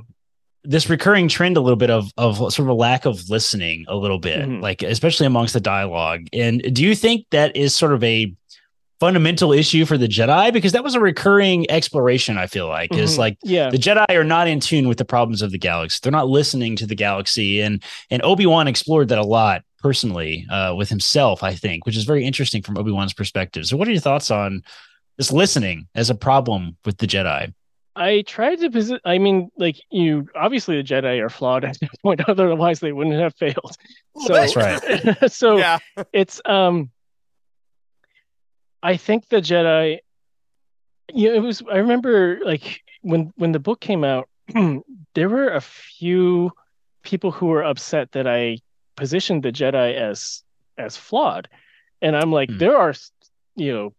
this 0.63 0.89
recurring 0.89 1.27
trend, 1.27 1.57
a 1.57 1.61
little 1.61 1.77
bit 1.77 1.89
of 1.89 2.11
of 2.17 2.37
sort 2.37 2.59
of 2.59 2.67
a 2.67 2.73
lack 2.73 3.05
of 3.05 3.29
listening, 3.29 3.85
a 3.87 3.95
little 3.95 4.19
bit, 4.19 4.47
Mhm. 4.47 4.61
like 4.61 4.83
especially 4.83 5.25
amongst 5.25 5.53
the 5.53 5.59
dialogue. 5.59 6.27
And 6.33 6.61
do 6.73 6.83
you 6.83 6.95
think 6.95 7.25
that 7.31 7.55
is 7.55 7.73
sort 7.75 7.93
of 7.93 8.03
a 8.03 8.33
fundamental 8.99 9.53
issue 9.53 9.85
for 9.85 9.97
the 9.97 10.07
Jedi? 10.07 10.51
Because 10.51 10.73
that 10.73 10.83
was 10.83 10.93
a 10.95 10.99
recurring 10.99 11.69
exploration. 11.71 12.37
I 12.37 12.47
feel 12.47 12.67
like 12.67 12.93
is 12.93 13.15
Mhm. 13.15 13.19
like 13.19 13.37
yeah 13.43 13.69
the 13.69 13.77
Jedi 13.77 14.09
are 14.13 14.23
not 14.25 14.47
in 14.49 14.59
tune 14.59 14.87
with 14.89 14.97
the 14.97 15.05
problems 15.05 15.41
of 15.41 15.51
the 15.51 15.57
galaxy. 15.57 15.99
They're 16.03 16.11
not 16.11 16.27
listening 16.27 16.75
to 16.77 16.85
the 16.85 16.95
galaxy, 16.95 17.61
and 17.61 17.81
and 18.11 18.21
Obi 18.23 18.45
Wan 18.45 18.67
explored 18.67 19.07
that 19.09 19.17
a 19.17 19.23
lot 19.23 19.63
personally 19.81 20.45
uh, 20.51 20.73
with 20.77 20.89
himself. 20.89 21.41
I 21.41 21.55
think, 21.55 21.85
which 21.85 21.95
is 21.95 22.03
very 22.03 22.25
interesting 22.25 22.61
from 22.61 22.77
Obi 22.77 22.91
Wan's 22.91 23.13
perspective. 23.13 23.65
So, 23.65 23.77
what 23.77 23.87
are 23.87 23.91
your 23.91 24.01
thoughts 24.01 24.29
on 24.29 24.61
this 25.17 25.31
listening 25.31 25.87
as 25.95 26.09
a 26.09 26.15
problem 26.15 26.75
with 26.83 26.97
the 26.97 27.07
Jedi? 27.07 27.53
I 27.99 28.21
tried 28.21 28.59
to 28.59 28.69
visit. 28.69 29.01
I 29.03 29.17
mean, 29.17 29.51
like 29.57 29.75
you, 29.91 30.29
obviously 30.33 30.77
the 30.77 30.83
Jedi 30.83 31.19
are 31.21 31.29
flawed 31.29 31.65
at 31.65 31.77
this 31.79 31.89
point. 32.01 32.21
Otherwise, 32.29 32.79
they 32.79 32.93
wouldn't 32.93 33.19
have 33.19 33.35
failed. 33.35 33.75
So, 34.25 34.33
That's 34.33 34.55
right. 34.55 35.31
so 35.31 35.57
yeah, 35.57 35.79
it's 36.13 36.41
um. 36.45 36.89
I 38.81 38.95
think 38.95 39.27
the 39.27 39.41
Jedi. 39.41 39.99
You 41.13 41.27
know, 41.29 41.35
it 41.35 41.39
was. 41.39 41.61
I 41.69 41.77
remember 41.77 42.39
like 42.45 42.81
when 43.01 43.33
when 43.35 43.51
the 43.51 43.59
book 43.59 43.81
came 43.81 44.05
out, 44.05 44.29
there 45.13 45.27
were 45.27 45.49
a 45.49 45.61
few 45.61 46.51
people 47.03 47.31
who 47.31 47.47
were 47.47 47.63
upset 47.63 48.13
that 48.13 48.27
I 48.27 48.59
positioned 48.95 49.43
the 49.43 49.51
Jedi 49.51 49.95
as 49.95 50.43
as 50.77 50.95
flawed, 50.95 51.49
and 52.01 52.15
I'm 52.15 52.31
like, 52.31 52.49
Hmm. 52.49 52.57
there 52.59 52.77
are, 52.77 52.93
you 53.57 53.73
know. 53.73 53.93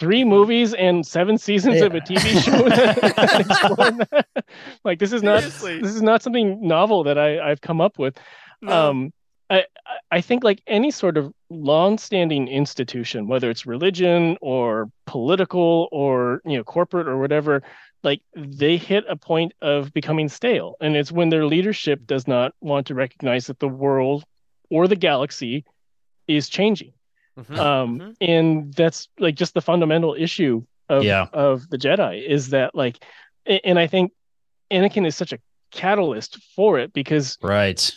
Three 0.00 0.24
movies 0.24 0.72
and 0.74 1.06
seven 1.06 1.38
seasons 1.38 1.80
of 1.82 1.94
a 1.94 2.00
TV 2.00 2.42
show 2.42 2.68
that 2.70 2.96
that. 4.08 4.26
Like 4.84 4.98
this 4.98 5.12
is 5.12 5.22
not 5.22 5.40
Seriously. 5.40 5.80
this 5.80 5.94
is 5.94 6.02
not 6.02 6.22
something 6.22 6.66
novel 6.66 7.04
that 7.04 7.18
I, 7.18 7.38
I've 7.50 7.60
come 7.60 7.80
up 7.80 7.98
with. 7.98 8.16
No. 8.62 8.90
Um, 8.90 9.12
I 9.50 9.58
I- 9.60 9.64
I 10.12 10.20
think 10.20 10.42
like 10.42 10.60
any 10.66 10.90
sort 10.90 11.16
of 11.16 11.32
long-standing 11.50 12.48
institution, 12.48 13.28
whether 13.28 13.48
it's 13.50 13.66
religion 13.66 14.36
or 14.40 14.90
political 15.06 15.88
or 15.92 16.40
you 16.44 16.56
know 16.56 16.64
corporate 16.64 17.06
or 17.08 17.18
whatever, 17.18 17.62
like 18.02 18.20
they 18.36 18.76
hit 18.76 19.04
a 19.08 19.16
point 19.16 19.52
of 19.60 19.92
becoming 19.92 20.28
stale, 20.28 20.76
and 20.80 20.96
it's 20.96 21.12
when 21.12 21.28
their 21.28 21.46
leadership 21.46 22.06
does 22.06 22.26
not 22.26 22.54
want 22.60 22.86
to 22.88 22.94
recognize 22.94 23.46
that 23.46 23.58
the 23.60 23.68
world 23.68 24.24
or 24.70 24.88
the 24.88 24.96
galaxy 24.96 25.64
is 26.26 26.48
changing. 26.48 26.92
Mhm. 27.44 27.58
Um, 27.58 27.98
Mhm. 27.98 28.16
and 28.20 28.74
that's 28.74 29.08
like 29.18 29.34
just 29.34 29.54
the 29.54 29.60
fundamental 29.60 30.14
issue 30.18 30.62
of 30.88 31.04
Yeah. 31.04 31.26
of 31.32 31.68
the 31.70 31.78
Jedi 31.78 32.26
is 32.26 32.50
that 32.50 32.74
like, 32.74 33.02
and 33.46 33.78
I 33.78 33.86
think 33.86 34.12
Anakin 34.70 35.06
is 35.06 35.16
such 35.16 35.32
a 35.32 35.38
catalyst 35.70 36.36
for 36.56 36.78
it 36.78 36.92
because 36.92 37.38
Right. 37.42 37.90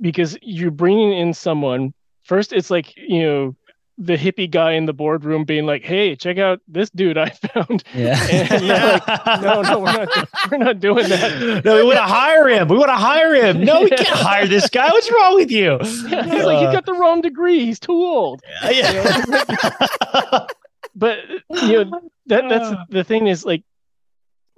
because 0.00 0.36
you're 0.42 0.70
bringing 0.70 1.12
in 1.12 1.32
someone 1.34 1.92
first 2.24 2.52
it's 2.52 2.70
like 2.70 2.94
you 2.96 3.22
know 3.22 3.56
the 4.00 4.16
hippie 4.16 4.48
guy 4.48 4.72
in 4.72 4.86
the 4.86 4.92
boardroom 4.92 5.44
being 5.44 5.66
like 5.66 5.82
hey 5.84 6.14
check 6.14 6.38
out 6.38 6.60
this 6.68 6.88
dude 6.90 7.18
i 7.18 7.28
found 7.52 7.82
Yeah. 7.94 8.16
And 8.30 8.62
they're 8.62 9.02
like, 9.06 9.42
no 9.42 9.62
no 9.62 9.78
we're 9.80 9.92
not 9.92 10.08
we're 10.50 10.58
not 10.58 10.78
doing 10.78 11.08
that 11.08 11.62
no, 11.64 11.74
we 11.76 11.82
want 11.82 11.96
to 11.96 12.02
hire 12.02 12.48
him. 12.48 12.68
We 12.68 12.78
want 12.78 12.90
to 12.90 12.94
hire 12.94 13.34
him. 13.34 13.64
No, 13.64 13.82
we 13.82 13.90
can't 13.90 14.06
hire 14.08 14.46
this 14.46 14.68
guy. 14.70 14.88
What's 14.90 15.10
wrong 15.10 15.34
with 15.34 15.50
you? 15.50 15.78
yeah, 16.08 16.24
he's 16.24 16.44
like 16.44 16.58
he's 16.58 16.72
got 16.72 16.86
the 16.86 16.94
wrong 16.94 17.20
degree 17.20 17.64
he's 17.64 17.80
too 17.80 17.92
old 17.92 18.40
Uh, 18.62 18.70
yeah. 18.70 20.46
but 20.94 21.18
you 21.50 21.84
know 21.84 22.00
that 22.26 22.48
that's 22.48 22.76
the 22.90 23.02
thing 23.04 23.26
is 23.26 23.44
like 23.44 23.64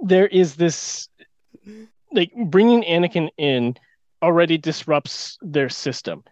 there 0.01 0.27
is 0.27 0.57
this 0.57 1.09
like 2.13 2.33
bringing 2.47 2.83
Anakin 2.83 3.31
in 3.39 3.77
already 4.23 4.59
disrupts 4.59 5.39
their 5.41 5.69
system 5.69 6.25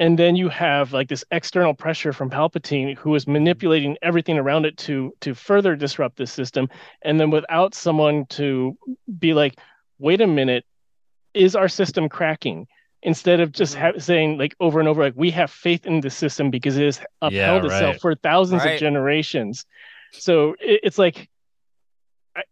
and 0.00 0.18
then 0.18 0.34
you 0.36 0.48
have 0.48 0.92
like 0.92 1.08
this 1.08 1.24
external 1.30 1.74
pressure 1.74 2.12
from 2.12 2.30
Palpatine 2.30 2.96
who 2.96 3.14
is 3.14 3.26
manipulating 3.26 3.96
everything 4.02 4.38
around 4.38 4.64
it 4.66 4.76
to 4.78 5.12
to 5.20 5.34
further 5.34 5.76
disrupt 5.76 6.16
this 6.16 6.32
system 6.32 6.68
and 7.02 7.20
then 7.20 7.30
without 7.30 7.74
someone 7.74 8.26
to 8.26 8.76
be 9.18 9.34
like 9.34 9.54
wait 9.98 10.20
a 10.20 10.26
minute, 10.26 10.64
is 11.34 11.54
our 11.54 11.68
system 11.68 12.08
cracking? 12.08 12.66
Instead 13.02 13.38
of 13.38 13.52
just 13.52 13.76
Mhm. 13.76 13.80
ha- 13.80 13.98
saying 13.98 14.38
like 14.38 14.56
over 14.58 14.80
and 14.80 14.88
over, 14.88 15.02
like 15.04 15.14
we 15.16 15.30
have 15.30 15.50
faith 15.50 15.86
in 15.86 16.00
the 16.00 16.10
system 16.10 16.50
because 16.50 16.76
it 16.76 16.84
has 16.84 16.98
Yeah, 16.98 17.06
upheld 17.22 17.64
itself 17.66 17.98
for 18.00 18.14
thousands 18.16 18.64
Right. 18.64 18.74
of 18.74 18.80
generations. 18.80 19.64
So 20.12 20.56
it, 20.60 20.80
it's 20.82 20.98
like, 20.98 21.18
I- 21.18 21.28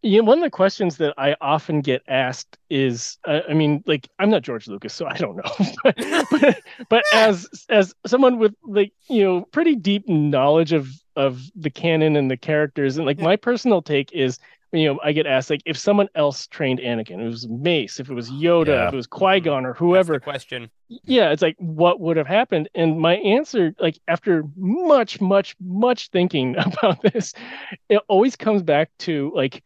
you 0.03 0.19
know, 0.19 0.25
one 0.25 0.39
of 0.39 0.45
the 0.45 0.51
questions 0.51 0.97
that 0.99 1.15
I 1.19 1.35
often 1.41 1.81
get 1.81 2.03
asked 2.07 2.59
is, 2.71 3.19
uh, 3.27 3.41
I 3.49 3.55
mean, 3.55 3.83
like 3.87 4.09
I'm 4.19 4.31
not 4.31 4.43
George 4.43 4.69
Lucas, 4.69 4.95
so 4.95 5.07
I 5.07 5.17
don't 5.17 5.37
know, 5.37 5.67
but, 5.85 5.97
but, 6.31 6.61
but 6.89 7.05
as 7.13 7.49
as 7.69 7.95
someone 8.07 8.39
with 8.39 8.55
like 8.65 8.93
you 9.09 9.25
know 9.25 9.43
pretty 9.43 9.75
deep 9.75 10.09
knowledge 10.09 10.73
of 10.73 10.89
of 11.17 11.43
the 11.57 11.71
canon 11.71 12.17
and 12.17 12.31
the 12.31 12.37
characters, 12.37 12.97
and 12.97 13.07
like 13.07 13.19
my 13.19 13.37
personal 13.37 13.83
take 13.83 14.13
is, 14.13 14.39
you 14.73 14.87
know, 14.87 14.99
I 15.05 15.13
get 15.13 15.27
asked 15.27 15.51
like 15.51 15.63
if 15.67 15.77
someone 15.77 16.09
else 16.15 16.47
trained 16.47 16.81
Anakin, 16.81 17.15
if 17.15 17.21
it 17.21 17.25
was 17.27 17.49
Mace, 17.49 18.01
if 18.01 18.09
it 18.11 18.15
was 18.15 18.31
Yoda, 18.31 18.69
Yeah. 18.69 18.89
if 18.89 18.95
it 18.95 18.97
was 18.97 19.07
Qui 19.07 19.41
Gon, 19.41 19.67
or 19.67 19.75
whoever, 19.75 20.15
the 20.15 20.21
question. 20.21 20.71
yeah, 20.89 21.31
it's 21.31 21.43
like 21.43 21.57
what 21.59 22.01
would 22.01 22.17
have 22.17 22.27
happened? 22.27 22.69
And 22.75 22.99
my 22.99 23.17
answer, 23.17 23.75
like 23.79 23.99
after 24.09 24.45
much, 24.57 25.21
much, 25.21 25.55
much 25.61 26.09
thinking 26.11 26.57
about 26.59 27.03
this, 27.03 27.35
it 27.89 28.01
always 28.09 28.35
comes 28.37 28.63
back 28.63 28.91
to 29.01 29.31
like 29.35 29.63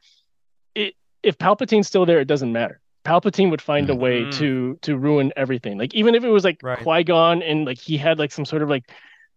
it 0.75 0.95
if 1.23 1.39
Palpatine's 1.39 1.87
still 1.87 2.05
there, 2.07 2.21
it 2.21 2.27
doesn't 2.29 2.53
matter. 2.53 2.81
Palpatine 3.05 3.51
would 3.51 3.63
find 3.63 3.89
a 3.89 3.95
way 3.95 4.23
Mhm. 4.23 4.33
to 4.39 4.79
to 4.83 4.97
ruin 4.99 5.33
everything. 5.37 5.79
Like 5.79 5.95
even 5.95 6.17
if 6.17 6.25
it 6.25 6.31
was 6.31 6.43
like 6.43 6.59
Right. 6.63 6.79
Qui-Gon 6.81 7.43
and 7.43 7.65
like 7.65 7.79
he 7.79 7.97
had 7.97 8.19
like 8.19 8.33
some 8.33 8.45
sort 8.45 8.63
of 8.63 8.69
like 8.69 8.91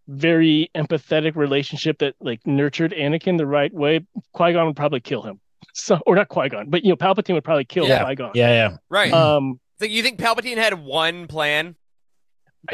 very 0.07 0.71
empathetic 0.73 1.35
relationship 1.35 1.99
that 1.99 2.15
like 2.19 2.39
nurtured 2.47 2.91
Anakin 2.93 3.37
the 3.37 3.45
right 3.45 3.71
way, 3.71 3.99
Qui-Gon 4.33 4.65
would 4.65 4.75
probably 4.75 4.99
kill 5.01 5.21
him. 5.21 5.39
So 5.81 5.99
or 6.05 6.15
not 6.15 6.29
Qui-Gon, 6.29 6.69
but 6.69 6.83
you 6.83 6.89
know, 6.89 6.95
Palpatine 6.95 7.33
would 7.33 7.43
probably 7.43 7.65
kill 7.65 7.87
Yeah. 7.87 8.03
Qui-Gon. 8.03 8.31
Yeah, 8.35 8.49
yeah. 8.49 8.77
Right. 8.89 9.13
Um 9.13 9.59
so 9.79 9.85
you 9.85 10.03
think 10.03 10.19
Palpatine 10.19 10.57
had 10.57 10.73
one 10.73 11.27
plan 11.27 11.75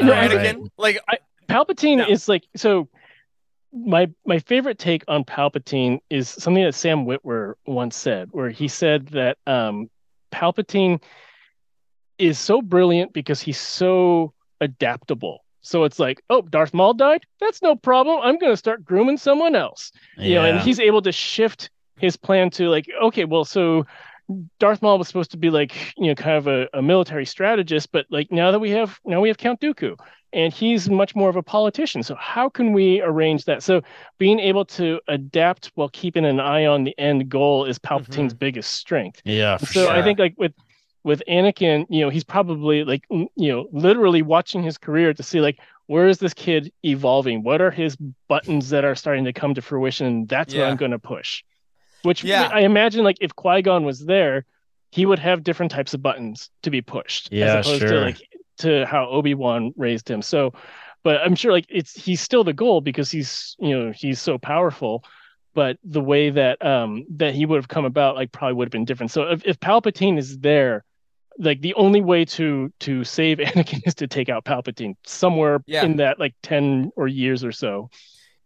No, 0.00 0.06
for 0.08 0.12
I 0.14 0.28
think- 0.28 0.42
Anakin? 0.58 0.68
Like, 0.76 0.98
Palpatine 1.48 1.98
No. 1.98 2.06
is 2.08 2.28
like 2.28 2.44
so. 2.56 2.88
My 3.72 4.08
my 4.24 4.38
favorite 4.38 4.78
take 4.78 5.04
on 5.06 5.22
Palpatine 5.24 6.00
is 6.10 6.28
something 6.28 6.64
that 6.64 6.74
Sam 6.74 7.04
Witwer 7.04 7.54
once 7.66 7.94
said, 7.96 8.28
where 8.32 8.48
he 8.50 8.68
said 8.68 9.08
that 9.08 9.36
um, 9.46 9.90
Palpatine 10.32 11.02
is 12.18 12.38
so 12.38 12.62
brilliant 12.62 13.12
because 13.12 13.40
he's 13.40 13.60
so 13.60 14.32
adaptable. 14.60 15.44
So 15.60 15.84
it's 15.84 15.98
like, 15.98 16.22
oh, 16.30 16.42
Darth 16.42 16.72
Maul 16.72 16.94
died. 16.94 17.24
That's 17.40 17.60
no 17.60 17.74
problem. 17.76 18.20
I'm 18.22 18.38
going 18.38 18.52
to 18.52 18.56
start 18.56 18.84
grooming 18.84 19.18
someone 19.18 19.54
else. 19.54 19.92
You 20.16 20.36
know, 20.36 20.44
and 20.44 20.60
he's 20.60 20.80
able 20.80 21.02
to 21.02 21.12
shift 21.12 21.70
his 21.96 22.16
plan 22.16 22.50
to 22.50 22.68
like, 22.68 22.88
okay, 23.02 23.24
well, 23.24 23.44
so 23.44 23.86
Darth 24.58 24.82
Maul 24.82 24.98
was 24.98 25.08
supposed 25.08 25.30
to 25.32 25.36
be 25.36 25.50
like, 25.50 25.94
you 25.96 26.08
know, 26.08 26.14
kind 26.14 26.36
of 26.36 26.46
a, 26.46 26.68
a 26.74 26.82
military 26.82 27.24
strategist, 27.24 27.92
but 27.92 28.06
like 28.10 28.30
now 28.32 28.50
that 28.50 28.58
we 28.58 28.70
have 28.70 28.98
now 29.04 29.20
we 29.20 29.28
have 29.28 29.38
Count 29.38 29.60
Dooku, 29.60 29.96
and 30.32 30.52
he's 30.52 30.90
much 30.90 31.14
more 31.14 31.28
of 31.28 31.36
a 31.36 31.42
politician. 31.42 32.02
So 32.02 32.14
how 32.16 32.48
can 32.48 32.72
we 32.72 33.00
arrange 33.00 33.44
that? 33.44 33.62
So 33.62 33.82
being 34.18 34.40
able 34.40 34.64
to 34.66 35.00
adapt 35.08 35.70
while 35.74 35.88
keeping 35.90 36.24
an 36.24 36.40
eye 36.40 36.66
on 36.66 36.84
the 36.84 36.98
end 36.98 37.28
goal 37.28 37.64
is 37.64 37.78
Palpatine's 37.78 38.32
mm-hmm. 38.32 38.38
biggest 38.38 38.72
strength. 38.72 39.22
Yeah, 39.24 39.58
for 39.58 39.66
So 39.66 39.88
I 39.88 40.02
think 40.02 40.18
like 40.18 40.34
with 40.36 40.52
with 41.04 41.22
Anakin, 41.28 41.86
you 41.88 42.00
know, 42.00 42.10
he's 42.10 42.24
probably 42.24 42.82
like 42.82 43.04
you 43.10 43.28
know, 43.36 43.68
literally 43.70 44.22
watching 44.22 44.62
his 44.62 44.76
career 44.76 45.14
to 45.14 45.22
see 45.22 45.40
like 45.40 45.60
where 45.86 46.08
is 46.08 46.18
this 46.18 46.34
kid 46.34 46.72
evolving? 46.84 47.44
What 47.44 47.60
are 47.60 47.70
his 47.70 47.96
buttons 48.28 48.70
that 48.70 48.84
are 48.84 48.96
starting 48.96 49.24
to 49.24 49.32
come 49.32 49.54
to 49.54 49.62
fruition? 49.62 50.26
That's 50.26 50.52
what 50.52 50.64
I'm 50.64 50.76
going 50.76 50.90
to 50.90 50.98
push. 50.98 51.44
Which 52.06 52.24
Yeah. 52.24 52.48
I 52.52 52.60
imagine 52.60 53.04
like 53.04 53.18
if 53.20 53.34
Qui-Gon 53.36 53.84
was 53.84 54.04
there, 54.04 54.44
he 54.92 55.04
would 55.04 55.18
have 55.18 55.42
different 55.44 55.72
types 55.72 55.92
of 55.94 56.02
buttons 56.02 56.48
to 56.62 56.70
be 56.70 56.80
pushed 56.80 57.28
Yeah, 57.32 57.46
as 57.56 57.66
opposed 57.66 57.80
sure. 57.88 58.00
to 58.00 58.00
like 58.00 58.18
to 58.58 58.86
how 58.86 59.08
Obi-Wan 59.08 59.74
raised 59.76 60.08
him. 60.08 60.22
So 60.22 60.52
but 61.04 61.20
I'm 61.20 61.34
sure 61.36 61.52
like 61.52 61.66
it's 61.68 61.92
he's 61.92 62.20
still 62.20 62.42
the 62.44 62.52
goal 62.52 62.80
because 62.80 63.10
he's 63.10 63.54
you 63.58 63.78
know 63.78 63.92
he's 63.92 64.20
so 64.20 64.38
powerful 64.38 65.04
but 65.54 65.78
the 65.84 66.00
way 66.00 66.30
that 66.30 66.64
um 66.64 67.04
that 67.16 67.34
he 67.34 67.46
would 67.46 67.56
have 67.56 67.68
come 67.68 67.84
about 67.84 68.14
like 68.14 68.32
probably 68.32 68.54
would 68.54 68.66
have 68.66 68.72
been 68.72 68.84
different. 68.84 69.10
So 69.12 69.24
if, 69.30 69.44
if 69.44 69.58
Palpatine 69.60 70.18
is 70.18 70.38
there, 70.38 70.84
like 71.38 71.60
the 71.60 71.74
only 71.74 72.00
way 72.00 72.24
to 72.36 72.72
to 72.80 73.04
save 73.04 73.38
Anakin 73.48 73.80
is 73.86 73.94
to 73.96 74.06
take 74.06 74.28
out 74.28 74.44
Palpatine 74.44 74.96
somewhere 75.06 75.60
Yeah. 75.66 75.84
in 75.84 75.96
that 75.96 76.18
like 76.18 76.34
ten 76.42 76.90
or 76.96 77.08
years 77.08 77.44
or 77.44 77.52
so. 77.52 77.90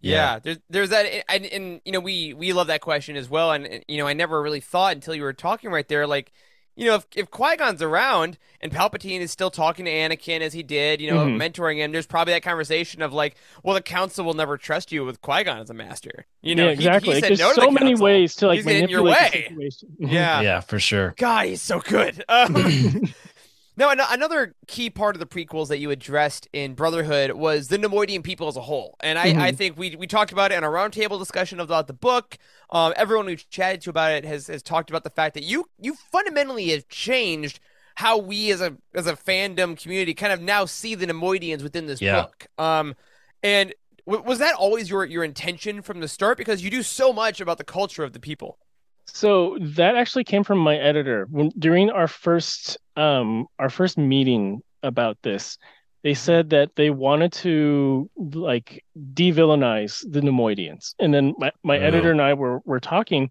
Yeah, 0.02 0.38
there's 0.38 0.58
there's 0.70 0.90
that, 0.90 1.06
and, 1.30 1.44
and 1.46 1.80
you 1.84 1.92
know 1.92 2.00
we 2.00 2.32
we 2.34 2.52
love 2.52 2.68
that 2.68 2.80
question 2.80 3.16
as 3.16 3.28
well, 3.28 3.52
and, 3.52 3.66
and, 3.66 3.84
you 3.88 3.98
know 3.98 4.06
I 4.06 4.12
never 4.14 4.40
really 4.42 4.60
thought 4.60 4.94
until 4.94 5.14
you 5.14 5.22
were 5.22 5.32
talking 5.32 5.70
right 5.70 5.86
there, 5.88 6.06
like 6.06 6.32
you 6.76 6.86
know 6.86 6.94
if 6.94 7.06
if 7.14 7.30
Qui 7.30 7.56
Gon's 7.56 7.82
around 7.82 8.38
and 8.62 8.72
Palpatine 8.72 9.20
is 9.20 9.30
still 9.30 9.50
talking 9.50 9.84
to 9.84 9.90
Anakin 9.90 10.40
as 10.40 10.52
he 10.54 10.62
did, 10.62 11.00
you 11.00 11.10
know, 11.10 11.26
Mhm. 11.26 11.36
mentoring 11.36 11.76
him, 11.76 11.92
there's 11.92 12.06
probably 12.06 12.32
that 12.34 12.42
conversation 12.42 13.02
of 13.02 13.12
like, 13.12 13.36
well, 13.62 13.74
the 13.74 13.82
Council 13.82 14.24
will 14.24 14.34
never 14.34 14.56
trust 14.56 14.90
you 14.92 15.04
with 15.04 15.20
Qui 15.20 15.44
Gon 15.44 15.58
as 15.58 15.68
a 15.70 15.74
master, 15.74 16.26
you 16.42 16.54
know? 16.54 16.66
yeah, 16.66 16.70
exactly. 16.72 17.08
He, 17.08 17.14
Like, 17.14 17.20
said 17.24 17.30
there's 17.30 17.40
no 17.40 17.52
so 17.54 17.60
the 17.66 17.70
many 17.72 17.94
ways 17.94 18.34
to 18.36 18.46
like 18.46 18.56
He's 18.56 18.64
getting 18.66 18.84
in 18.84 18.88
your 18.90 19.02
manipulate 19.02 19.32
the 19.32 19.54
way. 19.56 19.70
situation. 19.70 19.88
Yeah. 19.98 20.40
yeah, 20.42 20.60
for 20.60 20.78
sure. 20.78 21.14
God, 21.18 21.46
he's 21.46 21.60
so 21.62 21.80
good. 21.80 22.22
Um, 22.28 22.54
now, 23.76 23.90
an- 23.90 24.00
another 24.00 24.54
key 24.66 24.90
part 24.90 25.14
of 25.14 25.20
the 25.20 25.26
prequels 25.26 25.68
that 25.68 25.78
you 25.78 25.90
addressed 25.90 26.48
in 26.52 26.74
Brotherhood 26.74 27.32
was 27.32 27.68
the 27.68 27.78
Neimoidian 27.78 28.22
people 28.22 28.48
as 28.48 28.56
a 28.56 28.60
whole, 28.62 28.96
and 29.00 29.18
I, 29.18 29.24
I 29.46 29.52
Mhm. 29.52 29.56
think 29.56 29.78
we 29.78 29.96
we 29.96 30.06
talked 30.06 30.32
about 30.32 30.52
it 30.52 30.56
in 30.58 30.64
a 30.64 30.68
roundtable 30.68 31.18
discussion 31.18 31.60
about 31.60 31.86
the 31.86 31.92
book. 31.92 32.36
Um, 32.70 32.92
everyone 32.96 33.26
we've 33.26 33.48
chatted 33.50 33.80
to 33.82 33.90
about 33.90 34.12
it 34.12 34.24
has 34.24 34.48
has 34.48 34.62
talked 34.62 34.90
about 34.90 35.04
the 35.04 35.10
fact 35.10 35.34
that 35.34 35.44
you 35.44 35.66
you 35.78 35.94
fundamentally 36.12 36.68
have 36.70 36.88
changed 36.88 37.60
how 37.96 38.16
we 38.18 38.50
as 38.50 38.60
a 38.60 38.76
as 38.94 39.06
a 39.06 39.14
fandom 39.14 39.80
community 39.80 40.14
kind 40.14 40.32
of 40.32 40.40
now 40.40 40.64
see 40.64 40.94
the 40.94 41.06
Neimoidians 41.06 41.62
within 41.62 41.86
this 41.86 42.00
Yeah. 42.00 42.22
book. 42.22 42.46
Um, 42.58 42.94
and 43.42 43.74
w- 44.06 44.24
was 44.24 44.38
that 44.38 44.54
always 44.54 44.90
your 44.90 45.04
your 45.04 45.24
intention 45.24 45.82
from 45.82 46.00
the 46.00 46.08
start? 46.08 46.38
Because 46.38 46.62
you 46.62 46.70
do 46.70 46.82
so 46.82 47.12
much 47.12 47.40
about 47.40 47.58
the 47.58 47.64
culture 47.64 48.04
of 48.04 48.12
the 48.12 48.20
people. 48.20 48.58
So 49.06 49.58
that 49.60 49.96
actually 49.96 50.22
came 50.24 50.44
from 50.44 50.58
my 50.58 50.76
editor 50.76 51.26
when 51.30 51.50
during 51.58 51.90
our 51.90 52.06
first 52.06 52.78
um 53.00 53.46
our 53.58 53.70
first 53.70 53.98
meeting 53.98 54.62
about 54.82 55.18
this. 55.22 55.58
They 56.04 56.14
said 56.14 56.50
that 56.50 56.70
they 56.76 56.90
wanted 56.90 57.32
to 57.44 58.10
like 58.16 58.84
de-villainize 59.14 60.04
the 60.10 60.20
Neimoidians, 60.20 60.94
and 60.98 61.12
then 61.14 61.34
my, 61.38 61.52
my 61.64 61.78
Oh. 61.78 61.82
editor 61.88 62.10
and 62.12 62.22
I 62.22 62.34
were 62.34 62.60
were 62.66 62.80
talking, 62.80 63.30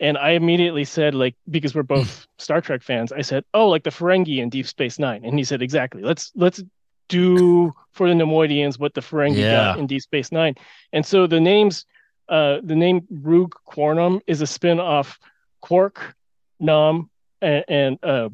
and 0.00 0.18
I 0.18 0.30
immediately 0.30 0.84
said 0.84 1.14
like 1.14 1.36
because 1.50 1.74
we're 1.74 1.82
both 1.84 2.26
Star 2.38 2.60
Trek 2.60 2.82
fans, 2.82 3.12
I 3.12 3.22
said 3.22 3.44
oh 3.54 3.68
like 3.68 3.84
the 3.84 3.90
Ferengi 3.90 4.38
in 4.38 4.50
Deep 4.50 4.66
Space 4.66 4.98
Nine, 4.98 5.24
and 5.24 5.38
he 5.38 5.44
said 5.44 5.62
exactly 5.62 6.02
let's 6.02 6.32
let's 6.36 6.62
do 7.08 7.72
for 7.92 8.08
the 8.08 8.14
Neimoidians 8.14 8.78
what 8.78 8.94
the 8.94 9.00
Ferengi 9.00 9.44
Yeah. 9.44 9.50
got 9.50 9.76
in 9.76 9.86
Deep 9.86 10.02
Space 10.02 10.32
Nine, 10.32 10.54
and 10.92 11.04
so 11.06 11.26
the 11.26 11.40
names 11.40 11.86
uh, 12.28 12.58
the 12.62 12.76
name 12.76 13.02
Ruug 13.12 13.52
Quornum 13.66 14.20
is 14.26 14.42
a 14.42 14.46
spin 14.46 14.80
off 14.80 15.18
Quark, 15.62 16.14
Nom, 16.60 17.10
and, 17.40 17.64
and 17.68 17.98
uh, 18.04 18.28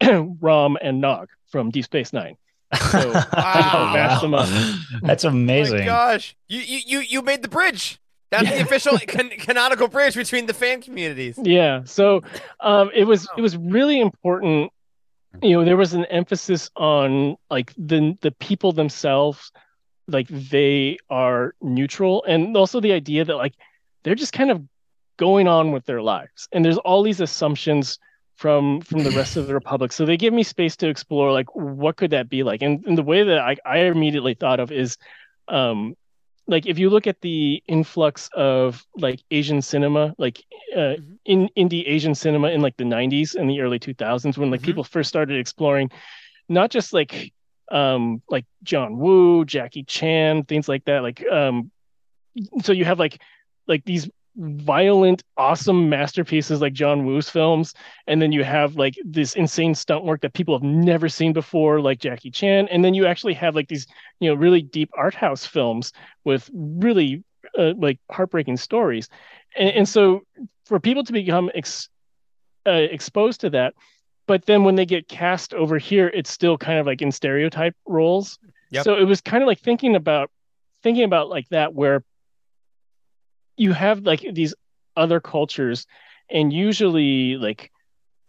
Rom 0.40 0.76
and 0.80 1.00
Nog 1.00 1.28
from 1.50 1.70
Deep 1.70 1.84
Space 1.84 2.12
Nine. 2.12 2.36
So 2.90 3.12
Wow. 3.36 3.90
match 3.94 4.20
them 4.20 4.34
up. 4.34 4.48
That's 5.02 5.24
Oh 5.24 5.30
my 5.30 5.36
amazing. 5.36 5.84
gosh, 5.84 6.34
you 6.48 6.60
you 6.60 6.78
you, 6.86 6.98
you 7.00 7.22
made 7.22 7.42
the 7.42 7.48
bridge. 7.48 7.98
That's 8.30 8.50
the 8.50 8.62
official 8.62 8.98
can- 9.06 9.30
canonical 9.30 9.86
bridge 9.88 10.16
between 10.16 10.46
the 10.46 10.54
fan 10.54 10.80
communities. 10.82 11.38
Yeah, 11.40 11.82
so 11.84 12.22
um, 12.60 12.90
it 12.94 13.04
was 13.04 13.28
it 13.36 13.40
was 13.40 13.56
really 13.56 14.00
important. 14.00 14.72
You 15.42 15.50
know, 15.58 15.64
there 15.64 15.76
was 15.76 15.94
an 15.94 16.04
emphasis 16.06 16.70
on 16.76 17.36
like 17.50 17.72
the 17.78 18.16
the 18.22 18.32
people 18.32 18.72
themselves, 18.72 19.52
like 20.08 20.26
they 20.28 20.98
are 21.10 21.54
neutral, 21.62 22.24
and 22.24 22.56
also 22.56 22.80
the 22.80 22.92
idea 22.92 23.24
that 23.24 23.36
like 23.36 23.54
they're 24.02 24.14
just 24.16 24.32
kind 24.32 24.50
of 24.50 24.62
going 25.16 25.46
on 25.46 25.70
with 25.70 25.84
their 25.86 26.02
lives, 26.02 26.48
and 26.50 26.64
there's 26.64 26.78
all 26.78 27.02
these 27.04 27.20
assumptions 27.20 27.98
from 28.36 28.80
from 28.80 29.02
the 29.02 29.12
rest 29.12 29.36
of 29.36 29.46
the 29.46 29.54
republic 29.60 29.92
so 29.92 30.04
they 30.04 30.16
give 30.16 30.32
me 30.34 30.42
space 30.42 30.76
to 30.76 30.88
explore 30.88 31.32
like 31.32 31.46
what 31.54 31.96
could 31.96 32.10
that 32.10 32.28
be 32.28 32.42
like 32.42 32.62
and, 32.62 32.84
and 32.86 32.98
the 32.98 33.02
way 33.02 33.22
that 33.22 33.38
I, 33.38 33.56
I 33.64 33.78
immediately 33.80 34.34
thought 34.34 34.60
of 34.60 34.72
is 34.72 34.96
um 35.48 35.94
like 36.46 36.66
if 36.66 36.78
you 36.78 36.90
look 36.90 37.06
at 37.06 37.20
the 37.20 37.62
influx 37.66 38.28
of 38.34 38.84
like 38.96 39.20
asian 39.30 39.62
cinema 39.62 40.14
like 40.18 40.42
uh, 40.76 40.96
Mhm. 40.98 41.18
in 41.24 41.48
indie 41.56 41.86
asian 41.88 42.14
cinema 42.14 42.48
in 42.50 42.60
like 42.60 42.76
the 42.76 42.84
90s 42.84 43.34
and 43.34 43.48
the 43.48 43.60
early 43.60 43.78
2000s 43.78 44.36
when 44.38 44.50
like 44.50 44.60
Mhm. 44.60 44.64
people 44.64 44.84
first 44.84 45.08
started 45.08 45.38
exploring 45.38 45.90
not 46.48 46.70
just 46.70 46.92
like 46.92 47.32
um 47.70 48.22
like 48.28 48.44
john 48.62 48.98
woo 48.98 49.44
jackie 49.44 49.84
chan 49.84 50.44
things 50.44 50.68
like 50.68 50.84
that 50.84 51.02
like 51.02 51.24
um 51.30 51.70
so 52.62 52.72
you 52.72 52.84
have 52.84 52.98
like 52.98 53.20
like 53.66 53.84
these 53.84 54.08
violent 54.36 55.22
awesome 55.36 55.88
masterpieces 55.88 56.60
like 56.60 56.72
john 56.72 57.04
woo's 57.04 57.30
films 57.30 57.72
and 58.08 58.20
then 58.20 58.32
you 58.32 58.42
have 58.42 58.74
like 58.74 58.94
this 59.04 59.34
insane 59.34 59.74
stunt 59.74 60.04
work 60.04 60.20
that 60.20 60.32
people 60.32 60.54
have 60.56 60.62
never 60.62 61.08
seen 61.08 61.32
before 61.32 61.80
like 61.80 62.00
jackie 62.00 62.30
chan 62.30 62.66
and 62.68 62.84
then 62.84 62.94
you 62.94 63.06
actually 63.06 63.34
have 63.34 63.54
like 63.54 63.68
these 63.68 63.86
you 64.18 64.28
know 64.28 64.34
really 64.34 64.60
deep 64.60 64.90
art 64.96 65.14
house 65.14 65.46
films 65.46 65.92
with 66.24 66.50
really 66.52 67.22
uh, 67.58 67.72
like 67.76 67.98
heartbreaking 68.10 68.56
stories 68.56 69.08
and, 69.56 69.70
and 69.70 69.88
so 69.88 70.22
for 70.64 70.80
people 70.80 71.04
to 71.04 71.12
become 71.12 71.50
ex, 71.54 71.88
uh, 72.66 72.72
exposed 72.72 73.40
to 73.40 73.50
that 73.50 73.74
but 74.26 74.46
then 74.46 74.64
when 74.64 74.74
they 74.74 74.86
get 74.86 75.08
cast 75.08 75.52
over 75.54 75.78
here, 75.78 76.08
it's 76.08 76.30
still 76.30 76.56
kind 76.56 76.78
of 76.78 76.86
like 76.86 77.02
in 77.02 77.12
stereotype 77.12 77.76
roles. 77.86 78.38
Yep. 78.70 78.84
So 78.84 78.96
it 78.96 79.04
was 79.04 79.20
kind 79.20 79.42
of 79.42 79.46
like 79.46 79.60
thinking 79.60 79.96
about 79.96 80.30
thinking 80.82 81.04
about 81.04 81.28
like 81.28 81.48
that 81.50 81.74
where 81.74 82.04
you 83.56 83.72
have 83.72 84.00
like 84.00 84.24
these 84.32 84.54
other 84.96 85.20
cultures 85.20 85.86
and 86.30 86.52
usually 86.52 87.36
like 87.36 87.70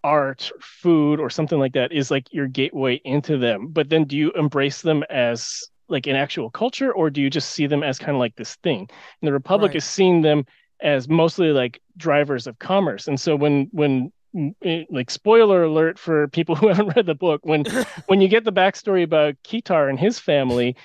art 0.03 0.51
food 0.61 1.19
or 1.19 1.29
something 1.29 1.59
like 1.59 1.73
that 1.73 1.91
is 1.91 2.11
like 2.11 2.31
your 2.31 2.47
gateway 2.47 3.01
into 3.03 3.37
them. 3.37 3.67
But 3.67 3.89
then 3.89 4.05
do 4.05 4.15
you 4.15 4.31
embrace 4.33 4.81
them 4.81 5.03
as 5.09 5.63
like 5.87 6.07
an 6.07 6.15
actual 6.15 6.49
culture 6.49 6.91
or 6.93 7.09
do 7.09 7.21
you 7.21 7.29
just 7.29 7.51
see 7.51 7.67
them 7.67 7.83
as 7.83 7.97
kind 7.99 8.15
of 8.15 8.19
like 8.19 8.35
this 8.35 8.55
thing? 8.57 8.81
And 9.21 9.27
the 9.27 9.33
republic 9.33 9.71
Right. 9.71 9.75
is 9.75 9.85
seeing 9.85 10.21
them 10.21 10.45
as 10.81 11.07
mostly 11.09 11.49
like 11.51 11.81
drivers 11.97 12.47
of 12.47 12.59
commerce. 12.59 13.07
And 13.07 13.19
so 13.19 13.35
when 13.35 13.67
when 13.71 14.11
eh, 14.63 14.83
like 14.89 15.09
spoiler 15.09 15.63
alert 15.63 15.97
for 15.97 16.27
people 16.27 16.55
who 16.57 16.67
haven't 16.67 16.95
read 16.95 17.05
the 17.05 17.15
book 17.15 17.41
when 17.43 17.65
when 18.07 18.21
you 18.21 18.27
get 18.27 18.43
the 18.43 18.51
backstory 18.53 19.03
about 19.03 19.35
Kitar 19.43 19.89
and 19.89 19.99
his 19.99 20.19
family 20.19 20.75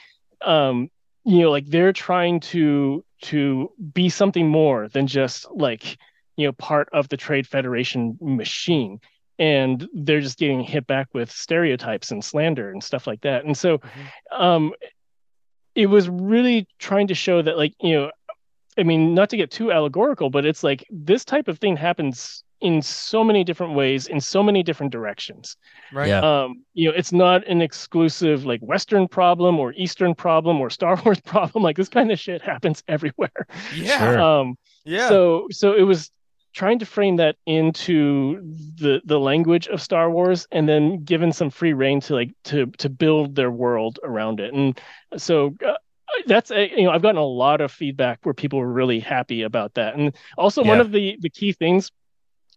um 0.42 0.88
you 1.24 1.40
know 1.40 1.50
like 1.50 1.66
they're 1.66 1.92
trying 1.92 2.40
to 2.40 3.04
to 3.22 3.70
be 3.92 4.08
something 4.08 4.48
more 4.48 4.88
than 4.88 5.06
just 5.06 5.46
like 5.50 5.98
you 6.36 6.46
know 6.46 6.52
part 6.52 6.88
of 6.92 7.08
the 7.08 7.16
trade 7.16 7.46
federation 7.46 8.16
machine 8.20 9.00
and 9.38 9.88
they're 9.94 10.20
just 10.20 10.38
getting 10.38 10.60
hit 10.60 10.86
back 10.86 11.08
with 11.14 11.30
stereotypes 11.30 12.10
and 12.10 12.24
slander 12.24 12.70
and 12.70 12.82
stuff 12.82 13.06
like 13.06 13.20
that 13.22 13.44
and 13.44 13.56
so 13.56 13.78
Mhm. 13.78 14.38
um 14.40 14.72
it 15.74 15.86
was 15.86 16.08
really 16.08 16.66
trying 16.78 17.06
to 17.08 17.14
show 17.14 17.42
that 17.42 17.56
like 17.56 17.74
you 17.80 17.94
know 17.94 18.10
i 18.78 18.82
mean 18.82 19.14
not 19.14 19.30
to 19.30 19.36
get 19.36 19.50
too 19.50 19.72
allegorical 19.72 20.30
but 20.30 20.44
it's 20.46 20.62
like 20.62 20.84
this 20.90 21.24
type 21.24 21.48
of 21.48 21.58
thing 21.58 21.76
happens 21.76 22.44
in 22.60 22.82
so 22.82 23.24
many 23.24 23.42
different 23.44 23.74
ways 23.74 24.06
in 24.06 24.20
so 24.20 24.42
many 24.42 24.62
different 24.62 24.92
directions 24.92 25.56
Right. 25.92 26.08
Yeah. 26.08 26.20
um 26.20 26.64
you 26.74 26.88
know 26.88 26.94
it's 26.96 27.12
not 27.12 27.46
an 27.48 27.62
exclusive 27.62 28.44
like 28.44 28.60
western 28.60 29.08
problem 29.08 29.58
or 29.58 29.72
eastern 29.74 30.14
problem 30.14 30.60
or 30.60 30.70
star 30.70 30.96
wars 31.04 31.20
problem 31.20 31.62
like 31.64 31.76
this 31.76 31.88
kind 31.88 32.10
of 32.12 32.18
shit 32.18 32.42
happens 32.42 32.82
everywhere 32.88 33.46
Yeah. 33.74 33.98
Sure. 33.98 34.20
um 34.20 34.56
Yeah. 34.84 35.08
so 35.08 35.46
so 35.50 35.72
it 35.74 35.82
was 35.82 36.10
trying 36.52 36.80
to 36.80 36.86
frame 36.86 37.16
that 37.16 37.36
into 37.46 38.40
the 38.80 39.00
the 39.04 39.20
language 39.20 39.68
of 39.68 39.80
Star 39.80 40.10
Wars 40.10 40.48
and 40.50 40.68
then 40.68 41.04
given 41.04 41.32
some 41.32 41.48
free 41.48 41.72
reign 41.72 42.00
to 42.00 42.14
like 42.14 42.30
to 42.44 42.66
to 42.78 42.88
build 42.88 43.36
their 43.36 43.52
world 43.52 44.00
around 44.02 44.40
it. 44.40 44.52
And 44.52 44.76
so 45.16 45.54
uh, 45.64 45.74
that's 46.26 46.50
a, 46.50 46.68
you 46.76 46.82
know 46.82 46.90
I've 46.90 47.02
gotten 47.02 47.18
a 47.18 47.24
lot 47.24 47.60
of 47.60 47.70
feedback 47.70 48.18
where 48.24 48.34
people 48.34 48.58
were 48.58 48.72
really 48.72 48.98
happy 48.98 49.42
about 49.42 49.74
that. 49.74 49.94
And 49.94 50.12
also 50.36 50.64
one 50.64 50.80
of 50.80 50.90
the 50.90 51.16
the 51.20 51.30
key 51.30 51.52
things 51.52 51.92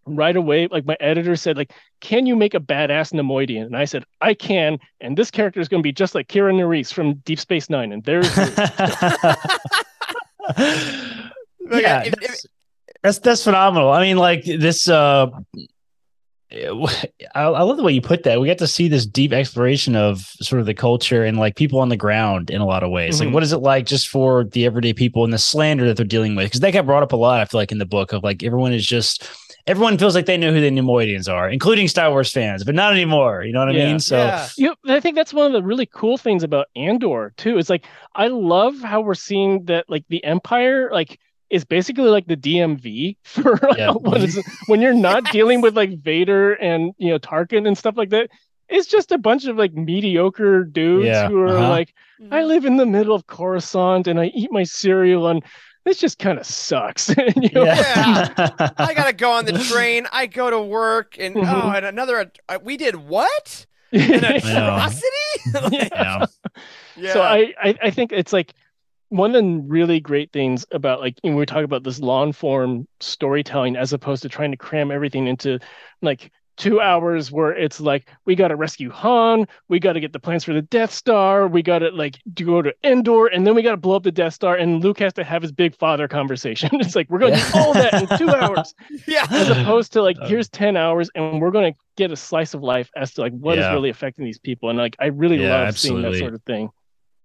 right 0.06 0.36
away 0.36 0.68
like 0.70 0.86
my 0.86 0.98
editor 1.00 1.36
said 1.36 1.56
like 1.58 1.72
can 2.02 2.26
you 2.26 2.36
make 2.36 2.54
a 2.54 2.60
badass 2.60 3.14
Neimoidian 3.14 3.66
and 3.66 3.78
I 3.78 3.86
said 3.86 4.04
I 4.20 4.34
can 4.34 4.78
and 5.00 5.18
this 5.18 5.32
character 5.32 5.60
is 5.62 5.70
going 5.70 5.82
to 5.82 5.88
be 5.88 5.94
just 5.94 6.14
like 6.14 6.28
Kira 6.28 6.54
Nerys 6.54 6.92
from 6.94 7.14
Deep 7.26 7.40
Space 7.40 7.70
9 7.70 7.92
and 7.94 8.04
there's 8.04 8.36
Luke. 8.38 8.54
Yeah, 11.72 12.04
if- 12.04 12.14
if- 12.14 12.20
that's, 12.20 12.48
that's 13.02 13.20
that's 13.20 13.44
phenomenal. 13.44 13.90
I 13.92 14.02
mean, 14.02 14.18
like 14.18 14.44
this. 14.44 14.88
uh 14.90 15.28
I, 16.56 17.42
I 17.42 17.62
love 17.64 17.78
the 17.78 17.84
way 17.84 17.94
you 17.94 18.02
put 18.02 18.22
that. 18.24 18.40
We 18.40 18.48
got 18.48 18.60
to 18.60 18.68
see 18.68 18.88
this 18.88 19.08
deep 19.08 19.34
exploration 19.34 19.96
of 19.96 20.20
sort 20.40 20.60
of 20.60 20.68
the 20.68 20.76
culture 20.76 21.24
and 21.24 21.40
like 21.40 21.56
people 21.56 21.80
on 21.80 21.90
the 21.90 21.98
ground 21.98 22.52
in 22.52 22.62
a 22.62 22.66
lot 22.66 22.84
of 22.84 22.92
ways. 22.92 23.16
Mhm. 23.20 23.26
Like, 23.26 23.34
what 23.34 23.42
is 23.44 23.54
it 23.54 23.58
like 23.58 23.88
just 23.88 24.08
for 24.08 24.44
the 24.44 24.64
everyday 24.66 24.94
people 24.94 25.24
and 25.24 25.34
the 25.34 25.40
slander 25.40 25.88
that 25.88 25.98
they're 25.98 26.06
dealing 26.06 26.36
with? 26.36 26.46
Because 26.46 26.60
that 26.60 26.72
got 26.72 26.86
brought 26.86 27.02
up 27.02 27.12
a 27.12 27.16
lot. 27.16 27.40
I 27.42 27.46
feel 27.46 27.60
like 27.60 27.72
in 27.72 27.80
the 27.80 27.88
book 27.88 28.14
of 28.14 28.22
like 28.24 28.44
everyone 28.44 28.72
is 28.72 28.86
just 28.86 29.28
everyone 29.68 29.98
feels 29.98 30.16
like 30.16 30.26
they 30.26 30.38
know 30.38 30.52
who 30.54 30.60
the 30.62 30.70
Neimoidians 30.70 31.32
are, 31.32 31.50
including 31.50 31.88
Star 31.88 32.10
Wars 32.12 32.32
fans, 32.32 32.64
but 32.64 32.76
not 32.76 32.92
anymore. 32.94 33.44
You 33.44 33.54
know 33.54 33.60
what 33.60 33.70
I 33.70 33.78
Yeah. 33.78 33.86
mean? 33.88 34.00
So 34.00 34.18
yeah. 34.18 34.48
you 34.58 34.76
know, 34.86 34.94
I 34.96 35.00
think 35.00 35.16
that's 35.16 35.34
one 35.34 35.46
of 35.48 35.54
the 35.54 35.64
really 35.64 35.86
cool 35.86 36.18
things 36.18 36.44
about 36.44 36.68
Andor 36.76 37.34
too. 37.38 37.58
It's 37.58 37.70
like 37.70 37.86
I 38.16 38.28
love 38.28 38.80
how 38.82 39.02
we're 39.02 39.14
seeing 39.16 39.66
that 39.66 39.86
like 39.90 40.04
the 40.10 40.24
Empire 40.24 40.90
like 40.92 41.20
is 41.50 41.64
basically 41.66 42.10
like 42.10 42.26
the 42.28 42.36
DMV 42.38 43.18
for 43.24 43.60
like, 43.62 43.78
Yeah. 43.78 43.92
what 43.92 44.22
is 44.22 44.42
when 44.68 44.82
you're 44.82 44.94
not 44.94 45.24
dealing 45.32 45.62
with 45.62 45.76
like 45.78 45.98
Vader 46.00 46.54
and 46.54 46.94
you 46.98 47.10
know 47.10 47.20
Tarkin 47.20 47.68
and 47.68 47.78
stuff 47.78 47.96
like 47.98 48.10
that. 48.10 48.30
It's 48.70 48.88
just 48.88 49.12
a 49.12 49.18
bunch 49.18 49.46
of 49.46 49.58
like 49.58 49.74
mediocre 49.74 50.64
dudes 50.64 51.06
Yeah, 51.06 51.28
who 51.28 51.40
are 51.42 51.50
uh-huh. 51.58 51.70
like, 51.70 51.94
Mm-hmm. 52.22 52.34
I 52.34 52.44
live 52.44 52.64
in 52.66 52.78
the 52.78 52.86
middle 52.86 53.14
of 53.16 53.28
Coruscant 53.28 54.08
and 54.08 54.20
I 54.20 54.28
eat 54.28 54.52
my 54.52 54.64
cereal 54.64 55.28
and 55.28 55.44
this 55.86 55.98
just 55.98 56.20
kind 56.20 56.40
of 56.40 56.46
sucks. 56.46 57.10
And, 57.10 57.34
you 57.44 57.50
know, 57.54 57.66
I 57.68 58.94
gotta 58.96 59.14
go 59.14 59.32
on 59.32 59.46
the 59.46 59.54
train. 59.60 60.08
I 60.12 60.26
go 60.28 60.50
to 60.50 60.60
work, 60.62 61.18
and 61.20 61.38
oh, 61.38 61.42
Mhm. 61.42 61.76
and 61.78 61.86
another. 61.86 62.32
Uh, 62.50 62.60
we 62.64 62.78
did 62.78 62.96
what? 62.96 63.66
An 63.94 64.24
atrocity? 64.24 65.08
Like, 65.54 65.92
yeah. 65.94 66.26
yeah. 66.96 67.14
So 67.14 67.22
I, 67.22 67.54
I 67.62 67.76
I 67.84 67.90
think 67.92 68.12
it's 68.12 68.34
like 68.34 68.54
one 69.10 69.36
of 69.36 69.44
the 69.44 69.64
really 69.68 70.00
great 70.00 70.32
things 70.32 70.66
about 70.72 71.00
like 71.00 71.16
when 71.22 71.36
we 71.36 71.46
talk 71.46 71.64
about 71.64 71.84
this 71.84 72.00
long 72.00 72.32
form 72.32 72.88
storytelling 73.00 73.76
as 73.76 73.94
opposed 73.94 74.24
to 74.24 74.30
trying 74.30 74.50
to 74.50 74.58
cram 74.58 74.90
everything 74.90 75.28
into 75.28 75.60
like 76.02 76.32
two 76.58 76.80
hours 76.80 77.32
where 77.32 77.52
it's 77.52 77.80
like 77.80 78.08
we 78.26 78.36
got 78.36 78.50
to 78.50 78.56
rescue 78.56 78.90
Han, 78.92 79.48
we 79.70 79.80
got 79.80 79.94
to 79.94 80.00
get 80.00 80.14
the 80.14 80.20
plans 80.20 80.44
for 80.44 80.54
the 80.54 80.62
Death 80.62 80.94
Star, 80.94 81.48
we 81.48 81.62
got 81.64 81.80
to 81.80 81.90
like 81.90 82.20
go 82.36 82.62
to 82.62 82.74
Endor, 82.84 83.28
and 83.28 83.46
then 83.46 83.56
we 83.56 83.62
got 83.62 83.72
to 83.72 83.78
blow 83.78 83.96
up 83.96 84.04
the 84.04 84.12
Death 84.12 84.34
Star, 84.34 84.56
and 84.56 84.84
Luke 84.84 85.00
has 85.00 85.14
to 85.14 85.24
have 85.24 85.42
his 85.42 85.52
big 85.52 85.76
father 85.76 86.08
conversation. 86.08 86.70
it's 86.74 86.96
like 86.96 87.10
we're 87.10 87.20
going 87.20 87.34
to 87.34 87.40
Yeah. 87.40 87.52
do 87.52 87.60
all 87.60 87.74
that 87.74 87.94
in 87.96 88.18
two 88.18 88.30
hours, 88.36 88.76
yeah. 89.08 89.26
as 89.32 89.50
opposed 89.50 89.94
to 89.94 90.02
like 90.04 90.18
Uh, 90.22 90.28
here's 90.28 90.50
ten 90.50 90.78
hours, 90.78 91.10
and 91.16 91.42
we're 91.42 91.52
going 91.52 91.74
to 91.74 91.80
get 91.98 92.12
a 92.12 92.16
slice 92.16 92.54
of 92.54 92.62
life 92.62 92.90
as 92.96 93.14
to 93.16 93.22
like 93.22 93.34
what 93.34 93.58
is 93.58 93.64
Yeah. 93.66 93.74
really 93.74 93.90
affecting 93.90 94.24
these 94.26 94.40
people, 94.40 94.70
and 94.70 94.78
like 94.78 94.96
I 95.00 95.08
really 95.08 95.42
Yeah, 95.44 95.64
love 95.64 95.78
seeing 95.80 96.02
that 96.04 96.16
sort 96.16 96.34
of 96.36 96.44
thing. 96.44 96.70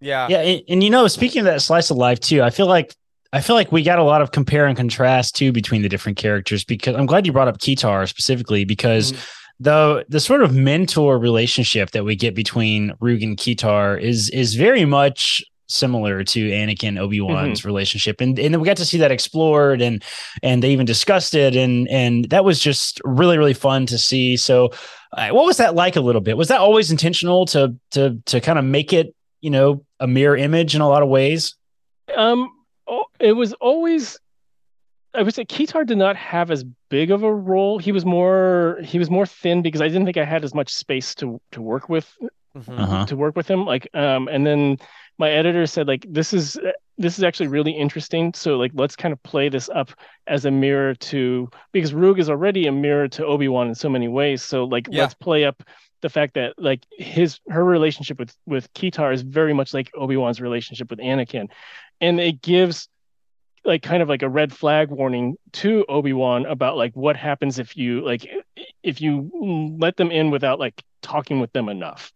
Yeah. 0.00 0.28
Yeah, 0.28 0.38
and, 0.42 0.62
and 0.68 0.82
you 0.84 0.90
know, 0.90 1.06
speaking 1.08 1.40
of 1.40 1.46
that 1.46 1.60
slice 1.60 1.90
of 1.90 1.96
life 1.96 2.20
too, 2.20 2.42
I 2.42 2.50
feel 2.50 2.66
like 2.66 2.94
I 3.32 3.40
feel 3.42 3.56
like 3.56 3.70
we 3.70 3.82
got 3.82 3.98
a 3.98 4.02
lot 4.04 4.22
of 4.22 4.32
compare 4.32 4.66
and 4.66 4.76
contrast 4.76 5.36
too 5.36 5.52
between 5.52 5.82
the 5.82 5.88
different 5.88 6.16
characters 6.16 6.64
because 6.64 6.96
I'm 6.96 7.06
glad 7.06 7.26
you 7.26 7.32
brought 7.32 7.48
up 7.48 7.58
Kitar 7.58 8.08
specifically 8.08 8.64
because 8.64 9.12
Mhm. 9.12 9.26
the 9.60 10.04
the 10.08 10.20
sort 10.20 10.42
of 10.42 10.54
mentor 10.54 11.18
relationship 11.18 11.90
that 11.90 12.04
we 12.04 12.16
get 12.16 12.34
between 12.34 12.92
Ruug 13.02 13.22
and 13.22 13.36
Kitar 13.36 14.00
is 14.00 14.30
is 14.30 14.54
very 14.54 14.84
much 14.86 15.42
similar 15.70 16.24
to 16.24 16.48
Anakin 16.48 16.98
Obi 16.98 17.20
Wan's 17.20 17.62
relationship, 17.66 18.22
and 18.22 18.38
and 18.38 18.58
we 18.58 18.64
got 18.64 18.78
to 18.78 18.86
see 18.86 18.96
that 18.98 19.10
explored, 19.10 19.82
and 19.82 20.02
and 20.42 20.62
they 20.62 20.70
even 20.70 20.86
discussed 20.86 21.34
it, 21.34 21.54
and 21.54 21.86
and 21.88 22.24
that 22.30 22.44
was 22.46 22.58
just 22.60 22.98
really 23.04 23.36
really 23.36 23.52
fun 23.52 23.84
to 23.86 23.98
see. 23.98 24.38
So, 24.38 24.70
uh, 25.12 25.28
what 25.30 25.44
was 25.44 25.58
that 25.58 25.74
like 25.74 25.96
a 25.96 26.00
little 26.00 26.22
bit? 26.22 26.38
Was 26.38 26.48
that 26.48 26.60
always 26.60 26.90
intentional 26.90 27.44
to 27.46 27.74
to 27.90 28.16
to 28.24 28.40
kind 28.40 28.58
of 28.58 28.64
make 28.64 28.94
it 28.94 29.14
you 29.42 29.50
know 29.50 29.84
a 30.00 30.06
mirror 30.06 30.36
image 30.36 30.74
in 30.74 30.80
a 30.80 30.88
lot 30.88 31.02
of 31.02 31.10
ways? 31.10 31.54
Um, 32.16 32.48
oh, 32.88 33.04
it 33.20 33.32
was 33.32 33.52
always. 33.54 34.18
I 35.14 35.22
would 35.22 35.34
say 35.34 35.44
Kitar 35.44 35.86
did 35.86 35.98
not 35.98 36.16
have 36.16 36.50
as 36.50 36.64
big 36.90 37.10
of 37.10 37.22
a 37.22 37.32
role. 37.32 37.78
He 37.78 37.92
was 37.92 38.04
more 38.04 38.78
he 38.84 38.98
was 38.98 39.10
more 39.10 39.26
thin 39.26 39.62
because 39.62 39.80
I 39.80 39.88
didn't 39.88 40.04
think 40.04 40.18
I 40.18 40.24
had 40.24 40.44
as 40.44 40.54
much 40.54 40.72
space 40.74 41.14
to 41.16 41.40
to 41.52 41.62
work 41.62 41.88
with 41.88 42.12
Mhm. 42.56 42.78
Uh-huh. 42.78 43.06
to 43.06 43.16
work 43.16 43.36
with 43.36 43.46
him. 43.48 43.64
Like, 43.64 43.88
um, 43.94 44.26
and 44.28 44.46
then 44.46 44.78
my 45.18 45.30
editor 45.30 45.66
said 45.66 45.86
like 45.86 46.04
this 46.08 46.32
is 46.34 46.58
this 46.98 47.16
is 47.18 47.24
actually 47.24 47.46
really 47.48 47.72
interesting. 47.72 48.32
So 48.34 48.56
like 48.56 48.72
let's 48.74 48.96
kind 48.96 49.12
of 49.12 49.22
play 49.22 49.48
this 49.48 49.68
up 49.68 49.90
as 50.26 50.44
a 50.44 50.50
mirror 50.50 50.94
to 50.94 51.48
because 51.72 51.92
Ruug 51.92 52.18
is 52.18 52.28
already 52.28 52.66
a 52.66 52.72
mirror 52.72 53.08
to 53.08 53.24
Obi 53.24 53.48
Wan 53.48 53.68
in 53.68 53.74
so 53.74 53.88
many 53.88 54.08
ways. 54.08 54.42
So 54.42 54.64
like 54.64 54.88
Yeah. 54.90 55.02
let's 55.02 55.14
play 55.14 55.44
up 55.44 55.62
the 56.00 56.08
fact 56.08 56.34
that 56.34 56.54
like 56.58 56.84
his 56.98 57.40
her 57.48 57.64
relationship 57.64 58.18
with 58.18 58.34
with 58.46 58.72
Kitar 58.74 59.12
is 59.12 59.22
very 59.22 59.52
much 59.54 59.72
like 59.74 59.90
Obi 59.94 60.16
Wan's 60.16 60.40
relationship 60.40 60.90
with 60.90 61.00
Anakin, 61.00 61.48
and 62.00 62.20
it 62.20 62.40
gives 62.42 62.88
like 63.64 63.82
kind 63.82 64.02
of 64.02 64.08
like 64.08 64.22
a 64.22 64.28
red 64.28 64.52
flag 64.52 64.88
warning 64.90 65.36
to 65.52 65.84
Obi-Wan 65.88 66.46
about 66.46 66.76
like 66.76 66.94
what 66.94 67.16
happens 67.16 67.58
if 67.58 67.76
you 67.76 68.04
like 68.04 68.26
if 68.82 69.00
you 69.00 69.30
let 69.78 69.96
them 69.96 70.10
in 70.10 70.30
without 70.30 70.58
like 70.58 70.82
talking 71.02 71.40
with 71.40 71.52
them 71.52 71.68
enough. 71.68 72.12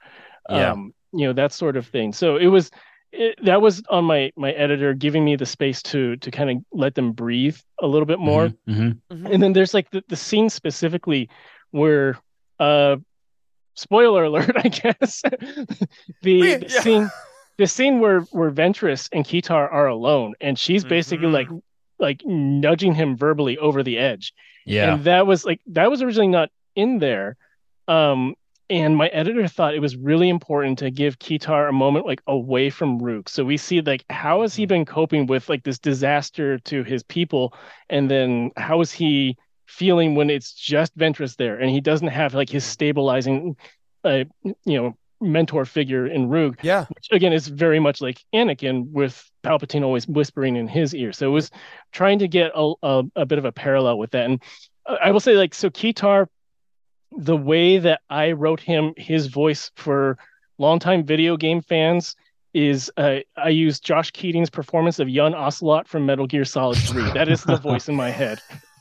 Yeah. 0.49 0.73
Um 0.73 0.95
you 1.13 1.27
know 1.27 1.33
that 1.35 1.53
sort 1.53 1.77
of 1.77 1.87
thing. 1.87 2.13
So 2.13 2.37
it 2.37 2.47
was 2.47 2.71
it, 3.13 3.39
that 3.45 3.61
was 3.61 3.83
on 3.91 4.05
my 4.07 4.33
my 4.37 4.53
editor 4.53 4.95
giving 4.95 5.25
me 5.25 5.37
the 5.37 5.45
space 5.45 5.83
to 5.83 6.17
to 6.17 6.31
kind 6.31 6.51
of 6.51 6.57
let 6.73 6.95
them 6.95 7.13
breathe 7.13 7.59
a 7.83 7.87
little 7.87 8.07
bit 8.07 8.19
more. 8.19 8.49
Mhm, 8.49 8.57
mhm. 8.69 9.01
Mhm. 9.13 9.35
And 9.35 9.43
then 9.43 9.53
there's 9.53 9.75
like 9.75 9.91
the, 9.91 10.03
the 10.09 10.17
scene 10.17 10.49
specifically 10.49 11.29
where 11.73 12.17
uh 12.59 12.97
spoiler 13.75 14.25
alert, 14.25 14.53
I 14.65 14.69
guess. 14.69 15.23
the, 16.23 16.33
Yeah. 16.33 16.57
the 16.59 16.69
scene 16.69 17.11
the 17.59 17.67
scene 17.67 18.01
where 18.01 18.21
where 18.33 18.51
Ventress 18.51 19.09
and 19.13 19.25
Kitar 19.25 19.71
are 19.71 19.87
alone 19.87 20.35
and 20.41 20.59
she's 20.59 20.85
basically 20.85 21.29
Mhm. 21.29 21.33
like 21.33 21.49
like 21.99 22.23
nudging 22.25 22.95
him 22.95 23.17
verbally 23.17 23.59
over 23.59 23.83
the 23.83 23.99
edge. 23.99 24.33
Yeah. 24.67 24.95
And 24.95 25.05
that 25.05 25.27
was 25.27 25.45
like 25.45 25.61
that 25.69 25.91
was 25.91 26.03
originally 26.03 26.29
not 26.29 26.51
in 26.75 26.99
there. 26.99 27.37
Um 27.89 28.35
and 28.71 28.97
my 28.97 29.09
editor 29.09 29.47
thought 29.49 29.75
it 29.75 29.81
was 29.81 29.97
really 29.97 30.31
important 30.31 30.79
to 30.79 30.91
give 30.91 31.19
Kitar 31.19 31.69
a 31.69 31.73
moment 31.73 32.07
like 32.07 32.23
away 32.27 32.71
from 32.71 33.01
Ruug. 33.01 33.29
So 33.29 33.45
we 33.45 33.57
see 33.59 33.83
like 33.83 34.05
how 34.09 34.43
has 34.43 34.55
he 34.55 34.65
been 34.67 34.87
coping 34.87 35.27
with 35.27 35.49
like 35.49 35.63
this 35.63 35.79
disaster 35.79 36.59
to 36.61 36.83
his 36.83 37.03
people 37.03 37.55
and 37.91 38.11
then 38.11 38.51
how 38.57 38.81
is 38.81 38.91
he 38.93 39.37
feeling 39.67 40.15
when 40.15 40.31
it's 40.31 40.53
just 40.53 40.97
Ventress 40.97 41.37
there 41.37 41.59
and 41.59 41.71
he 41.71 41.81
doesn't 41.81 42.09
have 42.09 42.35
like 42.35 42.49
his 42.51 42.65
stabilizing, 42.65 43.57
uh, 44.05 44.25
you 44.43 44.77
know, 44.83 44.97
mentor 45.23 45.65
figure 45.65 46.07
in 46.07 46.29
Ruug. 46.29 46.57
Yeah. 46.63 46.87
Which 46.95 47.09
again 47.11 47.33
is 47.33 47.49
very 47.49 47.81
much 47.81 48.01
like 48.01 48.23
Anakin 48.35 48.91
with 48.91 49.31
Palpatine 49.43 49.83
always 49.83 50.07
whispering 50.07 50.57
in 50.57 50.69
his 50.69 50.95
ear. 50.95 51.13
So 51.13 51.29
it 51.29 51.33
was 51.33 51.51
trying 51.93 52.19
to 52.21 52.29
get 52.29 52.53
a, 52.55 52.73
a, 52.83 53.03
a 53.17 53.27
bit 53.27 53.39
of 53.39 53.45
a 53.45 53.53
parallel 53.53 53.99
with 53.99 54.11
that. 54.13 54.27
And 54.27 54.43
I 54.87 55.11
will 55.11 55.21
say 55.21 55.37
like 55.37 55.55
so 55.55 55.71
Kitar, 55.71 56.27
the 57.13 57.37
way 57.37 57.79
that 57.79 58.01
I 58.11 58.33
wrote 58.33 58.61
him 58.61 58.95
his 58.97 59.27
voice 59.27 59.71
for 59.77 60.19
longtime 60.59 61.05
video 61.05 61.37
game 61.37 61.61
fans 61.61 62.17
is 62.55 62.91
uh, 62.97 63.19
I 63.37 63.49
use 63.49 63.81
Josh 63.81 64.11
Keaton's 64.11 64.51
performance 64.51 64.99
of 64.99 65.09
young 65.09 65.35
Ocelot 65.35 65.89
from 65.89 66.05
Metal 66.05 66.27
Gear 66.27 66.45
Solid 66.45 66.77
3. 66.79 67.13
That 67.13 67.29
is 67.29 67.43
the 67.45 67.57
voice 67.57 67.89
in 67.89 67.97
my 67.97 68.11
head. 68.11 68.41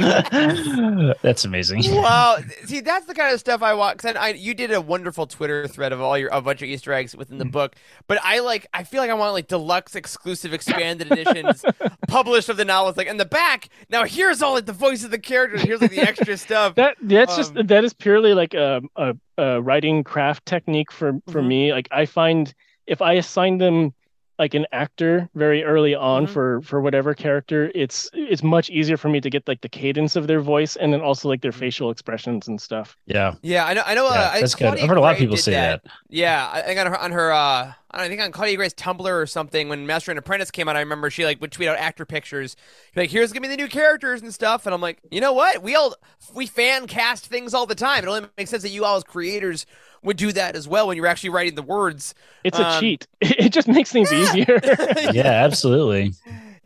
that's 1.22 1.44
amazing. 1.44 1.82
Wow. 1.94 2.38
See, 2.64 2.80
that's 2.80 3.06
the 3.06 3.14
kind 3.14 3.32
of 3.32 3.40
stuff 3.40 3.62
I 3.62 3.74
want. 3.74 3.98
Cause 3.98 4.14
I, 4.16 4.30
you 4.30 4.54
did 4.54 4.72
a 4.72 4.80
wonderful 4.80 5.26
Twitter 5.26 5.66
thread 5.68 5.92
of 5.92 6.00
all 6.00 6.16
your 6.16 6.28
a 6.30 6.40
bunch 6.40 6.62
of 6.62 6.68
Easter 6.68 6.92
eggs 6.92 7.14
within 7.16 7.38
the 7.38 7.44
book. 7.44 7.76
But 8.06 8.18
I 8.22 8.40
like, 8.40 8.66
I 8.72 8.84
feel 8.84 9.00
like 9.00 9.10
I 9.10 9.14
want 9.14 9.32
like 9.32 9.48
deluxe, 9.48 9.94
exclusive, 9.94 10.52
expanded 10.52 11.10
editions 11.12 11.64
published 12.08 12.48
of 12.48 12.56
the 12.56 12.64
novels. 12.64 12.96
Like 12.96 13.06
in 13.08 13.16
the 13.16 13.24
back, 13.24 13.68
now 13.90 14.04
here's 14.04 14.42
all 14.42 14.54
like 14.54 14.66
the 14.66 14.72
voice 14.72 15.04
of 15.04 15.10
the 15.10 15.18
characters. 15.18 15.62
Here's 15.62 15.80
like 15.80 15.90
the 15.90 16.00
extra 16.00 16.36
stuff. 16.36 16.74
That 16.76 16.96
that's 17.02 17.32
Um, 17.32 17.36
just 17.38 17.54
that 17.68 17.84
is 17.84 17.92
purely 17.92 18.34
like 18.34 18.54
a 18.54 18.80
a, 18.96 19.14
a 19.38 19.60
writing 19.62 20.04
craft 20.04 20.46
technique 20.46 20.90
for 20.92 21.20
for 21.30 21.40
Mhm. 21.42 21.46
me. 21.48 21.72
Like 21.72 21.88
I 21.90 22.06
find 22.06 22.52
if 22.86 23.02
I 23.02 23.14
assign 23.14 23.58
them 23.58 23.94
like 24.40 24.54
an 24.54 24.66
actor 24.72 25.30
very 25.36 25.62
early 25.62 25.94
on 25.94 26.26
Mhm. 26.26 26.30
for 26.34 26.60
for 26.62 26.80
whatever 26.80 27.14
character, 27.14 27.70
it's 27.76 28.10
it's 28.14 28.42
much 28.42 28.70
easier 28.70 28.96
for 28.96 29.08
me 29.08 29.20
to 29.20 29.30
get 29.30 29.46
like 29.46 29.60
the 29.60 29.68
cadence 29.68 30.16
of 30.16 30.26
their 30.26 30.40
voice 30.40 30.74
and 30.76 30.92
then 30.92 31.00
also 31.00 31.28
like 31.28 31.42
their 31.42 31.52
Mhm. 31.52 31.60
facial 31.64 31.90
expressions 31.92 32.48
and 32.48 32.60
stuff. 32.60 32.96
Yeah, 33.06 33.34
Yeah, 33.42 33.66
I 33.66 33.74
know. 33.74 33.82
I 33.86 33.94
know. 33.94 34.04
yeah 34.10 34.10
uh, 34.10 34.30
I 34.34 34.40
that's 34.40 34.54
think 34.54 34.58
good. 34.58 34.78
Claudia 34.78 34.82
I've 34.82 34.88
heard 34.88 34.98
a 34.98 35.02
lot 35.02 35.12
of 35.12 35.18
people 35.18 35.36
say 35.36 35.52
that. 35.52 35.82
Yeah, 36.08 36.50
I 36.52 36.62
think 36.62 36.80
on 36.80 36.86
her 36.88 36.98
on 36.98 37.12
her 37.12 37.32
uh 37.32 37.72
I, 37.92 37.98
don't 37.98 38.02
know, 38.02 38.04
I 38.06 38.08
think 38.08 38.20
on 38.22 38.32
Claudia 38.32 38.56
Gray's 38.56 38.74
Tumblr 38.74 39.04
or 39.04 39.26
something 39.26 39.68
when 39.68 39.84
Master 39.86 40.12
and 40.12 40.18
Apprentice 40.18 40.52
came 40.52 40.68
out, 40.68 40.76
I 40.76 40.80
remember 40.80 41.10
she 41.10 41.24
like 41.24 41.40
would 41.40 41.52
tweet 41.52 41.68
out 41.68 41.76
actor 41.76 42.06
pictures. 42.06 42.54
Like, 42.96 43.10
here's 43.10 43.32
gonna 43.32 43.40
be 43.42 43.48
the 43.48 43.56
new 43.56 43.68
characters 43.68 44.22
and 44.22 44.32
stuff, 44.32 44.64
and 44.66 44.72
I'm 44.74 44.80
like, 44.80 45.00
you 45.10 45.20
know 45.20 45.32
what? 45.32 45.62
We 45.62 45.74
all 45.74 45.96
we 46.34 46.46
fan 46.46 46.86
cast 46.86 47.26
things 47.26 47.52
all 47.52 47.66
the 47.66 47.74
time. 47.74 48.04
It 48.04 48.08
only 48.08 48.28
makes 48.38 48.50
sense 48.50 48.62
that 48.62 48.70
you 48.70 48.84
all 48.84 48.96
as 48.96 49.04
creators 49.04 49.66
would 50.02 50.16
do 50.16 50.32
that 50.32 50.56
as 50.56 50.66
well 50.66 50.86
when 50.88 50.96
you're 50.96 51.06
actually 51.06 51.30
writing 51.30 51.54
the 51.54 51.62
words. 51.62 52.14
It's 52.44 52.58
a 52.58 52.66
Um, 52.66 52.80
cheat. 52.80 53.06
It 53.20 53.50
just 53.52 53.68
makes 53.68 53.92
things 53.92 54.12
easier. 54.12 54.60
Yeah, 55.12 55.26
absolutely. 55.44 56.14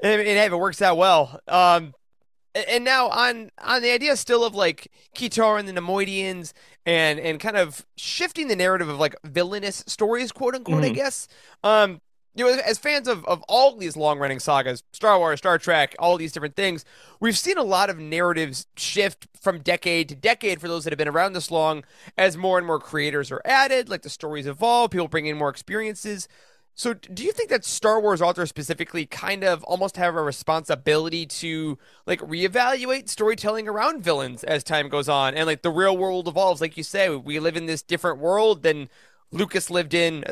and, 0.01 0.21
and 0.21 0.27
hey, 0.27 0.45
if 0.47 0.53
it 0.53 0.57
works 0.57 0.81
out 0.83 0.97
well. 0.97 1.41
Um, 1.49 1.95
and 2.69 2.85
now 2.85 3.09
on 3.09 3.51
on 3.59 3.83
the 3.83 3.91
idea 3.91 4.15
still 4.17 4.45
of 4.45 4.55
like 4.55 4.91
Kitar 5.17 5.59
and 5.59 5.67
the 5.69 5.73
Neimoidians 5.73 6.53
and 6.87 7.19
and 7.19 7.41
kind 7.41 7.57
of 7.57 7.85
shifting 7.97 8.47
the 8.47 8.55
narrative 8.55 8.89
of 8.89 9.01
like 9.01 9.17
villainous 9.25 9.83
stories, 9.89 10.31
quote 10.31 10.55
unquote, 10.55 10.85
I 10.85 10.91
Mhm. 10.91 10.95
guess. 10.95 11.27
Um, 11.65 12.01
you 12.35 12.45
know, 12.45 12.61
as 12.65 12.79
fans 12.79 13.07
of 13.07 13.25
of 13.27 13.43
all 13.49 13.77
these 13.77 13.97
long 13.97 14.19
running 14.19 14.41
sagas, 14.41 14.83
Star 14.93 15.19
Wars, 15.19 15.39
Star 15.39 15.59
Trek, 15.59 15.95
all 15.99 16.17
these 16.17 16.33
different 16.33 16.57
things, 16.57 16.85
we've 17.21 17.39
seen 17.39 17.59
a 17.59 17.63
lot 17.63 17.91
of 17.91 17.99
narratives 17.99 18.67
shift 18.77 19.29
from 19.41 19.61
decade 19.61 20.09
to 20.09 20.15
decade 20.15 20.61
for 20.61 20.69
those 20.69 20.85
that 20.85 20.93
have 20.93 20.99
been 20.99 21.09
around 21.09 21.35
this 21.35 21.51
long, 21.51 21.85
as 22.19 22.37
more 22.37 22.59
and 22.59 22.67
more 22.67 22.81
creators 22.81 23.31
are 23.31 23.43
added, 23.45 23.89
like 23.89 24.03
the 24.03 24.11
stories 24.11 24.47
evolve, 24.47 24.91
people 24.91 25.09
bring 25.09 25.27
in 25.27 25.37
more 25.37 25.49
experiences. 25.51 26.29
So, 26.77 26.93
do 26.93 27.23
you 27.23 27.31
think 27.31 27.51
that 27.51 27.65
Star 27.65 28.01
Wars 28.01 28.21
authors 28.21 28.49
specifically 28.49 29.07
kind 29.07 29.45
of 29.45 29.63
almost 29.63 29.97
have 29.97 30.17
a 30.17 30.23
responsibility 30.23 31.25
to 31.27 31.79
like 32.05 32.19
reevaluate 32.19 33.09
storytelling 33.09 33.69
around 33.69 34.03
villains 34.03 34.43
as 34.43 34.65
time 34.65 34.89
goes 34.89 35.09
on 35.09 35.35
and 35.35 35.47
like 35.47 35.63
the 35.63 35.71
real 35.71 35.97
world 35.97 36.27
evolves? 36.27 36.61
Like 36.61 36.77
you 36.77 36.83
say, 36.83 37.15
we 37.15 37.39
live 37.39 37.57
in 37.57 37.67
this 37.67 37.83
different 37.83 38.19
world 38.19 38.65
than 38.65 38.89
Lucas 39.31 39.71
lived 39.71 39.95
in 39.95 40.25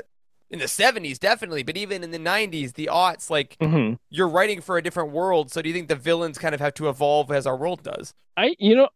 in 0.53 0.59
the 0.61 0.67
70s, 0.67 1.19
definitely, 1.19 1.63
but 1.65 1.77
even 1.77 2.05
in 2.05 2.11
the 2.13 2.19
90s, 2.19 2.75
the 2.75 2.89
aughts, 2.93 3.31
like 3.31 3.57
Mhm. 3.61 3.99
you're 4.11 4.29
writing 4.29 4.61
for 4.61 4.77
a 4.79 4.83
different 4.83 5.11
world. 5.11 5.51
So, 5.51 5.63
do 5.63 5.69
you 5.69 5.75
think 5.75 5.89
the 5.89 5.97
villains 5.97 6.39
kind 6.39 6.55
of 6.55 6.61
have 6.61 6.75
to 6.75 6.89
evolve 6.89 7.33
as 7.33 7.47
our 7.47 7.57
world 7.57 7.83
does? 7.83 8.13
I 8.37 8.55
you 8.59 8.77
know, 8.77 8.89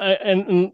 I, 0.00 0.12
and, 0.14 0.48
and 0.48 0.72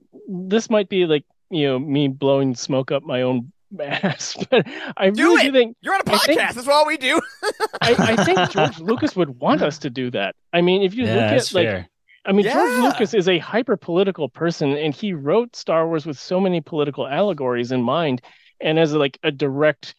this 0.50 0.70
might 0.70 0.88
be 0.88 1.04
like 1.06 1.24
you 1.50 1.66
know 1.66 1.78
me 1.78 2.08
blowing 2.08 2.54
smoke 2.54 2.90
up 2.90 3.02
my 3.02 3.22
own 3.22 3.52
ass, 3.80 4.36
but 4.50 4.66
I 4.96 5.10
Do 5.10 5.24
really 5.24 5.42
it! 5.48 5.52
do 5.52 5.58
think 5.58 5.76
You're 5.80 5.94
on 5.94 6.00
a 6.06 6.10
I 6.10 6.14
podcast. 6.16 6.24
think- 6.26 6.40
That's 6.54 6.68
all 6.68 6.86
we 6.86 6.96
do. 6.96 7.20
I, 7.80 7.94
I 7.98 8.24
think 8.24 8.50
George 8.50 8.78
Lucas 8.80 9.14
would 9.16 9.38
want 9.40 9.62
us 9.62 9.78
to 9.78 9.90
do 9.90 10.10
that. 10.12 10.34
I 10.52 10.60
mean, 10.60 10.82
if 10.82 10.94
you 10.94 11.04
Yeah, 11.04 11.14
look 11.14 11.20
that's 11.30 11.50
at 11.50 11.54
like 11.54 11.68
fair. 11.68 11.88
I 12.26 12.32
mean, 12.32 12.44
George 12.44 12.84
Lucas 12.84 13.14
is 13.14 13.28
a 13.28 13.38
hyper 13.38 13.76
political 13.78 14.28
person, 14.28 14.76
and 14.76 14.94
he 14.94 15.14
wrote 15.14 15.56
Star 15.56 15.86
Wars 15.88 16.04
with 16.04 16.18
so 16.18 16.38
many 16.38 16.60
political 16.60 17.06
allegories 17.08 17.72
in 17.72 17.80
mind, 17.82 18.20
and 18.60 18.78
as 18.78 18.92
like 18.92 19.18
a 19.22 19.30
direct 19.30 19.94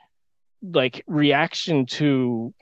like 0.61 1.03
reaction 1.07 1.85
to 1.85 2.53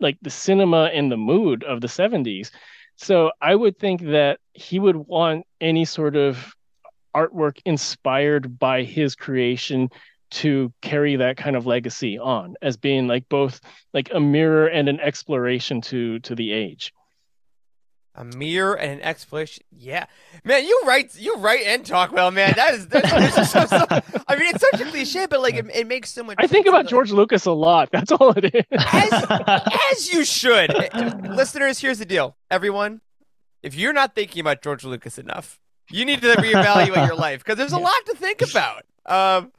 like 0.00 0.16
the 0.22 0.30
cinema 0.30 0.84
and 0.94 1.10
the 1.10 1.16
mood 1.16 1.64
of 1.64 1.80
the 1.80 1.88
70s. 1.88 2.50
So 2.96 3.32
I 3.40 3.54
would 3.54 3.78
think 3.78 4.02
that 4.02 4.38
he 4.54 4.78
would 4.78 4.96
want 4.96 5.46
any 5.60 5.84
sort 5.84 6.16
of 6.16 6.54
artwork 7.14 7.60
inspired 7.64 8.58
by 8.58 8.82
his 8.84 9.16
creation 9.16 9.90
to 10.30 10.72
carry 10.82 11.16
that 11.16 11.36
kind 11.36 11.56
of 11.56 11.66
legacy 11.66 12.18
on 12.18 12.54
as 12.60 12.76
being 12.76 13.08
like 13.08 13.28
both 13.28 13.60
like 13.94 14.10
a 14.12 14.20
mirror 14.20 14.66
and 14.66 14.88
an 14.88 15.00
exploration 15.00 15.80
to 15.80 16.18
to 16.20 16.34
the 16.34 16.52
age. 16.52 16.92
A 18.18 18.24
mirror 18.24 18.76
and 18.76 18.90
an 18.90 19.00
explanation. 19.02 19.62
Yeah, 19.70 20.06
man, 20.44 20.64
you 20.64 20.82
write, 20.84 21.14
you 21.16 21.36
write 21.36 21.62
and 21.66 21.86
talk 21.86 22.10
well, 22.10 22.32
man. 22.32 22.52
That 22.56 22.74
is, 22.74 22.88
that, 22.88 23.04
that's 23.04 23.36
just 23.36 23.52
so, 23.52 23.64
so, 23.66 23.86
I 24.26 24.34
mean, 24.34 24.52
it's 24.52 24.64
such 24.72 24.80
a 24.80 24.90
cliche, 24.90 25.26
but 25.26 25.40
like, 25.40 25.54
it, 25.54 25.66
it 25.72 25.86
makes 25.86 26.10
so 26.10 26.24
much. 26.24 26.34
I 26.40 26.48
think 26.48 26.66
about 26.66 26.88
George 26.88 27.12
Lucas 27.12 27.46
a 27.46 27.52
lot. 27.52 27.90
That's 27.92 28.10
all 28.10 28.32
it 28.32 28.52
is. 28.52 28.64
as, 28.72 29.12
as 29.92 30.12
you 30.12 30.24
should. 30.24 30.74
Listeners, 31.30 31.78
here's 31.78 32.00
the 32.00 32.04
deal. 32.04 32.36
Everyone, 32.50 33.02
if 33.62 33.76
you're 33.76 33.92
not 33.92 34.16
thinking 34.16 34.40
about 34.40 34.62
George 34.62 34.82
Lucas 34.82 35.16
enough, 35.16 35.60
you 35.88 36.04
need 36.04 36.20
to 36.22 36.32
reevaluate 36.32 37.06
your 37.06 37.16
life 37.16 37.44
because 37.44 37.56
there's 37.56 37.72
a 37.72 37.78
lot 37.78 38.04
to 38.06 38.16
think 38.16 38.42
about. 38.42 38.84
Um, 39.06 39.52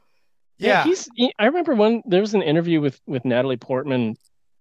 yeah, 0.58 0.84
he's. 0.84 1.08
He, 1.16 1.32
I 1.38 1.46
remember 1.46 1.74
when 1.74 2.02
there 2.04 2.20
was 2.20 2.34
an 2.34 2.42
interview 2.42 2.82
with 2.82 3.00
with 3.06 3.24
Natalie 3.24 3.56
Portman. 3.56 4.16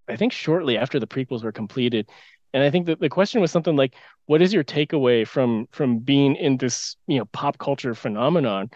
I 0.07 0.15
think 0.15 0.31
shortly 0.31 0.77
after 0.77 0.99
the 0.99 1.05
prequels 1.05 1.43
were 1.43 1.51
completed, 1.51 2.09
and 2.53 2.63
I 2.63 2.69
think 2.69 2.87
that 2.87 2.99
the 2.99 3.09
question 3.09 3.41
was 3.41 3.51
something 3.51 3.75
like, 3.75 3.95
"What 4.25 4.41
is 4.41 4.53
your 4.53 4.63
takeaway 4.63 5.27
from 5.27 5.67
from 5.71 5.99
being 5.99 6.35
in 6.35 6.57
this 6.57 6.95
you 7.07 7.19
know 7.19 7.25
pop 7.25 7.57
culture 7.57 7.93
phenomenon?" 7.93 8.69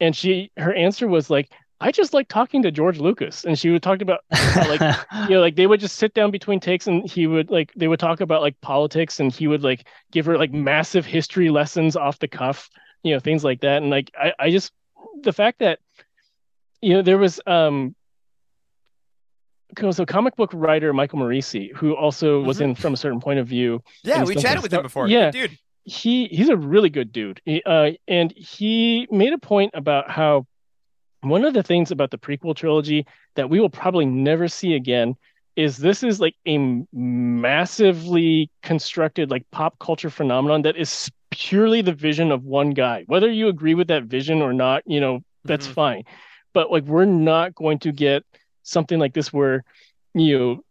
And 0.00 0.16
she 0.16 0.50
her 0.56 0.72
answer 0.74 1.06
was 1.06 1.30
like, 1.30 1.50
"I 1.80 1.92
just 1.92 2.14
like 2.14 2.28
talking 2.28 2.62
to 2.62 2.70
George 2.70 2.98
Lucas," 2.98 3.44
and 3.44 3.58
she 3.58 3.70
would 3.70 3.82
talk 3.82 4.00
about 4.00 4.20
like 4.30 4.80
you 5.28 5.34
know 5.34 5.40
like 5.40 5.56
they 5.56 5.66
would 5.66 5.80
just 5.80 5.96
sit 5.96 6.14
down 6.14 6.30
between 6.30 6.60
takes 6.60 6.86
and 6.86 7.08
he 7.08 7.26
would 7.26 7.50
like 7.50 7.72
they 7.74 7.88
would 7.88 8.00
talk 8.00 8.20
about 8.20 8.42
like 8.42 8.60
politics 8.60 9.20
and 9.20 9.32
he 9.32 9.46
would 9.46 9.62
like 9.62 9.86
give 10.12 10.26
her 10.26 10.38
like 10.38 10.52
massive 10.52 11.04
history 11.04 11.50
lessons 11.50 11.96
off 11.96 12.18
the 12.18 12.28
cuff 12.28 12.70
you 13.02 13.12
know 13.12 13.20
things 13.20 13.44
like 13.44 13.60
that 13.60 13.82
and 13.82 13.90
like 13.90 14.10
i, 14.18 14.32
I 14.38 14.50
just 14.50 14.72
the 15.22 15.32
fact 15.32 15.60
that 15.60 15.78
you 16.80 16.94
know 16.94 17.02
there 17.02 17.18
was 17.18 17.40
um 17.46 17.94
so 19.90 20.04
comic 20.06 20.36
book 20.36 20.50
writer 20.52 20.92
michael 20.92 21.18
Moreci 21.18 21.74
who 21.76 21.94
also 21.96 22.40
was 22.42 22.58
Mhm. 22.58 22.62
in 22.62 22.74
from 22.74 22.94
a 22.94 22.96
certain 22.96 23.20
point 23.20 23.38
of 23.38 23.46
view 23.46 23.82
yeah, 24.02 24.22
we 24.24 24.34
chatted 24.34 24.62
with 24.62 24.72
him 24.72 24.82
before. 24.82 25.08
yeah. 25.08 25.30
Good 25.30 25.48
dude. 25.50 25.58
he 25.84 26.26
he's 26.26 26.48
a 26.50 26.56
really 26.56 26.90
good 26.90 27.10
dude. 27.12 27.40
He, 27.44 27.62
uh, 27.64 27.92
and 28.06 28.32
he 28.36 29.06
made 29.10 29.32
a 29.32 29.38
point 29.38 29.70
about 29.74 30.10
how 30.10 30.46
one 31.22 31.44
of 31.44 31.54
the 31.54 31.62
things 31.62 31.90
about 31.90 32.10
the 32.10 32.18
prequel 32.18 32.54
trilogy 32.54 33.06
that 33.36 33.48
we 33.50 33.60
will 33.60 33.70
probably 33.70 34.06
never 34.06 34.46
see 34.48 34.74
again 34.74 35.14
is 35.56 35.76
this 35.78 36.02
is 36.02 36.20
like 36.20 36.34
a 36.46 36.58
massively 36.92 38.50
constructed 38.62 39.30
like 39.30 39.44
pop 39.50 39.78
culture 39.78 40.10
phenomenon 40.10 40.62
that 40.62 40.76
is 40.76 41.10
purely 41.30 41.80
the 41.82 41.92
vision 41.92 42.30
of 42.32 42.44
one 42.44 42.70
guy. 42.70 43.04
Whether 43.06 43.30
you 43.30 43.48
agree 43.48 43.74
with 43.74 43.88
that 43.88 44.04
vision 44.04 44.42
or 44.42 44.52
not, 44.52 44.82
you 44.86 45.00
know, 45.00 45.20
that's 45.44 45.66
Mhm. 45.68 45.72
fine. 45.74 46.02
But 46.52 46.70
like 46.70 46.84
we're 46.84 47.04
not 47.04 47.54
going 47.54 47.78
to 47.80 47.92
get 47.92 48.24
something 48.70 48.98
like 48.98 49.14
this 49.14 49.32
where 49.32 49.64
you 50.14 50.38
know 50.38 50.64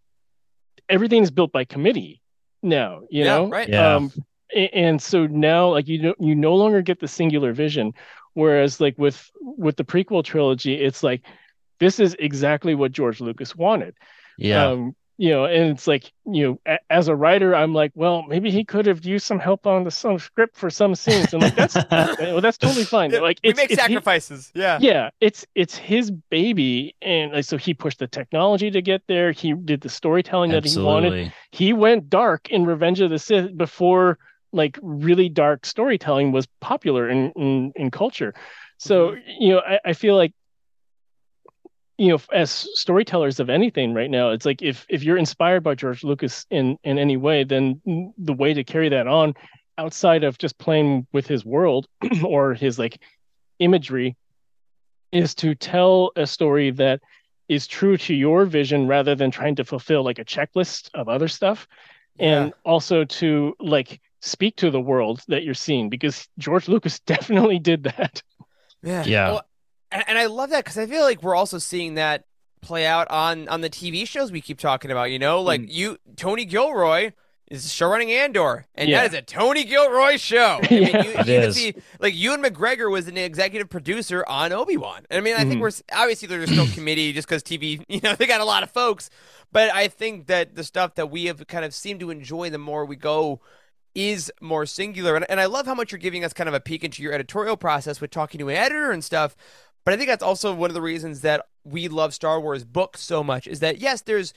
everything 0.88 1.22
is 1.24 1.32
built 1.32 1.52
by 1.52 1.66
committee 1.66 2.22
now, 2.62 3.02
you 3.10 3.24
yeah, 3.24 3.36
know? 3.36 3.48
right. 3.50 3.70
Yeah. 3.70 3.96
Um, 3.96 4.12
a- 4.54 4.76
and 4.76 5.02
so 5.02 5.28
now 5.28 5.70
like 5.70 5.88
you 5.88 6.02
know 6.02 6.16
you 6.20 6.36
no 6.36 6.56
longer 6.56 6.82
get 6.82 7.00
the 7.00 7.08
singular 7.08 7.54
vision 7.54 7.94
whereas 8.34 8.80
like 8.80 8.98
with 8.98 9.30
with 9.42 9.76
the 9.78 9.84
prequel 9.84 10.24
trilogy 10.24 10.74
it's 10.76 11.04
like 11.04 11.24
this 11.80 12.00
is 12.00 12.16
exactly 12.20 12.76
what 12.76 12.92
george 12.92 13.22
lucas 13.22 13.56
wanted 13.56 13.96
yeah. 14.38 14.68
um 14.68 14.96
you 15.20 15.30
know 15.30 15.44
and 15.44 15.70
it's 15.70 15.86
like 15.86 16.14
you 16.26 16.48
know 16.48 16.60
a, 16.66 16.78
as 16.90 17.10
a 17.10 17.16
writer 17.16 17.54
i'm 17.54 17.74
like 17.74 17.92
well 17.94 18.24
maybe 18.24 18.50
he 18.50 18.64
could 18.64 18.86
have 18.86 19.04
used 19.04 19.26
some 19.26 19.38
help 19.38 19.68
on 19.68 19.84
the 19.84 19.92
some 19.92 20.18
script 20.18 20.56
for 20.56 20.70
some 20.70 20.96
scenes 20.96 21.34
and 21.34 21.44
like 21.44 21.56
that's 21.56 21.76
well, 21.92 22.40
that's 22.40 22.58
totally 22.58 22.86
fine 22.86 23.12
Yeah, 23.12 23.20
like 23.20 23.38
we 23.44 23.50
it's, 23.50 23.58
make 23.58 23.70
it's 23.70 23.82
he- 23.82 23.88
sacrifices. 23.88 24.50
yeah. 24.56 24.80
yeah 24.82 25.10
it's 25.20 25.46
it's 25.56 25.76
his 25.76 26.10
baby 26.10 26.96
and 27.02 27.34
like, 27.34 27.44
so 27.44 27.58
he 27.58 27.74
pushed 27.74 28.00
the 28.00 28.08
technology 28.08 28.72
to 28.72 28.82
get 28.82 29.02
there 29.08 29.34
he 29.34 29.54
did 29.54 29.82
the 29.82 29.90
storytelling 29.90 30.52
that 30.52 30.64
he 30.64 30.80
wanted 30.80 31.34
he 31.52 31.74
went 31.74 32.10
dark 32.10 32.50
in 32.50 32.66
Revenge 32.66 33.02
of 33.02 33.10
the 33.10 33.20
Sith 33.20 33.58
before 33.58 34.18
like 34.52 34.78
really 34.82 35.30
dark 35.30 35.66
storytelling 35.66 36.32
was 36.32 36.48
popular 36.60 37.10
in 37.10 37.32
in, 37.32 37.72
in 37.76 37.92
culture. 37.92 38.34
So 38.78 39.10
mm-hmm. 39.10 39.30
you 39.40 39.50
know, 39.54 39.60
I, 39.60 39.80
I 39.86 39.94
feel 39.94 40.16
like 40.16 40.34
you 42.00 42.08
know, 42.08 42.20
as 42.32 42.66
storytellers 42.74 43.42
of 43.42 43.50
anything 43.50 43.94
right 43.94 44.10
now, 44.10 44.30
it's 44.30 44.46
like 44.46 44.62
if 44.62 44.86
if 44.88 45.04
you're 45.04 45.18
inspired 45.18 45.64
by 45.64 45.76
George 45.76 46.04
Lucas 46.04 46.46
in 46.50 46.78
in 46.86 46.98
any 46.98 47.18
way, 47.18 47.44
then 47.44 47.82
the 48.18 48.34
way 48.34 48.54
to 48.54 48.64
carry 48.64 48.88
that 48.88 49.06
on 49.06 49.34
outside 49.78 50.24
of 50.24 50.38
just 50.38 50.58
playing 50.58 51.06
with 51.12 51.28
his 51.28 51.44
world 51.44 51.88
or 52.24 52.54
his 52.54 52.80
like 52.80 53.02
imagery 53.60 54.16
is 55.12 55.36
to 55.36 55.54
tell 55.56 56.12
a 56.16 56.26
story 56.26 56.72
that 56.72 57.02
is 57.50 57.68
true 57.68 57.98
to 57.98 58.14
your 58.14 58.46
vision 58.46 58.88
rather 58.88 59.14
than 59.14 59.30
trying 59.30 59.56
to 59.56 59.66
fulfill 59.66 60.04
like 60.04 60.20
a 60.20 60.26
checklist 60.26 60.90
of 60.94 61.10
other 61.10 61.28
stuff 61.28 61.68
yeah. 62.18 62.44
and 62.44 62.54
also 62.64 63.04
to 63.04 63.54
like 63.60 64.00
speak 64.22 64.56
to 64.56 64.72
the 64.72 64.80
world 64.80 65.22
that 65.28 65.44
you're 65.44 65.54
seeing 65.54 65.90
because 65.90 66.28
George 66.38 66.70
Lucas 66.70 67.00
definitely 67.06 67.60
did 67.60 67.84
that. 67.84 68.22
Yeah. 68.84 69.04
Yeah. 69.06 69.32
Well, 69.32 69.49
and, 69.92 70.04
and 70.08 70.18
I 70.18 70.26
love 70.26 70.50
that 70.52 70.64
because 70.64 70.78
I 70.78 70.86
feel 70.86 71.04
like 71.04 71.24
we're 71.24 71.36
also 71.36 71.58
seeing 71.58 71.96
that 71.96 72.26
play 72.62 72.86
out 72.86 73.10
on 73.10 73.48
on 73.48 73.62
the 73.62 73.70
TV 73.70 74.08
shows 74.08 74.32
we 74.32 74.42
keep 74.42 74.60
talking 74.60 74.92
about, 74.92 75.12
you 75.12 75.20
know, 75.20 75.42
like 75.42 75.62
mm. 75.62 75.72
you 75.72 75.98
Tony 76.16 76.46
Gilroy 76.46 77.12
is 77.50 77.74
show 77.74 77.90
running 77.90 78.12
Andor, 78.12 78.68
and 78.76 78.90
yeah. 78.90 79.02
that 79.02 79.08
is 79.12 79.18
a 79.18 79.22
Tony 79.22 79.64
Gilroy 79.64 80.18
show. 80.18 80.60
I 80.62 80.68
mean, 80.70 80.82
yeah. 80.84 81.04
you, 81.04 81.12
it 81.12 81.28
you 81.28 81.34
is. 81.34 81.56
See, 81.56 81.74
like 82.00 82.16
Ewan 82.16 82.44
McGregor 82.44 82.92
was 82.92 83.08
an 83.08 83.18
executive 83.18 83.70
producer 83.70 84.24
on 84.28 84.52
Obi 84.52 84.78
Wan. 84.78 85.06
And 85.10 85.18
I 85.18 85.22
mean, 85.22 85.36
I 85.36 85.44
mm 85.44 85.50
think 85.50 85.62
we're 85.62 85.72
obviously 85.92 86.28
there's 86.28 86.56
no 86.56 86.68
committee 86.74 87.12
just 87.12 87.28
because 87.28 87.42
TV, 87.42 87.84
you 87.88 88.02
know, 88.04 88.14
they 88.20 88.28
got 88.28 88.42
a 88.42 88.46
lot 88.46 88.62
of 88.62 88.70
folks, 88.70 89.10
but 89.52 89.74
I 89.74 89.88
think 89.88 90.28
that 90.28 90.56
the 90.56 90.64
stuff 90.64 90.96
that 90.96 91.10
we 91.10 91.26
have 91.26 91.46
kind 91.48 91.66
of 91.66 91.74
seemed 91.74 92.02
to 92.02 92.12
enjoy 92.12 92.50
the 92.52 92.60
more 92.60 92.86
we 92.86 92.96
go 92.96 93.42
is 93.96 94.32
more 94.40 94.66
singular. 94.66 95.16
And, 95.16 95.26
and 95.30 95.40
I 95.40 95.46
love 95.46 95.66
how 95.66 95.74
much 95.74 95.92
you're 95.92 96.00
giving 96.00 96.24
us 96.24 96.34
kind 96.34 96.48
of 96.48 96.54
a 96.54 96.60
peek 96.60 96.84
into 96.84 97.02
your 97.02 97.14
editorial 97.14 97.58
process 97.58 98.00
with 98.00 98.12
talking 98.12 98.38
to 98.40 98.50
an 98.50 98.56
editor 98.56 98.92
and 98.92 99.04
stuff. 99.04 99.36
But 99.86 99.94
I 99.94 99.98
think 99.98 100.10
that's 100.10 100.24
also 100.24 100.54
one 100.54 100.70
of 100.70 100.74
the 100.74 100.82
reasons 100.82 101.22
that 101.22 101.46
we 101.64 101.88
love 101.88 102.14
Star 102.14 102.40
Wars 102.40 102.64
books 102.64 103.02
so 103.02 103.24
much 103.24 103.48
is 103.48 103.60
that 103.60 103.80
yes, 103.80 104.02
there's 104.02 104.34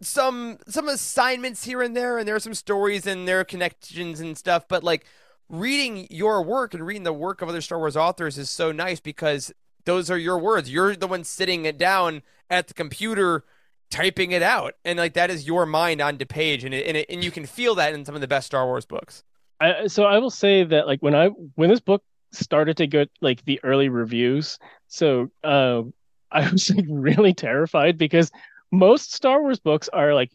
some 0.00 0.58
some 0.66 0.88
assignments 0.88 1.64
here 1.64 1.82
and 1.82 1.96
there, 1.96 2.18
and 2.18 2.26
there 2.26 2.34
are 2.34 2.40
some 2.40 2.54
stories 2.54 3.06
and 3.06 3.26
there 3.26 3.40
are 3.40 3.44
connections 3.44 4.20
and 4.20 4.36
stuff. 4.36 4.66
But 4.68 4.82
like 4.82 5.06
reading 5.48 6.06
your 6.10 6.42
work 6.42 6.74
and 6.74 6.84
reading 6.86 7.04
the 7.04 7.12
work 7.12 7.42
of 7.42 7.48
other 7.48 7.60
Star 7.60 7.78
Wars 7.78 7.96
authors 7.96 8.38
is 8.38 8.50
so 8.50 8.72
nice 8.72 9.00
because 9.00 9.52
those 9.84 10.10
are 10.10 10.18
your 10.18 10.38
words. 10.38 10.70
You're 10.70 10.96
the 10.96 11.06
one 11.06 11.24
sitting 11.24 11.64
it 11.64 11.78
down 11.78 12.22
at 12.50 12.68
the 12.68 12.74
computer 12.74 13.44
typing 13.90 14.32
it 14.32 14.42
out 14.42 14.74
and 14.84 14.98
like 14.98 15.14
that 15.14 15.30
is 15.30 15.46
your 15.46 15.64
mind 15.64 16.00
on 16.00 16.18
the 16.18 16.26
page 16.26 16.64
and 16.64 16.74
it, 16.74 16.86
and, 16.86 16.96
it, 16.96 17.06
and 17.08 17.22
you 17.22 17.30
can 17.30 17.46
feel 17.46 17.76
that 17.76 17.94
in 17.94 18.04
some 18.04 18.16
of 18.16 18.20
the 18.20 18.26
best 18.26 18.46
Star 18.46 18.66
Wars 18.66 18.84
books. 18.84 19.22
I, 19.60 19.86
so 19.86 20.04
I 20.04 20.18
will 20.18 20.30
say 20.30 20.64
that 20.64 20.86
like 20.86 21.00
when 21.00 21.14
I 21.14 21.28
when 21.54 21.70
this 21.70 21.80
book 21.80 22.02
started 22.36 22.76
to 22.78 22.86
get 22.86 23.10
like 23.20 23.44
the 23.44 23.60
early 23.62 23.88
reviews, 23.88 24.58
so 24.88 25.30
uh, 25.44 25.82
I 26.30 26.50
was 26.50 26.70
like 26.70 26.86
really 26.88 27.34
terrified 27.34 27.98
because 27.98 28.30
most 28.70 29.12
Star 29.12 29.40
Wars 29.40 29.60
books 29.60 29.88
are 29.88 30.14
like 30.14 30.30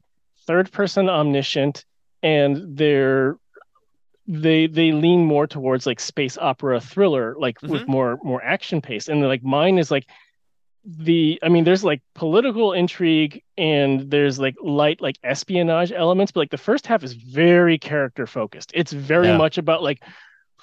third 0.48 0.72
person 0.72 1.10
omniscient 1.10 1.86
and 2.24 2.78
they're 2.78 3.38
they 4.28 4.68
they 4.68 4.92
lean 4.92 5.26
more 5.26 5.48
towards 5.48 5.86
like 5.86 6.00
space 6.00 6.38
opera 6.38 6.80
thriller 6.80 7.36
like 7.38 7.60
mm-hmm. 7.60 7.74
with 7.74 7.88
more 7.88 8.20
more 8.24 8.44
action 8.44 8.82
pace 8.82 9.08
and 9.08 9.22
like 9.22 9.44
mine 9.44 9.78
is 9.78 9.92
like 9.92 10.08
the 10.86 11.40
i 11.44 11.50
mean 11.50 11.64
there's 11.64 11.84
like 11.84 12.02
political 12.16 12.74
intrigue 12.74 13.44
and 13.58 14.10
there's 14.10 14.40
like 14.40 14.56
light 14.62 15.02
like 15.02 15.18
espionage 15.24 15.92
elements 15.92 16.32
but 16.32 16.40
like 16.42 16.50
the 16.50 16.58
first 16.58 16.88
half 16.88 17.04
is 17.04 17.14
very 17.14 17.78
character 17.78 18.26
focused 18.26 18.72
it's 18.74 18.92
very 18.92 19.28
yeah. 19.28 19.38
much 19.38 19.58
about 19.58 19.84
like 19.84 20.04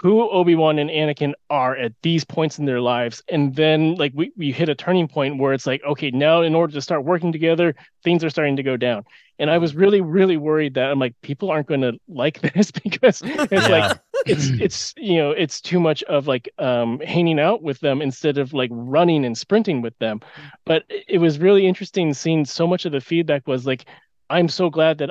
who 0.00 0.30
Obi-Wan 0.30 0.78
and 0.78 0.90
Anakin 0.90 1.32
are 1.50 1.76
at 1.76 1.92
these 2.02 2.24
points 2.24 2.58
in 2.58 2.66
their 2.66 2.80
lives. 2.80 3.20
And 3.28 3.54
then 3.56 3.96
like 3.96 4.12
we, 4.14 4.30
we 4.36 4.52
hit 4.52 4.68
a 4.68 4.74
turning 4.74 5.08
point 5.08 5.38
where 5.38 5.52
it's 5.52 5.66
like, 5.66 5.82
okay, 5.82 6.12
now 6.12 6.42
in 6.42 6.54
order 6.54 6.72
to 6.74 6.80
start 6.80 7.04
working 7.04 7.32
together, 7.32 7.74
things 8.04 8.22
are 8.22 8.30
starting 8.30 8.56
to 8.56 8.62
go 8.62 8.76
down. 8.76 9.04
And 9.40 9.50
I 9.50 9.58
was 9.58 9.74
really, 9.74 10.00
really 10.00 10.36
worried 10.36 10.74
that 10.74 10.90
I'm 10.90 11.00
like, 11.00 11.20
people 11.22 11.50
aren't 11.50 11.66
going 11.66 11.80
to 11.80 11.98
like 12.06 12.40
this 12.54 12.70
because 12.70 13.22
it's 13.24 13.52
yeah. 13.52 13.68
like 13.68 14.00
it's 14.24 14.48
it's 14.60 14.94
you 14.96 15.16
know, 15.16 15.32
it's 15.32 15.60
too 15.60 15.80
much 15.80 16.04
of 16.04 16.28
like 16.28 16.48
um 16.58 17.00
hanging 17.00 17.40
out 17.40 17.62
with 17.62 17.80
them 17.80 18.00
instead 18.00 18.38
of 18.38 18.52
like 18.52 18.70
running 18.72 19.24
and 19.24 19.36
sprinting 19.36 19.82
with 19.82 19.98
them. 19.98 20.20
But 20.64 20.84
it 20.88 21.18
was 21.18 21.40
really 21.40 21.66
interesting 21.66 22.14
seeing 22.14 22.44
so 22.44 22.68
much 22.68 22.84
of 22.84 22.92
the 22.92 23.00
feedback 23.00 23.48
was 23.48 23.66
like, 23.66 23.86
I'm 24.30 24.48
so 24.48 24.70
glad 24.70 24.98
that 24.98 25.10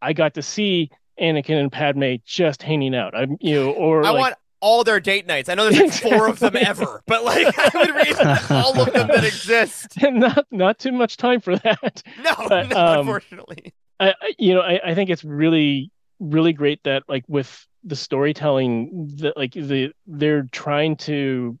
I 0.00 0.12
got 0.12 0.34
to 0.34 0.42
see 0.42 0.90
Anakin 1.20 1.60
and 1.60 1.72
Padme 1.72 2.14
just 2.24 2.62
hanging 2.62 2.94
out. 2.94 3.14
I'm 3.14 3.36
you 3.40 3.54
know, 3.54 3.70
or 3.72 4.04
I 4.04 4.10
like, 4.10 4.20
want 4.20 4.34
all 4.60 4.84
their 4.84 5.00
date 5.00 5.26
nights. 5.26 5.48
I 5.48 5.54
know 5.54 5.68
there's 5.70 6.02
like 6.02 6.12
four 6.12 6.28
of 6.28 6.38
them 6.38 6.56
ever, 6.56 7.02
but 7.06 7.24
like 7.24 7.46
I 7.58 7.70
would 7.74 7.94
read 7.94 8.16
all 8.50 8.80
of 8.80 8.92
them 8.92 9.08
that 9.08 9.24
exist. 9.24 9.94
not 10.02 10.46
not 10.50 10.78
too 10.78 10.92
much 10.92 11.16
time 11.16 11.40
for 11.40 11.56
that. 11.56 12.02
No, 12.22 12.34
but, 12.48 12.68
no 12.68 12.76
um, 12.76 12.98
unfortunately. 13.00 13.74
I, 14.00 14.14
you 14.38 14.54
know 14.54 14.60
I, 14.60 14.80
I 14.90 14.94
think 14.94 15.10
it's 15.10 15.24
really 15.24 15.90
really 16.20 16.52
great 16.52 16.82
that 16.84 17.02
like 17.08 17.24
with 17.26 17.66
the 17.84 17.96
storytelling 17.96 19.10
that 19.20 19.36
like 19.36 19.52
the 19.52 19.92
they're 20.06 20.46
trying 20.52 20.96
to 20.96 21.58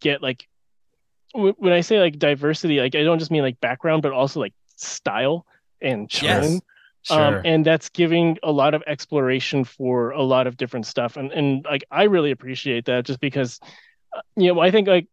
get 0.00 0.22
like 0.22 0.48
when 1.34 1.72
I 1.72 1.82
say 1.82 2.00
like 2.00 2.18
diversity, 2.18 2.80
like 2.80 2.94
I 2.94 3.02
don't 3.02 3.18
just 3.18 3.30
mean 3.30 3.42
like 3.42 3.60
background, 3.60 4.02
but 4.02 4.12
also 4.12 4.40
like 4.40 4.54
style 4.76 5.46
and 5.80 6.10
tone. 6.10 6.24
Yes. 6.24 6.60
Um, 7.10 7.18
sure. 7.18 7.38
Um, 7.38 7.42
and 7.44 7.64
that's 7.64 7.88
giving 7.88 8.38
a 8.42 8.50
lot 8.50 8.74
of 8.74 8.82
exploration 8.86 9.64
for 9.64 10.10
a 10.10 10.22
lot 10.22 10.46
of 10.46 10.56
different 10.56 10.86
stuff. 10.86 11.16
And 11.16 11.32
and 11.32 11.64
like 11.64 11.84
I 11.90 12.04
really 12.04 12.30
appreciate 12.30 12.86
that 12.86 13.04
just 13.04 13.20
because 13.20 13.60
uh, 14.14 14.20
you 14.36 14.52
know, 14.52 14.60
I 14.60 14.70
think 14.70 14.88
like 14.88 15.06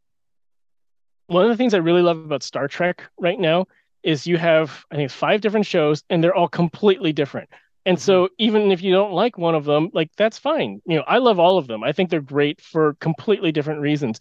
one 1.27 1.43
of 1.43 1.49
the 1.49 1.57
things 1.57 1.73
I 1.73 1.77
really 1.77 2.01
love 2.01 2.17
about 2.17 2.43
Star 2.43 2.67
Trek 2.67 3.03
right 3.17 3.39
now 3.39 3.67
is 4.03 4.27
you 4.27 4.37
have 4.37 4.85
I 4.91 4.95
think 4.95 5.11
five 5.11 5.41
different 5.41 5.65
shows 5.65 6.03
and 6.09 6.23
they're 6.23 6.35
all 6.35 6.47
completely 6.49 7.13
different. 7.13 7.49
And 7.85 7.99
so 7.99 8.25
mm-hmm. 8.25 8.33
even 8.37 8.71
if 8.71 8.81
you 8.81 8.93
don't 8.93 9.11
like 9.11 9.37
one 9.37 9.55
of 9.55 9.65
them, 9.65 9.89
like 9.93 10.09
that's 10.17 10.37
fine. 10.37 10.81
You 10.85 10.97
know, 10.97 11.03
I 11.07 11.17
love 11.17 11.39
all 11.39 11.57
of 11.57 11.67
them. 11.67 11.83
I 11.83 11.91
think 11.91 12.09
they're 12.09 12.21
great 12.21 12.61
for 12.61 12.95
completely 12.99 13.51
different 13.51 13.81
reasons. 13.81 14.19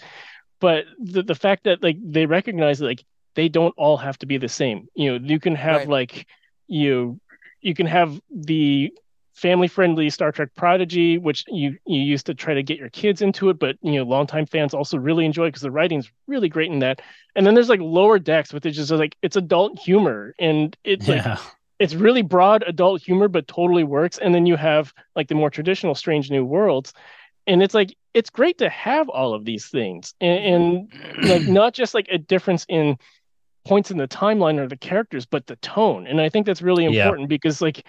But 0.60 0.84
the 0.98 1.22
the 1.22 1.34
fact 1.34 1.64
that 1.64 1.82
like 1.82 1.96
they 2.00 2.26
recognize 2.26 2.78
that 2.78 2.86
like 2.86 3.04
they 3.34 3.48
don't 3.48 3.74
all 3.76 3.96
have 3.96 4.18
to 4.18 4.26
be 4.26 4.36
the 4.36 4.48
same. 4.48 4.88
You 4.94 5.18
know, 5.18 5.26
you 5.26 5.40
can 5.40 5.54
have 5.54 5.80
right. 5.80 5.88
like 5.88 6.26
you 6.68 7.20
you 7.62 7.74
can 7.74 7.86
have 7.86 8.20
the 8.30 8.92
family 9.34 9.68
friendly 9.68 10.10
Star 10.10 10.30
Trek 10.30 10.50
Prodigy, 10.54 11.18
which 11.18 11.44
you 11.48 11.78
you 11.86 12.00
used 12.00 12.26
to 12.26 12.34
try 12.34 12.54
to 12.54 12.62
get 12.62 12.78
your 12.78 12.90
kids 12.90 13.22
into 13.22 13.48
it, 13.48 13.58
but 13.58 13.76
you 13.80 13.92
know, 13.92 14.04
longtime 14.04 14.46
fans 14.46 14.74
also 14.74 14.98
really 14.98 15.24
enjoy 15.24 15.48
because 15.48 15.62
the 15.62 15.70
writing's 15.70 16.10
really 16.26 16.48
great 16.48 16.70
in 16.70 16.80
that. 16.80 17.00
And 17.34 17.46
then 17.46 17.54
there's 17.54 17.68
like 17.68 17.80
lower 17.80 18.18
decks, 18.18 18.52
which 18.52 18.66
is 18.66 18.76
just 18.76 18.92
like 18.92 19.16
it's 19.22 19.36
adult 19.36 19.78
humor 19.78 20.34
and 20.38 20.76
it's 20.84 21.08
yeah. 21.08 21.30
like 21.30 21.38
it's 21.78 21.94
really 21.94 22.22
broad 22.22 22.62
adult 22.66 23.02
humor, 23.02 23.28
but 23.28 23.48
totally 23.48 23.84
works. 23.84 24.18
And 24.18 24.34
then 24.34 24.46
you 24.46 24.56
have 24.56 24.92
like 25.16 25.28
the 25.28 25.34
more 25.34 25.50
traditional 25.50 25.94
Strange 25.94 26.30
New 26.30 26.44
Worlds. 26.44 26.92
And 27.46 27.62
it's 27.62 27.74
like 27.74 27.96
it's 28.14 28.30
great 28.30 28.58
to 28.58 28.68
have 28.68 29.08
all 29.08 29.34
of 29.34 29.44
these 29.44 29.66
things. 29.66 30.14
And, 30.20 30.44
and 30.44 31.28
like 31.28 31.48
not 31.48 31.74
just 31.74 31.94
like 31.94 32.08
a 32.10 32.18
difference 32.18 32.66
in 32.68 32.98
points 33.64 33.90
in 33.90 33.96
the 33.96 34.08
timeline 34.08 34.58
or 34.58 34.66
the 34.66 34.76
characters, 34.76 35.26
but 35.26 35.46
the 35.46 35.56
tone. 35.56 36.06
And 36.06 36.20
I 36.20 36.28
think 36.28 36.46
that's 36.46 36.62
really 36.62 36.84
important 36.84 37.22
yeah. 37.22 37.26
because 37.28 37.60
like 37.60 37.84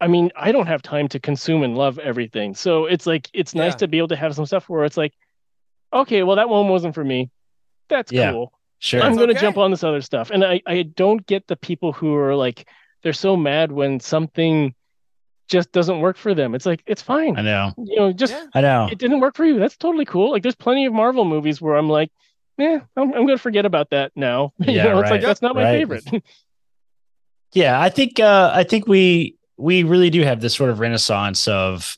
I 0.00 0.06
mean, 0.06 0.30
I 0.36 0.52
don't 0.52 0.66
have 0.66 0.80
time 0.82 1.08
to 1.08 1.18
consume 1.18 1.64
and 1.64 1.76
love 1.76 1.98
everything. 1.98 2.54
So 2.54 2.86
it's 2.86 3.06
like 3.06 3.28
it's 3.32 3.54
nice 3.54 3.72
yeah. 3.72 3.78
to 3.78 3.88
be 3.88 3.98
able 3.98 4.08
to 4.08 4.16
have 4.16 4.34
some 4.34 4.46
stuff 4.46 4.68
where 4.68 4.84
it's 4.84 4.96
like, 4.96 5.12
okay, 5.92 6.22
well 6.22 6.36
that 6.36 6.48
one 6.48 6.68
wasn't 6.68 6.94
for 6.94 7.04
me. 7.04 7.30
That's 7.88 8.12
yeah, 8.12 8.32
cool. 8.32 8.52
Sure. 8.78 9.02
I'm 9.02 9.16
gonna 9.16 9.32
okay. 9.32 9.40
jump 9.40 9.58
on 9.58 9.70
this 9.70 9.82
other 9.82 10.00
stuff. 10.00 10.30
And 10.30 10.44
I, 10.44 10.62
I 10.66 10.82
don't 10.82 11.26
get 11.26 11.46
the 11.46 11.56
people 11.56 11.92
who 11.92 12.14
are 12.14 12.34
like 12.34 12.68
they're 13.02 13.12
so 13.12 13.36
mad 13.36 13.72
when 13.72 14.00
something 14.00 14.74
just 15.48 15.72
doesn't 15.72 16.00
work 16.00 16.16
for 16.16 16.34
them. 16.34 16.54
It's 16.54 16.66
like 16.66 16.82
it's 16.86 17.02
fine. 17.02 17.36
I 17.36 17.42
know. 17.42 17.72
You 17.78 17.96
know, 17.96 18.12
just 18.12 18.32
yeah. 18.32 18.46
I 18.54 18.60
know 18.60 18.88
it 18.90 18.98
didn't 18.98 19.20
work 19.20 19.36
for 19.36 19.44
you. 19.44 19.58
That's 19.58 19.76
totally 19.76 20.04
cool. 20.04 20.30
Like 20.30 20.42
there's 20.42 20.54
plenty 20.54 20.86
of 20.86 20.92
Marvel 20.92 21.24
movies 21.24 21.60
where 21.60 21.76
I'm 21.76 21.88
like, 21.88 22.12
yeah, 22.58 22.80
I'm, 22.96 23.12
I'm 23.14 23.26
going 23.26 23.28
to 23.28 23.38
forget 23.38 23.64
about 23.64 23.90
that 23.90 24.12
now. 24.16 24.52
Yeah, 24.58 24.66
you 24.66 24.82
know, 24.82 24.94
right. 24.94 25.02
it's 25.02 25.10
like 25.10 25.22
that's 25.22 25.42
not 25.42 25.54
my 25.54 25.62
right. 25.62 25.78
favorite. 25.78 26.24
yeah, 27.52 27.80
I 27.80 27.88
think 27.88 28.20
uh, 28.20 28.50
I 28.52 28.64
think 28.64 28.86
we 28.86 29.36
we 29.56 29.82
really 29.84 30.10
do 30.10 30.22
have 30.22 30.40
this 30.40 30.54
sort 30.54 30.70
of 30.70 30.80
renaissance 30.80 31.48
of 31.48 31.96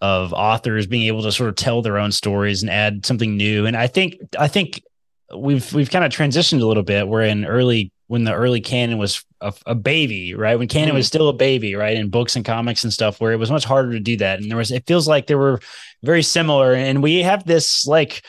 of 0.00 0.32
authors 0.32 0.86
being 0.86 1.06
able 1.06 1.22
to 1.22 1.32
sort 1.32 1.48
of 1.48 1.56
tell 1.56 1.82
their 1.82 1.98
own 1.98 2.10
stories 2.10 2.62
and 2.62 2.70
add 2.70 3.06
something 3.06 3.36
new. 3.36 3.66
And 3.66 3.76
I 3.76 3.86
think 3.86 4.16
I 4.38 4.48
think 4.48 4.82
we've 5.36 5.72
we've 5.72 5.90
kind 5.90 6.04
of 6.04 6.12
transitioned 6.12 6.62
a 6.62 6.66
little 6.66 6.82
bit. 6.82 7.08
We're 7.08 7.22
in 7.22 7.44
early 7.44 7.92
when 8.06 8.24
the 8.24 8.34
early 8.34 8.60
canon 8.60 8.98
was 8.98 9.24
a, 9.40 9.54
a 9.66 9.74
baby, 9.74 10.34
right? 10.34 10.58
When 10.58 10.68
canon 10.68 10.90
mm 10.90 10.96
was 10.96 11.06
still 11.06 11.28
a 11.28 11.32
baby, 11.32 11.74
right? 11.74 11.96
In 11.96 12.10
books 12.10 12.36
and 12.36 12.44
comics 12.44 12.84
and 12.84 12.92
stuff, 12.92 13.20
where 13.20 13.32
it 13.32 13.38
was 13.38 13.50
much 13.50 13.64
harder 13.64 13.92
to 13.92 14.00
do 14.00 14.16
that. 14.18 14.38
And 14.38 14.50
there 14.50 14.58
was 14.58 14.70
it 14.70 14.86
feels 14.86 15.08
like 15.08 15.26
they 15.26 15.34
were 15.34 15.60
very 16.02 16.22
similar. 16.22 16.74
And 16.74 17.02
we 17.02 17.22
have 17.22 17.44
this 17.44 17.86
like 17.86 18.22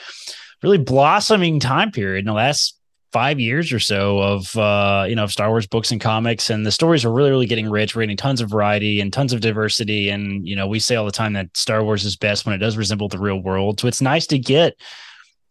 really 0.64 0.78
blossoming 0.78 1.60
time 1.60 1.92
period 1.92 2.20
in 2.20 2.26
the 2.26 2.34
last 2.34 2.78
five 3.12 3.40
years 3.40 3.72
or 3.72 3.80
so 3.80 4.18
of 4.18 4.58
uh, 4.58 5.06
you 5.08 5.16
know 5.16 5.26
of 5.26 5.32
Star 5.32 5.50
Wars 5.50 5.68
books 5.68 5.92
and 5.92 6.02
comics, 6.02 6.50
and 6.50 6.66
the 6.66 6.72
stories 6.72 7.06
are 7.06 7.12
really 7.12 7.30
really 7.30 7.46
getting 7.46 7.70
rich. 7.70 7.96
We're 7.96 8.02
getting 8.04 8.18
tons 8.18 8.42
of 8.42 8.50
variety 8.50 9.00
and 9.00 9.14
tons 9.14 9.34
of 9.34 9.42
diversity, 9.42 10.10
and 10.10 10.48
you 10.48 10.56
know 10.56 10.68
we 10.68 10.80
say 10.80 10.96
all 10.96 11.06
the 11.06 11.12
time 11.12 11.34
that 11.34 11.56
Star 11.56 11.84
Wars 11.84 12.04
is 12.04 12.16
best 12.16 12.46
when 12.46 12.56
it 12.56 12.60
does 12.60 12.78
resemble 12.78 13.08
the 13.08 13.20
real 13.20 13.42
world. 13.42 13.80
So 13.80 13.88
it's 13.88 14.02
nice 14.02 14.26
to 14.28 14.40
get 14.40 14.76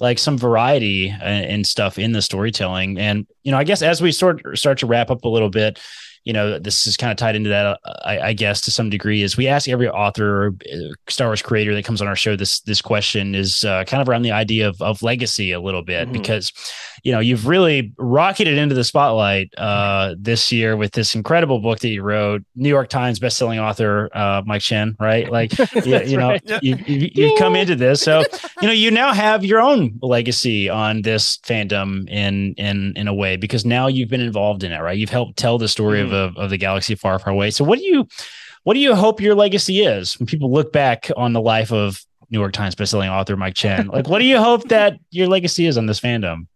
like 0.01 0.19
some 0.19 0.37
variety 0.37 1.15
and 1.21 1.65
stuff 1.65 1.97
in 1.99 2.11
the 2.13 2.23
storytelling. 2.23 2.99
And 2.99 3.27
you 3.45 3.53
know, 3.53 3.59
I 3.59 3.65
guess 3.65 3.83
as 3.83 4.03
we 4.03 4.11
sort 4.11 4.59
start 4.59 4.79
to 4.79 4.87
wrap 4.87 5.11
up 5.11 5.25
a 5.25 5.29
little 5.29 5.51
bit, 5.51 5.79
you 6.25 6.33
know, 6.33 6.59
this 6.59 6.87
is 6.87 6.97
kind 6.97 7.11
of 7.11 7.17
tied 7.17 7.35
into 7.35 7.51
that, 7.51 7.67
uh, 7.67 7.77
I, 8.05 8.21
I, 8.21 8.33
guess, 8.33 8.61
to 8.63 8.71
some 8.71 8.91
degree. 8.91 9.23
Is 9.23 9.37
we 9.37 9.49
ask 9.49 9.69
every 9.69 9.89
author 9.89 10.47
or 10.47 10.55
uh, 10.73 10.95
Star 11.09 11.29
Wars 11.29 11.43
creator 11.43 11.75
that 11.75 11.85
comes 11.85 12.01
on 12.01 12.07
our 12.07 12.17
show 12.17 12.37
this 12.37 12.61
this 12.61 12.81
question 12.81 13.35
is 13.35 13.65
uh, 13.65 13.85
kind 13.85 14.01
of 14.01 14.09
around 14.09 14.23
the 14.23 14.31
idea 14.31 14.69
of 14.69 14.81
of 14.81 15.03
legacy 15.03 15.53
a 15.53 15.61
little 15.61 15.83
bit 15.83 16.05
mm-hmm. 16.05 16.13
because, 16.13 16.53
you 17.03 17.11
know, 17.11 17.19
you've 17.19 17.47
really 17.49 17.93
rocketed 17.99 18.57
into 18.57 18.77
the 18.77 18.85
spotlight 18.85 19.53
uh, 19.59 20.15
this 20.17 20.53
year 20.53 20.77
with 20.77 20.93
this 20.93 21.15
incredible 21.17 21.59
book 21.59 21.81
that 21.81 21.89
you 21.89 22.03
wrote, 22.03 22.43
New 22.55 22.69
York 22.69 22.89
Times 22.89 23.19
bestselling 23.19 23.61
author 23.61 24.09
uh, 24.15 24.43
Mike 24.47 24.63
Chen, 24.63 24.97
right? 25.01 25.31
Like, 25.31 25.57
you, 25.85 26.01
you 26.03 26.17
know, 26.17 26.29
right. 26.29 26.63
you, 26.63 26.77
you 26.87 27.11
you 27.13 27.35
come 27.39 27.57
into 27.57 27.75
this, 27.75 28.01
so 28.03 28.23
you 28.61 28.69
know, 28.69 28.75
you 28.75 28.91
now 28.91 29.13
have 29.13 29.45
your 29.45 29.61
own 29.61 29.99
legacy 30.01 30.69
on 30.69 31.03
this 31.03 31.39
fandom 31.39 32.09
in 32.09 32.55
in 32.55 32.93
in 32.95 33.09
a 33.09 33.15
way 33.15 33.37
because 33.37 33.65
now 33.65 33.89
you've 33.89 34.09
been 34.09 34.21
involved 34.21 34.63
in 34.63 34.71
it, 34.71 34.81
right? 34.81 34.97
You've 34.97 35.11
helped 35.11 35.37
tell 35.37 35.59
the 35.59 35.69
story 35.69 36.01
of 36.01 36.13
of, 36.13 36.37
of 36.37 36.51
the 36.51 36.59
galaxy 36.59 36.95
far, 36.95 37.19
far 37.19 37.33
away. 37.33 37.51
So 37.51 37.65
what 37.65 37.81
do 37.81 37.85
you 37.85 38.07
what 38.63 38.75
do 38.75 38.81
you 38.81 38.95
hope 38.95 39.21
your 39.21 39.35
legacy 39.35 39.81
is 39.81 40.19
when 40.21 40.27
people 40.27 40.53
look 40.53 40.73
back 40.73 41.11
on 41.17 41.33
the 41.33 41.41
life 41.41 41.73
of 41.73 42.01
New 42.31 42.39
York 42.39 42.53
Times 42.53 42.77
bestselling 42.77 43.11
author 43.11 43.37
Mike 43.37 43.55
Chen? 43.55 43.89
like 43.89 44.09
what 44.09 44.21
do 44.21 44.25
you 44.25 44.39
hope 44.39 44.69
that 44.69 44.99
your 45.11 45.27
legacy 45.27 45.67
is 45.67 45.77
on 45.77 45.87
this 45.87 45.99
fandom? 45.99 46.47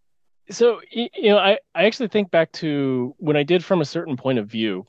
So 0.49 0.81
you 0.91 1.09
know, 1.23 1.37
I, 1.37 1.59
I 1.75 1.85
actually 1.85 2.07
think 2.07 2.31
back 2.31 2.51
to 2.53 3.15
when 3.17 3.35
I 3.35 3.43
did 3.43 3.63
from 3.63 3.81
a 3.81 3.85
certain 3.85 4.17
point 4.17 4.39
of 4.39 4.47
view, 4.47 4.85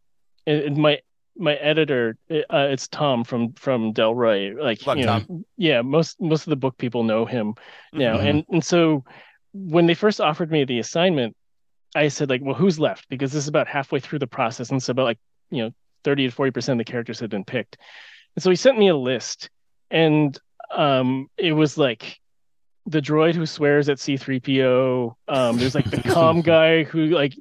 and 0.46 0.76
my 0.76 1.00
my 1.36 1.54
editor, 1.54 2.16
uh, 2.30 2.68
it's 2.70 2.88
Tom 2.88 3.24
from 3.24 3.52
from 3.54 3.92
Del 3.92 4.14
Rey. 4.14 4.54
Like 4.54 4.86
Love 4.86 4.98
you 4.98 5.06
know, 5.06 5.20
Tom. 5.20 5.44
yeah, 5.56 5.82
most 5.82 6.20
most 6.20 6.46
of 6.46 6.50
the 6.50 6.56
book 6.56 6.76
people 6.78 7.02
know 7.02 7.24
him 7.24 7.54
now, 7.92 8.16
mm-hmm. 8.16 8.26
and 8.26 8.44
and 8.50 8.64
so 8.64 9.04
when 9.52 9.86
they 9.86 9.94
first 9.94 10.20
offered 10.20 10.50
me 10.50 10.64
the 10.64 10.78
assignment, 10.78 11.36
I 11.94 12.08
said 12.08 12.28
like, 12.28 12.42
well, 12.42 12.54
who's 12.54 12.78
left? 12.78 13.08
Because 13.08 13.32
this 13.32 13.44
is 13.44 13.48
about 13.48 13.66
halfway 13.66 14.00
through 14.00 14.18
the 14.18 14.26
process, 14.26 14.70
and 14.70 14.82
so 14.82 14.90
about 14.92 15.04
like 15.04 15.18
you 15.50 15.62
know, 15.62 15.70
thirty 16.04 16.26
to 16.26 16.34
forty 16.34 16.50
percent 16.50 16.80
of 16.80 16.86
the 16.86 16.90
characters 16.90 17.20
had 17.20 17.30
been 17.30 17.44
picked. 17.44 17.78
And 18.36 18.42
so 18.42 18.50
he 18.50 18.56
sent 18.56 18.78
me 18.78 18.88
a 18.88 18.96
list, 18.96 19.50
and 19.90 20.38
um, 20.70 21.28
it 21.36 21.52
was 21.52 21.78
like 21.78 22.20
the 22.88 23.02
droid 23.02 23.34
who 23.34 23.44
swears 23.44 23.88
at 23.88 23.98
C3PO. 23.98 25.14
Um, 25.28 25.58
there's 25.58 25.74
like 25.74 25.90
the 25.90 26.02
calm 26.02 26.40
guy 26.54 26.84
who 26.84 27.06
like 27.06 27.34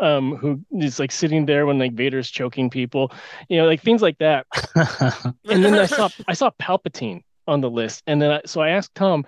um 0.00 0.36
who 0.36 0.60
is 0.72 0.98
like 0.98 1.10
sitting 1.10 1.46
there 1.46 1.66
when 1.66 1.78
like 1.78 1.94
Vader's 1.94 2.30
choking 2.30 2.70
people, 2.70 3.12
you 3.48 3.56
know, 3.56 3.66
like 3.66 3.82
things 3.82 4.02
like 4.02 4.18
that. 4.18 4.46
and 4.74 5.64
then 5.64 5.74
I 5.74 5.86
saw 5.86 6.08
I 6.28 6.34
saw 6.34 6.50
Palpatine 6.60 7.22
on 7.48 7.60
the 7.60 7.70
list, 7.70 8.02
and 8.06 8.20
then 8.20 8.30
I, 8.30 8.40
so 8.44 8.60
I 8.60 8.70
asked 8.70 8.94
Tom, 8.94 9.24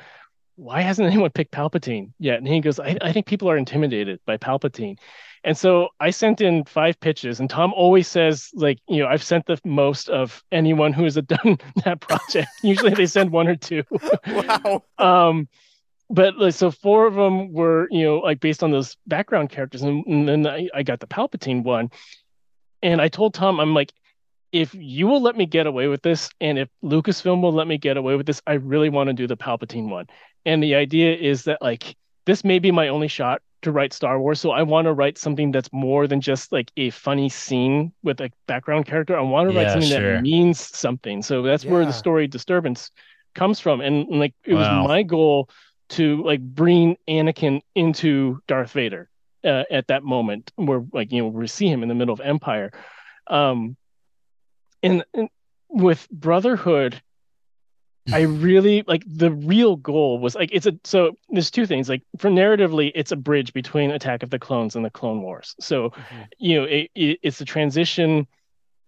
why 0.57 0.81
hasn't 0.81 1.07
anyone 1.13 1.31
picked 1.31 1.53
Palpatine 1.53 2.13
yet? 2.19 2.39
And 2.39 2.49
he 2.49 2.61
goes, 2.61 2.79
I, 2.79 2.97
I 3.01 3.13
think 3.13 3.27
people 3.27 3.51
are 3.51 3.57
intimidated 3.57 4.21
by 4.27 4.37
Palpatine. 4.37 4.99
And 5.45 5.59
so 5.59 5.89
I 5.99 6.11
sent 6.11 6.41
in 6.41 6.65
five 6.65 7.01
pitches, 7.01 7.41
and 7.41 7.51
Tom 7.51 7.73
always 7.75 8.07
says, 8.07 8.51
like, 8.55 8.79
you 8.89 9.03
know, 9.03 9.09
I've 9.09 9.25
sent 9.25 9.47
the 9.47 9.59
most 9.65 10.09
of 10.09 10.43
anyone 10.53 10.93
who 10.93 11.03
has 11.05 11.15
done 11.27 11.59
that 11.85 12.01
project. 12.01 12.49
Usually 12.63 12.95
they 12.95 13.07
send 13.07 13.31
one 13.33 13.49
or 13.49 13.57
two. 13.57 13.83
Wow. 14.27 14.85
um, 14.99 15.49
but 16.09 16.39
like, 16.39 16.55
so 16.55 16.71
four 16.71 17.07
of 17.07 17.15
them 17.15 17.53
were, 17.53 17.89
you 17.91 18.05
know, 18.05 18.19
like 18.19 18.39
based 18.39 18.63
on 18.63 18.71
those 18.71 18.97
background 19.07 19.51
characters, 19.51 19.83
and, 19.83 20.07
and 20.07 20.29
then 20.29 20.47
I, 20.47 20.69
I 20.75 20.83
got 20.85 21.01
the 21.01 21.07
Palpatine 21.07 21.65
one. 21.65 21.91
And 22.83 23.01
I 23.01 23.09
told 23.09 23.35
Tom, 23.35 23.59
I'm 23.59 23.75
like, 23.75 23.93
if 24.53 24.75
you 24.75 25.07
will 25.07 25.23
let 25.23 25.37
me 25.37 25.47
get 25.47 25.67
away 25.67 25.89
with 25.89 26.03
this, 26.03 26.29
and 26.41 26.59
if 26.59 26.69
Lucasfilm 26.85 27.41
will 27.41 27.53
let 27.53 27.67
me 27.67 27.79
get 27.79 27.97
away 27.97 28.17
with 28.17 28.27
this, 28.27 28.43
I 28.47 28.55
really 28.55 28.91
want 28.91 29.09
to 29.09 29.15
do 29.15 29.27
the 29.27 29.37
Palpatine 29.37 29.89
one. 29.89 30.07
And 30.45 30.63
the 30.63 30.75
idea 30.75 31.15
is 31.15 31.45
that 31.45 31.63
like 31.63 31.97
this 32.27 32.45
may 32.45 32.59
be 32.59 32.71
my 32.71 32.89
only 32.89 33.09
shot 33.09 33.43
to 33.63 33.73
write 33.73 33.93
Star 33.93 34.19
Wars. 34.19 34.41
So 34.41 34.51
I 34.51 34.63
want 34.63 34.87
to 34.87 34.93
write 34.93 35.17
something 35.19 35.53
that's 35.53 35.73
more 35.73 36.07
than 36.07 36.21
just 36.21 36.53
like 36.53 36.71
a 36.77 36.91
funny 36.91 37.29
scene 37.29 37.93
with 38.03 38.21
a 38.21 38.31
background 38.47 38.87
character. 38.87 39.17
I 39.17 39.23
want 39.23 39.51
to 39.51 39.57
write 39.57 39.71
something 39.71 39.89
sure. 39.89 40.15
that 40.15 40.23
means 40.23 40.59
something. 40.59 41.23
So 41.23 41.43
that's 41.43 41.65
yeah. 41.65 41.71
where 41.71 41.87
the 41.87 41.93
story 41.93 42.27
disturbance 42.27 42.91
comes 43.35 43.61
from. 43.61 43.81
And, 43.81 44.09
and 44.09 44.21
like 44.21 44.35
it 44.45 44.55
wow. 44.55 44.81
was 44.81 44.89
my 44.89 45.03
goal 45.03 45.49
to 45.91 46.23
like 46.25 46.41
bring 46.41 46.97
Anakin 47.09 47.61
into 47.75 48.41
Darth 48.49 48.73
Vader 48.73 49.09
uh, 49.45 49.65
at 49.71 49.87
that 49.89 50.03
moment 50.03 50.53
where 50.57 50.83
like 50.93 51.13
you 51.13 51.23
know 51.23 51.29
we 51.29 51.47
see 51.47 51.69
him 51.69 51.83
in 51.83 51.89
the 51.89 51.95
middle 51.95 52.13
of 52.13 52.21
Empire. 52.21 52.73
Um, 53.29 53.77
and, 54.83 55.05
and 55.15 55.29
with 55.69 56.09
brotherhood 56.11 57.01
i 58.13 58.21
really 58.21 58.83
like 58.87 59.05
the 59.07 59.31
real 59.31 59.77
goal 59.77 60.19
was 60.19 60.35
like 60.35 60.51
it's 60.53 60.67
a 60.67 60.73
so 60.85 61.17
there's 61.31 61.51
two 61.51 61.67
things 61.67 61.89
like 61.89 62.03
for 62.19 62.31
narratively 62.31 62.91
it's 62.95 63.13
a 63.13 63.17
bridge 63.17 63.53
between 63.53 63.91
attack 63.91 64.23
of 64.23 64.31
the 64.31 64.39
clones 64.39 64.75
and 64.75 64.85
the 64.85 64.91
clone 64.91 65.23
wars 65.23 65.55
so 65.61 65.91
mm-hmm. 65.91 66.23
you 66.39 66.57
know 66.57 66.65
it, 66.65 66.91
it, 66.95 67.19
it's 67.23 67.41
a 67.41 67.45
transition 67.45 68.27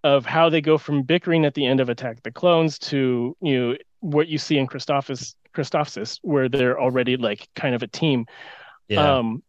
of 0.02 0.26
how 0.26 0.50
they 0.50 0.60
go 0.60 0.76
from 0.76 1.02
bickering 1.02 1.44
at 1.44 1.54
the 1.54 1.66
end 1.66 1.80
of 1.80 1.88
attack 1.88 2.16
of 2.16 2.22
the 2.22 2.32
clones 2.32 2.78
to 2.78 3.36
you 3.40 3.58
know 3.58 3.76
what 4.00 4.28
you 4.28 4.38
see 4.38 4.58
in 4.58 4.66
christophsis 4.66 5.34
christophsis 5.54 6.18
where 6.22 6.48
they're 6.48 6.80
already 6.80 7.16
like 7.16 7.48
kind 7.54 7.74
of 7.74 7.82
a 7.82 7.86
team 7.86 8.26
yeah. 8.88 9.18
um 9.18 9.42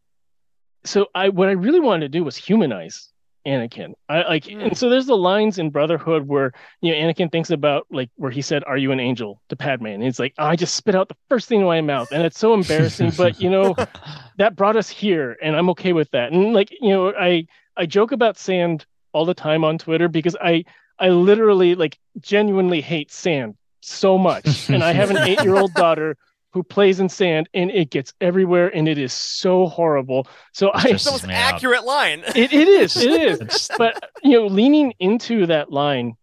so 0.83 1.07
i 1.15 1.29
what 1.29 1.49
i 1.49 1.53
really 1.53 1.79
wanted 1.79 2.11
to 2.11 2.17
do 2.17 2.23
was 2.23 2.35
humanize 2.35 3.11
Anakin. 3.45 3.93
I 4.09 4.23
like, 4.23 4.45
mm. 4.45 4.63
and 4.63 4.77
so 4.77 4.89
there's 4.89 5.05
the 5.05 5.17
lines 5.17 5.59
in 5.59 5.69
Brotherhood 5.69 6.27
where 6.27 6.51
you 6.81 6.91
know 6.91 6.97
Anakin 6.97 7.31
thinks 7.31 7.49
about 7.51 7.85
like 7.91 8.09
where 8.15 8.31
he 8.31 8.41
said, 8.41 8.63
"Are 8.65 8.77
you 8.77 8.91
an 8.91 8.99
angel?" 8.99 9.41
to 9.49 9.55
Padme, 9.55 9.87
and 9.87 10.03
he's 10.03 10.19
like, 10.19 10.33
oh, 10.37 10.45
"I 10.45 10.55
just 10.55 10.75
spit 10.75 10.95
out 10.95 11.09
the 11.09 11.15
first 11.29 11.47
thing 11.47 11.61
in 11.61 11.65
my 11.65 11.81
mouth," 11.81 12.11
and 12.11 12.23
it's 12.23 12.39
so 12.39 12.53
embarrassing. 12.53 13.11
but 13.17 13.39
you 13.39 13.49
know, 13.49 13.75
that 14.37 14.55
brought 14.55 14.75
us 14.75 14.89
here, 14.89 15.37
and 15.41 15.55
I'm 15.55 15.69
okay 15.71 15.93
with 15.93 16.09
that. 16.11 16.31
And 16.31 16.53
like, 16.53 16.69
you 16.71 16.89
know, 16.89 17.13
I 17.13 17.45
I 17.77 17.85
joke 17.85 18.11
about 18.11 18.37
sand 18.37 18.85
all 19.13 19.25
the 19.25 19.33
time 19.33 19.63
on 19.63 19.77
Twitter 19.77 20.07
because 20.07 20.35
I 20.41 20.65
I 20.99 21.09
literally 21.09 21.75
like 21.75 21.99
genuinely 22.19 22.81
hate 22.81 23.11
sand 23.11 23.55
so 23.81 24.17
much, 24.17 24.69
and 24.69 24.83
I 24.83 24.93
have 24.93 25.11
an 25.11 25.17
eight 25.17 25.43
year 25.43 25.55
old 25.55 25.73
daughter 25.73 26.17
who 26.55 26.63
plays 26.63 27.01
in 27.01 27.09
sand 27.09 27.49
and 27.53 27.69
it 27.69 27.89
gets 27.89 28.13
everywhere 28.21 28.73
and 28.73 28.87
it 28.87 28.97
is 28.97 29.11
so 29.11 29.67
horrible. 29.67 30.25
So 30.53 30.71
I 30.73 30.83
the 30.83 30.91
most 31.11 31.25
accurate 31.27 31.79
out. 31.79 31.85
line. 31.85 32.23
It, 32.35 32.53
it 32.53 32.69
is, 32.69 32.95
it 32.95 33.41
is. 33.41 33.69
but 33.77 34.09
you 34.23 34.39
know, 34.39 34.47
leaning 34.47 34.93
into 34.99 35.47
that 35.47 35.69
line, 35.69 36.15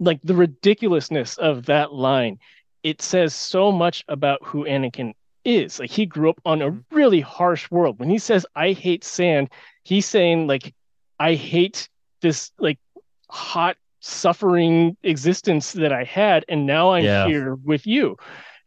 like 0.00 0.18
the 0.24 0.34
ridiculousness 0.34 1.38
of 1.38 1.66
that 1.66 1.92
line, 1.92 2.40
it 2.82 3.00
says 3.00 3.34
so 3.34 3.70
much 3.70 4.04
about 4.08 4.40
who 4.44 4.64
Anakin 4.64 5.14
is. 5.44 5.78
Like 5.78 5.90
he 5.90 6.06
grew 6.06 6.30
up 6.30 6.40
on 6.44 6.60
a 6.60 6.72
mm-hmm. 6.72 6.96
really 6.96 7.20
harsh 7.20 7.70
world. 7.70 8.00
When 8.00 8.10
he 8.10 8.18
says 8.18 8.44
I 8.56 8.72
hate 8.72 9.04
sand, 9.04 9.48
he's 9.84 10.06
saying 10.06 10.48
like 10.48 10.74
I 11.20 11.34
hate 11.34 11.88
this 12.20 12.50
like 12.58 12.80
hot 13.30 13.76
suffering 14.00 14.96
existence 15.04 15.70
that 15.70 15.92
I 15.92 16.02
had 16.02 16.44
and 16.48 16.66
now 16.66 16.94
I'm 16.94 17.04
yeah. 17.04 17.28
here 17.28 17.54
with 17.54 17.86
you 17.86 18.16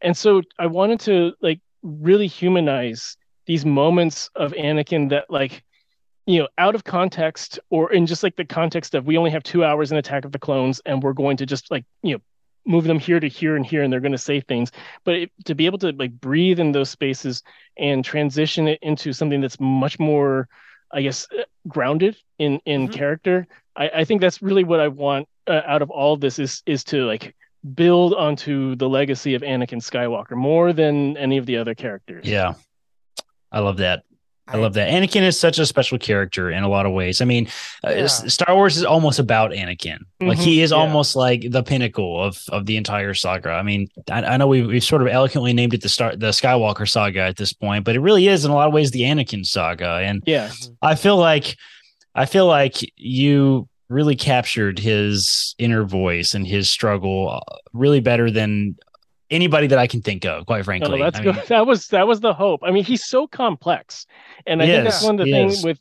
and 0.00 0.16
so 0.16 0.42
I 0.58 0.66
wanted 0.66 1.00
to 1.00 1.34
like 1.40 1.60
really 1.82 2.26
humanize 2.26 3.16
these 3.46 3.64
moments 3.64 4.28
of 4.34 4.52
Anakin 4.52 5.10
that 5.10 5.30
like 5.30 5.62
you 6.26 6.40
know 6.40 6.48
out 6.58 6.74
of 6.74 6.84
context 6.84 7.58
or 7.70 7.92
in 7.92 8.06
just 8.06 8.22
like 8.22 8.36
the 8.36 8.44
context 8.44 8.94
of 8.94 9.06
we 9.06 9.16
only 9.16 9.30
have 9.30 9.42
two 9.42 9.64
hours 9.64 9.92
in 9.92 9.98
Attack 9.98 10.24
of 10.24 10.32
the 10.32 10.38
Clones 10.38 10.80
and 10.84 11.02
we're 11.02 11.12
going 11.12 11.36
to 11.38 11.46
just 11.46 11.70
like 11.70 11.84
you 12.02 12.14
know 12.14 12.20
move 12.66 12.84
them 12.84 12.98
here 12.98 13.20
to 13.20 13.28
here 13.28 13.54
and 13.54 13.64
here 13.64 13.82
and 13.82 13.92
they're 13.92 14.00
going 14.00 14.12
to 14.12 14.18
say 14.18 14.40
things 14.40 14.72
but 15.04 15.14
it, 15.14 15.32
to 15.44 15.54
be 15.54 15.66
able 15.66 15.78
to 15.78 15.92
like 15.92 16.12
breathe 16.20 16.58
in 16.58 16.72
those 16.72 16.90
spaces 16.90 17.42
and 17.78 18.04
transition 18.04 18.66
it 18.66 18.80
into 18.82 19.12
something 19.12 19.40
that's 19.40 19.60
much 19.60 20.00
more 20.00 20.48
i 20.92 21.00
guess 21.00 21.28
uh, 21.38 21.44
grounded 21.68 22.16
in 22.40 22.60
in 22.66 22.82
mm-hmm. 22.82 22.92
character 22.92 23.46
I, 23.76 23.90
I 23.94 24.04
think 24.04 24.20
that's 24.20 24.42
really 24.42 24.64
what 24.64 24.80
i 24.80 24.88
want 24.88 25.28
uh, 25.46 25.62
out 25.64 25.80
of 25.80 25.90
all 25.90 26.16
this 26.16 26.40
is 26.40 26.64
is 26.66 26.82
to 26.84 27.06
like 27.06 27.36
build 27.74 28.14
onto 28.14 28.76
the 28.76 28.88
legacy 28.88 29.34
of 29.34 29.42
Anakin 29.42 29.80
Skywalker 29.80 30.36
more 30.36 30.72
than 30.72 31.16
any 31.16 31.36
of 31.36 31.46
the 31.46 31.56
other 31.56 31.74
characters. 31.74 32.26
Yeah. 32.26 32.54
I 33.50 33.60
love 33.60 33.78
that. 33.78 34.02
I 34.48 34.58
love 34.58 34.74
that. 34.74 34.88
Anakin 34.88 35.22
is 35.22 35.38
such 35.38 35.58
a 35.58 35.66
special 35.66 35.98
character 35.98 36.50
in 36.50 36.62
a 36.62 36.68
lot 36.68 36.86
of 36.86 36.92
ways. 36.92 37.20
I 37.20 37.24
mean, 37.24 37.48
uh, 37.84 37.90
yeah. 37.90 38.04
uh, 38.04 38.08
Star 38.08 38.54
Wars 38.54 38.76
is 38.76 38.84
almost 38.84 39.18
about 39.18 39.50
Anakin. 39.50 39.98
Mm-hmm. 39.98 40.28
Like 40.28 40.38
he 40.38 40.62
is 40.62 40.70
yeah. 40.70 40.76
almost 40.76 41.16
like 41.16 41.50
the 41.50 41.64
pinnacle 41.64 42.22
of 42.22 42.40
of 42.50 42.64
the 42.64 42.76
entire 42.76 43.12
saga. 43.12 43.50
I 43.50 43.62
mean, 43.62 43.88
I, 44.08 44.22
I 44.22 44.36
know 44.36 44.46
we've, 44.46 44.66
we've 44.66 44.84
sort 44.84 45.02
of 45.02 45.08
eloquently 45.08 45.52
named 45.52 45.74
it 45.74 45.82
the 45.82 45.88
start 45.88 46.20
the 46.20 46.28
Skywalker 46.28 46.88
saga 46.88 47.22
at 47.22 47.36
this 47.36 47.52
point, 47.52 47.84
but 47.84 47.96
it 47.96 48.00
really 48.00 48.28
is 48.28 48.44
in 48.44 48.52
a 48.52 48.54
lot 48.54 48.68
of 48.68 48.72
ways 48.72 48.92
the 48.92 49.02
Anakin 49.02 49.44
saga. 49.44 50.00
And 50.04 50.22
yeah, 50.26 50.52
I 50.80 50.94
feel 50.94 51.16
like 51.16 51.56
I 52.14 52.26
feel 52.26 52.46
like 52.46 52.76
you 52.96 53.68
really 53.88 54.16
captured 54.16 54.78
his 54.78 55.54
inner 55.58 55.84
voice 55.84 56.34
and 56.34 56.46
his 56.46 56.68
struggle 56.68 57.40
uh, 57.48 57.56
really 57.72 58.00
better 58.00 58.30
than 58.30 58.76
anybody 59.30 59.66
that 59.68 59.78
I 59.78 59.86
can 59.86 60.02
think 60.02 60.24
of, 60.24 60.46
quite 60.46 60.64
frankly. 60.64 61.00
Oh, 61.00 61.04
that's 61.04 61.18
I 61.18 61.22
good. 61.22 61.36
mean, 61.36 61.44
that 61.48 61.66
was 61.66 61.88
that 61.88 62.06
was 62.06 62.20
the 62.20 62.34
hope. 62.34 62.60
I 62.64 62.70
mean, 62.70 62.84
he's 62.84 63.04
so 63.04 63.26
complex, 63.26 64.06
and 64.46 64.62
I 64.62 64.66
think 64.66 64.86
is. 64.86 64.94
that's 64.94 65.04
one 65.04 65.18
of 65.20 65.26
the 65.26 65.32
things 65.32 65.64
with 65.64 65.78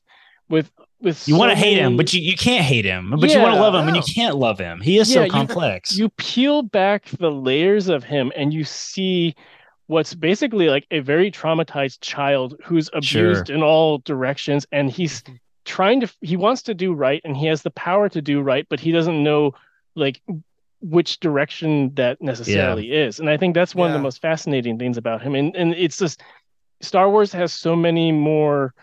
with 0.50 0.72
with 1.02 1.28
you 1.28 1.36
want 1.36 1.52
to 1.52 1.58
so 1.58 1.64
hate 1.64 1.78
him, 1.78 1.98
but 1.98 2.14
you, 2.14 2.22
you 2.22 2.36
can't 2.36 2.64
hate 2.64 2.86
him. 2.86 3.14
But 3.20 3.32
you 3.32 3.40
want 3.40 3.56
to 3.56 3.62
love 3.62 3.76
him, 3.76 3.88
and 3.88 3.96
you 3.98 4.04
can't 4.14 4.36
love 4.38 4.60
him. 4.60 4.82
He 4.82 4.98
is 4.98 5.14
Yeah, 5.14 5.26
so 5.26 5.30
complex. 5.30 5.98
you 5.98 6.10
peel 6.10 6.62
back 6.64 7.06
the 7.20 7.32
layers 7.32 7.90
of 7.90 8.04
him 8.04 8.32
and 8.36 8.54
you 8.54 8.64
see 8.64 9.36
what's 9.88 10.16
basically 10.16 10.70
like 10.70 10.88
a 10.90 11.00
very 11.00 11.30
traumatized 11.30 12.00
child 12.02 12.56
who's 12.64 12.90
abused 12.94 13.50
in 13.52 13.62
all 13.62 14.00
directions 14.00 14.66
and 14.72 14.90
he's 14.90 15.22
trying 15.66 16.00
to 16.00 16.10
he 16.22 16.38
wants 16.38 16.62
to 16.64 16.74
do 16.74 16.94
right 16.94 17.22
and 17.26 17.36
he 17.36 17.48
has 17.48 17.64
the 17.64 17.72
power 17.72 18.08
to 18.08 18.22
do 18.22 18.42
right 18.42 18.68
but 18.70 18.80
he 18.80 18.92
doesn't 18.92 19.24
know 19.24 19.54
like 19.96 20.22
which 20.82 21.20
direction 21.20 21.94
that 21.96 22.22
necessarily 22.22 22.92
is 22.92 23.20
and 23.20 23.30
i 23.30 23.36
think 23.36 23.56
that's 23.56 23.74
one 23.74 23.90
of 23.90 23.94
the 23.94 24.00
most 24.02 24.22
fascinating 24.22 24.78
things 24.78 24.98
about 24.98 25.22
him 25.22 25.34
and 25.36 25.56
and 25.56 25.74
it's 25.74 25.98
just 25.98 26.22
star 26.82 27.10
wars 27.10 27.32
has 27.32 27.52
so 27.52 27.76
many 27.76 28.12
more 28.12 28.74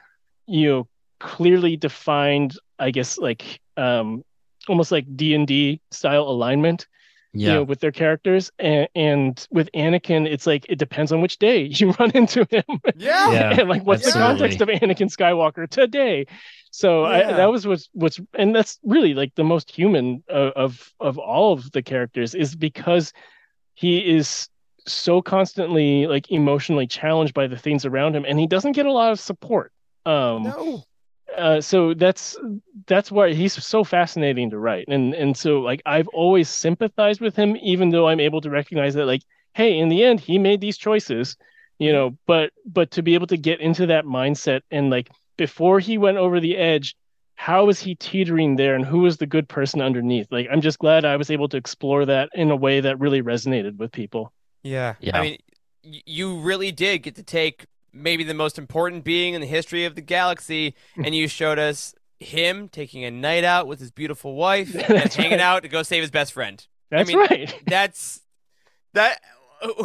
you 0.47 0.69
know 0.69 0.89
clearly 1.21 1.77
defined 1.77 2.59
i 2.79 2.91
guess 2.91 3.17
like 3.17 3.61
um 3.77 4.25
almost 4.69 4.91
like 4.91 5.07
d&d 5.17 5.81
style 5.91 6.23
alignment 6.23 6.87
you 7.33 7.47
yeah. 7.47 7.55
know, 7.55 7.63
with 7.63 7.81
their 7.81 7.93
characters. 7.93 8.53
And, 8.59 8.89
and 8.95 9.47
with 9.51 9.71
Anakin, 9.75 10.27
it's 10.27 10.47
like 10.47 10.67
it 10.69 10.77
depends 10.79 11.13
on 11.13 11.21
which 11.21 11.39
day 11.39 11.63
you 11.71 11.93
run 11.93 12.11
into 12.13 12.47
him. 12.51 12.81
Yeah. 12.97 13.33
Yeah, 13.33 13.57
and 13.61 13.69
like 13.69 13.85
what's 13.85 14.05
the 14.05 14.13
context 14.13 14.61
of 14.61 14.69
Anakin 14.69 15.15
Skywalker 15.15 15.69
today? 15.69 16.27
So 16.75 17.05
I, 17.05 17.33
that 17.37 17.51
was 17.53 17.67
what's 17.67 17.91
what's 17.93 18.19
and 18.35 18.57
that's 18.57 18.79
really 18.83 19.13
like 19.13 19.35
the 19.35 19.45
most 19.45 19.71
human 19.71 20.25
of, 20.29 20.53
of 20.57 20.93
of 21.01 21.19
all 21.19 21.53
of 21.53 21.71
the 21.73 21.83
characters 21.83 22.35
is 22.35 22.57
because 22.57 23.13
he 23.75 23.99
is 23.99 24.49
so 24.87 25.21
constantly 25.21 26.07
like 26.07 26.31
emotionally 26.31 26.87
challenged 26.87 27.35
by 27.35 27.47
the 27.47 27.59
things 27.59 27.85
around 27.85 28.17
him 28.17 28.25
and 28.27 28.41
he 28.41 28.47
doesn't 28.47 28.73
get 28.73 28.87
a 28.87 28.93
lot 28.93 29.13
of 29.13 29.21
support. 29.21 29.71
Um 30.07 30.45
No. 30.45 30.83
uh, 31.37 31.61
so 31.61 31.93
that's 31.95 32.39
that's 32.87 33.13
why 33.13 33.35
he's 33.35 33.53
so 33.53 33.85
fascinating 33.85 34.49
to 34.51 34.59
write 34.59 34.87
and 34.89 35.15
and 35.15 35.37
so 35.37 35.61
like 35.61 35.83
i've 35.87 36.09
always 36.09 36.49
sympathized 36.49 37.21
with 37.21 37.37
him 37.37 37.57
even 37.63 37.91
though 37.91 38.09
i'm 38.09 38.21
able 38.21 38.41
to 38.41 38.51
recognize 38.51 38.95
that 38.95 39.07
like 39.07 39.23
hey 39.55 39.79
in 39.79 39.89
the 39.89 40.03
end 40.05 40.21
he 40.21 40.39
made 40.39 40.61
these 40.61 40.77
choices 40.79 41.37
you 41.79 41.93
know 41.93 42.17
but 42.27 42.51
but 42.67 42.91
to 42.91 43.03
be 43.03 43.15
able 43.15 43.27
to 43.27 43.37
get 43.37 43.61
into 43.61 43.87
that 43.87 44.05
mindset 44.05 44.61
and 44.71 44.91
like 44.91 45.11
before 45.45 45.79
he 45.81 45.97
went 46.07 46.19
over 46.25 46.39
the 46.41 46.57
edge 46.57 46.95
how 47.35 47.65
was 47.65 47.79
he 47.81 47.95
teetering 47.97 48.57
there 48.57 48.75
and 48.77 48.85
who 48.85 49.01
was 49.07 49.17
the 49.17 49.27
good 49.35 49.47
person 49.49 49.81
underneath 49.89 50.29
like 50.31 50.47
i'm 50.53 50.61
just 50.69 50.79
glad 50.79 51.05
i 51.05 51.17
was 51.17 51.31
able 51.31 51.49
to 51.49 51.57
explore 51.57 52.05
that 52.07 52.29
in 52.35 52.51
a 52.51 52.57
way 52.57 52.81
that 52.81 53.01
really 53.05 53.23
resonated 53.23 53.75
with 53.79 53.91
people 53.93 54.25
Yeah. 54.63 54.95
Yeah. 55.01 55.19
I 55.19 55.21
mean, 55.23 55.37
you 55.83 56.27
really 56.51 56.71
did 56.71 56.99
get 57.03 57.15
to 57.17 57.23
take 57.25 57.67
maybe 57.93 58.23
the 58.25 58.35
most 58.45 58.57
important 58.59 59.03
being 59.05 59.35
in 59.35 59.41
the 59.41 59.47
history 59.59 59.85
of 59.89 59.95
the 59.97 60.01
galaxy, 60.17 60.75
Hmm. 60.95 61.05
and 61.05 61.15
you 61.15 61.27
showed 61.29 61.59
us 61.59 61.95
him 62.21 62.69
taking 62.69 63.03
a 63.05 63.11
night 63.11 63.43
out 63.55 63.67
with 63.67 63.81
his 63.81 63.91
beautiful 63.91 64.33
wife 64.37 64.71
and 64.85 64.97
That's 64.99 65.17
hanging 65.17 65.41
out 65.41 65.65
to 65.65 65.69
go 65.69 65.83
save 65.83 66.03
his 66.07 66.13
best 66.13 66.33
friend. 66.33 66.65
that's 66.91 67.09
mean, 67.09 67.19
right 67.19 67.49
That's 67.67 68.21
that. 68.95 69.19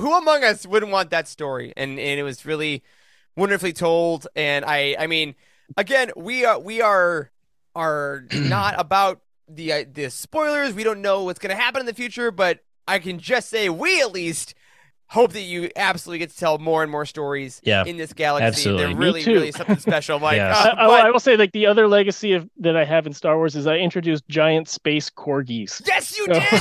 Who 0.01 0.13
among 0.15 0.43
us 0.43 0.65
wouldn't 0.67 0.91
want 0.91 1.09
that 1.09 1.27
story? 1.27 1.73
And 1.75 1.91
and 1.99 2.19
it 2.21 2.23
was 2.23 2.45
really 2.45 2.83
wonderfully 3.35 3.73
told. 3.73 4.27
And 4.35 4.63
I 4.65 4.95
I 4.99 5.07
mean, 5.07 5.33
again, 5.75 6.11
we 6.15 6.45
are 6.45 6.59
we 6.59 6.81
are 6.81 7.31
are 7.75 8.23
not 8.33 8.75
about 8.79 9.21
the 9.49 9.73
uh, 9.73 9.85
the 9.91 10.09
spoilers. 10.09 10.73
We 10.73 10.83
don't 10.83 11.01
know 11.01 11.23
what's 11.23 11.39
going 11.39 11.55
to 11.55 11.61
happen 11.61 11.79
in 11.81 11.85
the 11.85 11.93
future, 11.93 12.31
but 12.31 12.59
I 12.87 12.99
can 12.99 13.19
just 13.19 13.49
say 13.49 13.69
we 13.69 14.01
at 14.01 14.11
least 14.11 14.53
hope 15.09 15.31
that 15.31 15.41
you 15.43 15.69
absolutely 15.77 16.19
get 16.19 16.29
to 16.31 16.37
tell 16.37 16.57
more 16.57 16.83
and 16.83 16.91
more 16.91 17.05
stories 17.05 17.61
Yeah, 17.63 17.85
in 17.85 17.95
this 17.95 18.11
galaxy. 18.11 18.45
absolutely. 18.45 18.83
They're 18.87 18.93
Me 18.95 19.05
really 19.05 19.23
too. 19.23 19.33
really 19.35 19.51
something 19.53 19.77
special, 19.79 20.19
Mike. 20.19 20.35
Yes. 20.35 20.57
Uh, 20.57 20.69
I, 20.69 20.71
I 20.83 20.87
will- 20.87 20.93
I 20.95 21.09
will 21.11 21.19
say 21.21 21.37
like 21.37 21.53
the 21.53 21.65
other 21.65 21.87
legacy 21.87 22.33
of 22.33 22.49
that 22.59 22.75
i 22.75 22.83
have 22.83 23.07
in 23.07 23.13
star 23.13 23.37
wars 23.37 23.55
is 23.55 23.67
i 23.67 23.75
introduced 23.77 24.27
giant 24.27 24.67
space 24.67 25.09
corgis 25.09 25.81
yes, 25.87 26.17
you 26.17 26.25
So- 26.25 26.33
did. 26.33 26.41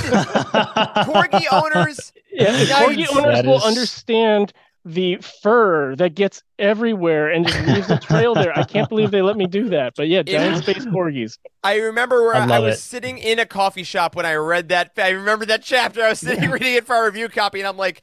Corgi 0.61 1.45
owners. 1.53 2.13
Yeah, 2.33 2.53
Nice. 2.53 2.71
corgi 2.73 3.07
owners 3.17 3.35
That 3.37 3.47
will 3.47 3.57
is- 3.59 3.65
understand 3.65 4.53
the 4.87 5.17
fur 5.43 5.97
that 5.97 6.15
gets 6.15 6.45
everywhere 6.61 7.29
and 7.29 7.45
just 7.47 7.61
leaves 7.67 7.91
a 7.91 7.99
trail 7.99 8.35
there. 8.35 8.57
I 8.57 8.63
can't 8.63 8.89
believe 8.89 9.11
they 9.11 9.21
let 9.21 9.37
me 9.37 9.47
do 9.47 9.69
that. 9.71 9.95
But 9.97 10.07
yeah, 10.07 10.23
giant 10.23 10.63
space 10.63 10.87
corgis. 10.87 11.39
I 11.65 11.79
remember 11.79 12.23
where 12.23 12.37
I 12.37 12.47
I, 12.47 12.59
was 12.61 12.77
it. 12.77 12.81
sitting 12.81 13.19
in 13.19 13.41
a 13.41 13.47
coffee 13.47 13.83
shop 13.83 14.15
when 14.15 14.25
I 14.25 14.35
read 14.35 14.69
that. 14.69 14.93
I 14.97 15.11
remember 15.11 15.45
that 15.47 15.65
chapter. 15.65 16.03
I 16.05 16.11
was 16.11 16.21
sitting 16.21 16.49
reading 16.51 16.75
it 16.75 16.87
for 16.87 16.95
our 16.95 17.07
review 17.07 17.29
copy, 17.29 17.59
and 17.59 17.67
I'm 17.67 17.77
like, 17.77 18.03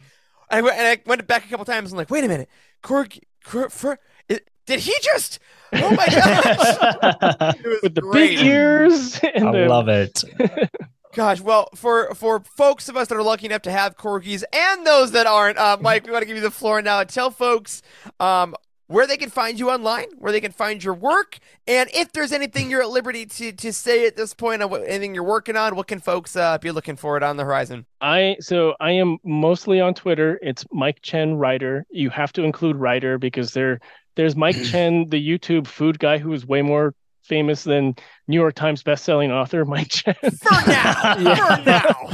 I 0.50 0.62
went, 0.62 0.78
and 0.78 0.86
I 0.86 1.02
went 1.06 1.26
back 1.26 1.46
a 1.46 1.48
couple 1.48 1.64
times. 1.66 1.94
I'm 1.94 1.98
like, 1.98 2.10
wait 2.10 2.26
a 2.26 2.28
minute, 2.28 2.50
Cork, 2.82 3.18
Cork 3.46 3.72
for, 3.72 3.98
it, 4.28 4.50
did 4.66 4.82
he 4.82 4.94
just? 5.02 5.40
Oh 5.72 5.90
my 5.92 6.06
gosh! 6.08 7.56
With 7.82 7.96
the 7.96 8.02
great. 8.02 8.38
big 8.38 8.46
ears 8.46 9.20
and 9.34 9.48
I 9.48 9.52
the 9.54 9.68
love 9.70 9.88
it. 9.88 10.22
Gosh, 11.14 11.42
well, 11.42 11.70
for 11.76 12.14
for 12.16 12.40
folks 12.40 12.90
of 12.90 12.98
us 12.98 13.08
that 13.08 13.16
are 13.16 13.24
lucky 13.24 13.46
enough 13.46 13.62
to 13.64 13.72
have 13.72 13.96
corgis 13.96 14.44
and 14.52 14.86
those 14.86 15.12
that 15.12 15.28
aren't, 15.28 15.60
uh, 15.60 15.78
Mike, 15.82 16.06
we 16.06 16.12
want 16.12 16.24
to 16.24 16.26
give 16.26 16.36
you 16.36 16.42
the 16.42 16.52
floor 16.52 16.82
now. 16.82 17.04
Tell 17.04 17.30
folks 17.30 17.84
um, 18.20 18.56
where 18.88 19.06
they 19.06 19.18
can 19.18 19.30
find 19.30 19.60
you 19.60 19.70
online, 19.70 20.08
where 20.18 20.32
they 20.32 20.42
can 20.42 20.52
find 20.52 20.84
your 20.84 20.96
work, 20.96 21.38
and 21.68 21.88
if 21.94 22.12
there's 22.14 22.32
anything 22.32 22.72
you're 22.72 22.82
at 22.82 22.90
liberty 22.90 23.28
to 23.28 23.52
to 23.52 23.72
say 23.72 24.08
at 24.08 24.16
this 24.16 24.34
point 24.34 24.64
on 24.64 24.72
what, 24.72 24.82
anything 24.88 25.14
you're 25.14 25.24
working 25.24 25.56
on, 25.56 25.76
what 25.76 25.86
can 25.86 26.00
folks 26.00 26.36
uh, 26.36 26.58
be 26.58 26.72
looking 26.72 26.96
for 26.96 27.16
it 27.16 27.22
on 27.22 27.38
the 27.38 27.44
horizon? 27.44 27.86
I 28.02 28.38
so 28.40 28.74
I 28.80 28.92
am 28.92 29.20
mostly 29.24 29.80
on 29.80 29.94
Twitter. 29.94 30.40
It's 30.42 30.66
Mike 30.72 30.98
Chen 31.04 31.36
Writer. 31.36 31.86
You 31.92 32.10
have 32.10 32.34
to 32.34 32.44
include 32.44 32.78
writer 32.78 33.20
because 33.20 33.54
there 33.54 33.80
there's 34.16 34.36
Mike 34.36 34.62
Chen, 34.64 35.10
the 35.10 35.24
YouTube 35.24 35.68
food 35.68 36.00
guy 36.00 36.18
who 36.18 36.34
is 36.34 36.44
way 36.44 36.64
more 36.64 36.96
famous 37.24 37.64
than 37.64 37.96
New 38.28 38.40
York 38.40 38.56
Times 38.56 38.84
bestselling 38.84 39.30
author 39.32 39.66
Mike 39.74 39.90
Chen. 39.90 40.16
For 40.16 40.70
now, 40.70 41.16
Yeah. 41.20 41.56
for 41.56 41.64
now. 41.64 42.10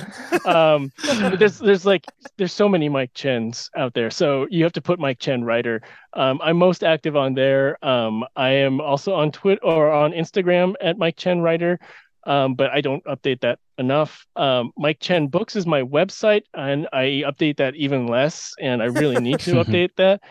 um 0.76 0.92
there's 1.38 1.58
there's 1.58 1.86
like 1.86 2.06
there's 2.38 2.54
so 2.54 2.70
many 2.70 2.88
mike 2.88 3.12
chens 3.14 3.70
out 3.76 3.94
there 3.94 4.10
so 4.12 4.46
you 4.50 4.64
have 4.64 4.72
to 4.74 4.82
put 4.82 5.00
mike 5.00 5.18
chen 5.20 5.44
writer 5.44 5.82
um 6.14 6.40
i'm 6.44 6.56
most 6.56 6.84
active 6.84 7.16
on 7.18 7.34
there 7.34 7.84
um 7.84 8.24
i 8.36 8.50
am 8.50 8.80
also 8.80 9.14
on 9.14 9.32
twitter 9.32 9.64
or 9.64 9.92
on 9.92 10.12
instagram 10.12 10.76
at 10.82 10.98
mike 10.98 11.18
chen 11.18 11.42
writer 11.42 11.80
um 12.26 12.54
but 12.56 12.70
i 12.72 12.82
don't 12.82 13.04
update 13.06 13.40
that 13.42 13.60
enough 13.78 14.26
um 14.36 14.72
mike 14.78 15.00
chen 15.00 15.28
books 15.28 15.56
is 15.56 15.66
my 15.66 15.82
website 15.82 16.44
and 16.54 16.88
i 16.92 17.24
update 17.26 17.58
that 17.58 17.76
even 17.76 18.08
less 18.08 18.54
and 18.60 18.82
i 18.82 18.86
really 18.86 19.20
need 19.22 19.40
to 19.40 19.54
update 19.64 19.92
that 19.96 20.22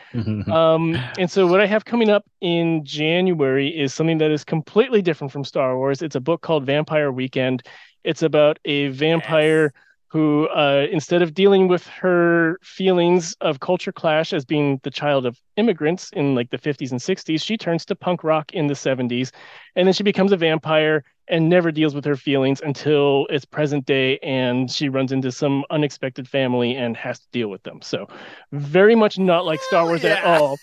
um, 0.50 0.96
and 1.18 1.30
so 1.30 1.46
what 1.46 1.60
I 1.60 1.66
have 1.66 1.84
coming 1.84 2.10
up 2.10 2.24
in 2.40 2.84
January 2.84 3.68
is 3.68 3.94
something 3.94 4.18
that 4.18 4.30
is 4.30 4.44
completely 4.44 5.02
different 5.02 5.32
from 5.32 5.44
Star 5.44 5.76
Wars. 5.76 6.02
It's 6.02 6.16
a 6.16 6.20
book 6.20 6.42
called 6.42 6.64
Vampire 6.64 7.12
Weekend. 7.12 7.62
It's 8.04 8.22
about 8.22 8.58
a 8.64 8.88
vampire 8.88 9.72
who, 10.10 10.46
uh, 10.48 10.86
instead 10.90 11.20
of 11.20 11.34
dealing 11.34 11.68
with 11.68 11.86
her 11.86 12.58
feelings 12.62 13.36
of 13.42 13.60
culture 13.60 13.92
clash 13.92 14.32
as 14.32 14.44
being 14.44 14.80
the 14.82 14.90
child 14.90 15.26
of 15.26 15.38
immigrants 15.56 16.10
in 16.14 16.34
like 16.34 16.50
the 16.50 16.58
50s 16.58 16.90
and 16.90 17.00
60s, 17.00 17.42
she 17.42 17.58
turns 17.58 17.84
to 17.84 17.94
punk 17.94 18.24
rock 18.24 18.52
in 18.52 18.68
the 18.68 18.74
70s, 18.74 19.30
and 19.76 19.86
then 19.86 19.92
she 19.92 20.02
becomes 20.02 20.32
a 20.32 20.36
vampire 20.36 21.04
and 21.28 21.48
never 21.48 21.70
deals 21.70 21.94
with 21.94 22.04
her 22.04 22.16
feelings 22.16 22.60
until 22.60 23.26
it's 23.30 23.44
present 23.44 23.86
day, 23.86 24.18
and 24.18 24.70
she 24.70 24.88
runs 24.88 25.12
into 25.12 25.30
some 25.30 25.64
unexpected 25.70 26.28
family 26.28 26.74
and 26.74 26.96
has 26.96 27.18
to 27.20 27.26
deal 27.32 27.48
with 27.48 27.62
them. 27.62 27.80
So 27.82 28.08
very 28.52 28.94
much 28.94 29.18
not 29.18 29.44
like 29.44 29.60
Star 29.62 29.84
Wars 29.84 30.04
at 30.04 30.24
all. 30.24 30.56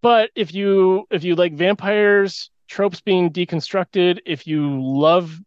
But 0.00 0.30
if 0.36 0.54
you 0.54 1.06
if 1.10 1.24
you 1.24 1.34
like 1.34 1.54
vampires, 1.54 2.50
tropes 2.68 3.00
being 3.00 3.30
deconstructed, 3.30 4.20
if 4.26 4.46
you 4.46 4.80
love 4.80 5.40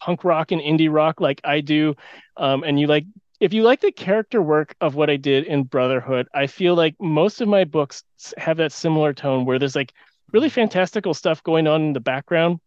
punk 0.00 0.24
rock 0.24 0.52
and 0.52 0.60
indie 0.60 0.92
rock 0.92 1.20
like 1.20 1.40
I 1.44 1.60
do, 1.60 1.94
um, 2.36 2.64
and 2.64 2.80
you 2.80 2.86
like 2.86 3.04
if 3.38 3.52
you 3.52 3.62
like 3.62 3.80
the 3.80 3.92
character 3.92 4.40
work 4.42 4.74
of 4.80 4.94
what 4.94 5.10
I 5.10 5.16
did 5.16 5.44
in 5.44 5.64
Brotherhood, 5.64 6.26
I 6.34 6.46
feel 6.46 6.74
like 6.74 6.96
most 7.00 7.40
of 7.40 7.48
my 7.48 7.64
books 7.64 8.02
have 8.38 8.56
that 8.56 8.72
similar 8.72 9.12
tone 9.12 9.44
where 9.44 9.58
there's 9.58 9.76
like 9.76 9.92
really 10.32 10.48
fantastical 10.48 11.14
stuff 11.14 11.42
going 11.42 11.66
on 11.66 11.82
in 11.82 11.92
the 11.92 12.00
background, 12.00 12.60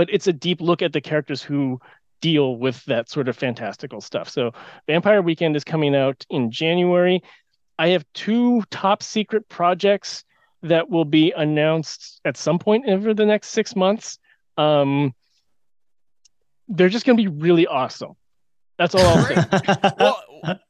but 0.00 0.08
it's 0.10 0.26
a 0.26 0.32
deep 0.32 0.62
look 0.62 0.80
at 0.80 0.94
the 0.94 1.00
characters 1.02 1.42
who 1.42 1.78
deal 2.22 2.56
with 2.56 2.82
that 2.86 3.10
sort 3.10 3.28
of 3.28 3.36
fantastical 3.36 4.00
stuff. 4.00 4.30
So 4.30 4.52
Vampire 4.86 5.20
Weekend 5.20 5.56
is 5.56 5.62
coming 5.62 5.94
out 5.94 6.24
in 6.30 6.50
January. 6.50 7.22
I 7.78 7.88
have 7.88 8.06
two 8.14 8.62
top 8.70 9.02
secret 9.02 9.46
projects 9.50 10.24
that 10.62 10.88
will 10.88 11.04
be 11.04 11.34
announced 11.36 12.18
at 12.24 12.38
some 12.38 12.58
point 12.58 12.88
over 12.88 13.12
the 13.12 13.26
next 13.26 13.48
six 13.48 13.76
months. 13.76 14.18
Um, 14.56 15.14
they're 16.66 16.88
just 16.88 17.04
going 17.04 17.18
to 17.18 17.22
be 17.22 17.28
really 17.28 17.66
awesome. 17.66 18.16
That's 18.80 18.94
all 18.94 19.02
I'll 19.02 19.26
say. 19.26 19.36
Well, 19.98 20.22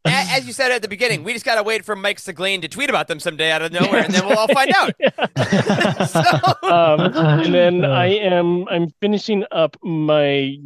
as 0.04 0.44
you 0.44 0.52
said 0.52 0.72
at 0.72 0.82
the 0.82 0.88
beginning, 0.88 1.22
we 1.22 1.32
just 1.32 1.44
gotta 1.44 1.62
wait 1.62 1.84
for 1.84 1.94
Mike 1.94 2.18
Siglain 2.18 2.60
to 2.62 2.68
tweet 2.68 2.90
about 2.90 3.06
them 3.06 3.20
someday 3.20 3.52
out 3.52 3.62
of 3.62 3.70
nowhere, 3.70 4.02
and 4.02 4.12
then 4.12 4.26
we'll 4.26 4.36
all 4.36 4.48
find 4.48 4.72
out. 4.74 4.92
so... 6.08 6.68
um, 6.68 7.00
and 7.40 7.54
then 7.54 7.84
I 7.84 8.06
am 8.06 8.66
I'm 8.66 8.92
finishing 9.00 9.44
up 9.52 9.76
my 9.84 10.56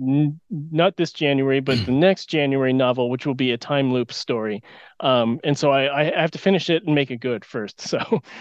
not 0.49 0.97
this 0.97 1.13
January, 1.13 1.61
but 1.61 1.85
the 1.85 1.93
next 1.93 2.31
January 2.31 2.73
novel, 2.73 3.11
which 3.11 3.27
will 3.27 3.35
be 3.35 3.53
a 3.53 3.59
time 3.59 3.93
loop 3.93 4.11
story. 4.11 4.63
Um, 5.01 5.39
and 5.45 5.59
so 5.59 5.71
I, 5.71 6.01
I 6.01 6.19
have 6.19 6.31
to 6.31 6.39
finish 6.39 6.71
it 6.71 6.85
and 6.87 6.95
make 6.95 7.11
it 7.11 7.19
good 7.19 7.45
first. 7.45 7.83
So 7.83 7.99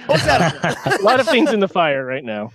a 0.08 0.98
lot 1.02 1.20
of 1.20 1.28
things 1.28 1.52
in 1.52 1.60
the 1.60 1.68
fire 1.68 2.06
right 2.06 2.24
now. 2.24 2.52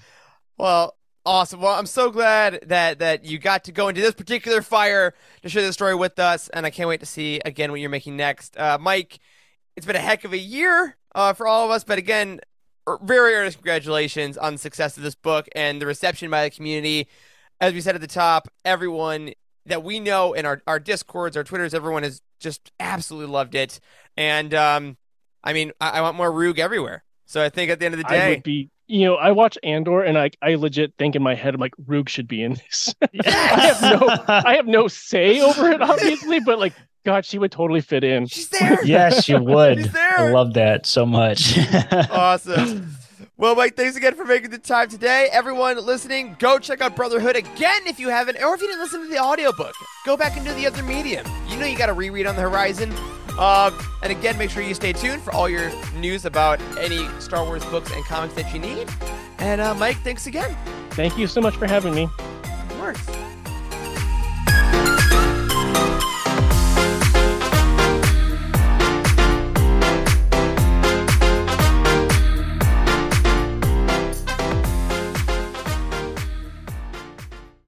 Well, 0.57 0.97
Awesome. 1.29 1.61
Well, 1.61 1.75
I'm 1.75 1.85
so 1.85 2.11
glad 2.11 2.61
that 2.69 3.01
that 3.01 3.27
you 3.27 3.39
got 3.39 3.65
to 3.65 3.73
go 3.73 3.89
into 3.89 4.01
this 4.01 4.15
particular 4.15 4.63
fire 4.63 5.13
to 5.43 5.51
share 5.51 5.63
the 5.63 5.75
story 5.75 5.95
with 5.95 6.19
us, 6.19 6.49
and 6.49 6.65
I 6.65 6.71
can't 6.71 6.89
wait 6.89 7.01
to 7.01 7.07
see 7.07 7.39
again 7.45 7.71
what 7.71 7.81
you're 7.81 7.91
making 7.91 8.17
next, 8.17 8.59
uh, 8.59 8.79
Mike. 8.81 9.19
It's 9.77 9.85
been 9.85 9.95
a 9.95 9.99
heck 9.99 10.25
of 10.25 10.33
a 10.33 10.39
year 10.39 10.97
uh, 11.15 11.35
for 11.35 11.47
all 11.47 11.67
of 11.67 11.71
us, 11.71 11.85
but 11.85 11.99
again, 11.99 12.41
er, 12.89 12.99
very 13.03 13.35
earnest 13.35 13.59
congratulations 13.59 14.39
on 14.39 14.55
the 14.55 14.59
success 14.59 14.97
of 14.97 15.03
this 15.03 15.15
book 15.15 15.47
and 15.55 15.83
the 15.83 15.85
reception 15.85 16.31
by 16.31 16.45
the 16.45 16.51
community. 16.51 17.09
As 17.61 17.75
we 17.75 17.83
said 17.83 17.95
at 17.95 18.01
the 18.01 18.07
top, 18.07 18.49
everyone 18.65 19.35
that 19.67 19.83
we 19.83 20.01
know 20.01 20.33
in 20.33 20.47
our, 20.47 20.63
our 20.67 20.81
discords, 20.81 21.37
our 21.37 21.45
twitters, 21.45 21.75
everyone 21.75 22.05
has 22.05 22.23
just 22.41 22.73
absolutely 22.81 23.31
loved 23.31 23.55
it. 23.55 23.81
And 24.17 24.55
um, 24.55 24.97
I 25.45 25.53
mean, 25.53 25.73
I, 25.79 25.91
I 25.91 26.01
want 26.01 26.17
more 26.17 26.33
Ruug 26.33 26.59
everywhere. 26.59 27.05
So 27.27 27.45
I 27.45 27.51
think 27.51 27.71
at 27.71 27.81
the 27.81 27.85
end 27.85 27.93
of 27.93 27.99
the 27.99 28.05
day, 28.05 28.29
I 28.29 28.31
would 28.31 28.43
be 28.43 28.71
you 28.89 29.05
know, 29.05 29.17
I 29.17 29.33
watch 29.33 29.59
Andor 29.63 30.03
and 30.03 30.19
I, 30.19 30.31
I 30.43 30.55
legit 30.55 30.95
think 30.99 31.15
in 31.15 31.23
my 31.23 31.35
head, 31.35 31.55
I'm 31.55 31.61
like, 31.61 31.77
Ruug 31.87 32.09
should 32.09 32.27
be 32.27 32.43
in 32.43 32.55
this. 32.55 32.95
I 33.25 33.61
have 33.73 33.83
no, 33.83 34.25
I 34.29 34.57
have 34.57 34.67
no 34.67 34.89
say 34.89 35.41
over 35.41 35.71
it, 35.71 35.83
obviously, 35.83 36.41
but 36.41 36.59
like, 36.59 36.73
God, 37.05 37.25
she 37.25 37.39
would 37.39 37.53
totally 37.53 37.83
fit 37.83 38.03
in. 38.03 38.27
She's 38.27 38.49
there. 38.49 38.85
yes, 38.85 39.29
you 39.29 39.41
would. 39.43 39.95
I 39.95 40.31
love 40.31 40.55
that 40.55 40.87
so 40.87 41.07
much. 41.07 41.57
awesome. 42.11 42.97
Well, 43.37 43.55
Mike, 43.55 43.77
thanks 43.77 43.97
again 43.97 44.15
for 44.15 44.25
making 44.25 44.51
the 44.51 44.59
time 44.59 44.89
today. 44.89 45.29
Everyone 45.31 45.77
listening, 45.85 46.35
go 46.39 46.59
check 46.59 46.81
out 46.81 46.97
Brotherhood 46.97 47.37
again 47.37 47.87
if 47.87 48.01
you 48.01 48.09
haven't, 48.09 48.43
or 48.43 48.55
if 48.55 48.61
you 48.61 48.67
didn't 48.67 48.81
listen 48.81 49.03
to 49.03 49.09
the 49.09 49.19
audiobook, 49.19 49.75
go 50.05 50.17
back 50.17 50.37
and 50.37 50.45
do 50.45 50.53
the 50.55 50.67
other 50.67 50.83
medium. 50.83 51.25
You 51.47 51.57
know 51.57 51.67
you 51.67 51.79
got 51.79 51.87
to 51.87 51.93
reread 51.93 52.27
on 52.27 52.35
the 52.35 52.43
horizon. 52.43 52.93
Um, 53.39 53.79
and 54.03 54.11
again, 54.11 54.37
make 54.37 54.51
sure 54.51 54.63
you 54.63 54.75
stay 54.75 54.93
tuned 54.93 55.23
for 55.23 55.33
all 55.33 55.49
your 55.49 55.71
news 55.95 56.25
about 56.25 56.61
any 56.79 57.09
Star 57.21 57.45
Wars 57.45 57.65
books 57.67 57.93
and 57.93 58.05
comics 58.05 58.35
that 58.35 58.53
you 58.53 58.59
need. 58.59 58.89
And 59.39 59.61
uh, 59.61 59.75
Mike, 59.75 59.99
thanks 59.99 60.27
again. 60.27 60.57
Thank 60.91 61.17
you 61.17 61.29
so 61.29 61.41
much 61.41 61.57
for 61.57 61.67
having 61.67 61.95
me. 61.95 62.05
Of 62.05 62.69
course. 62.79 63.28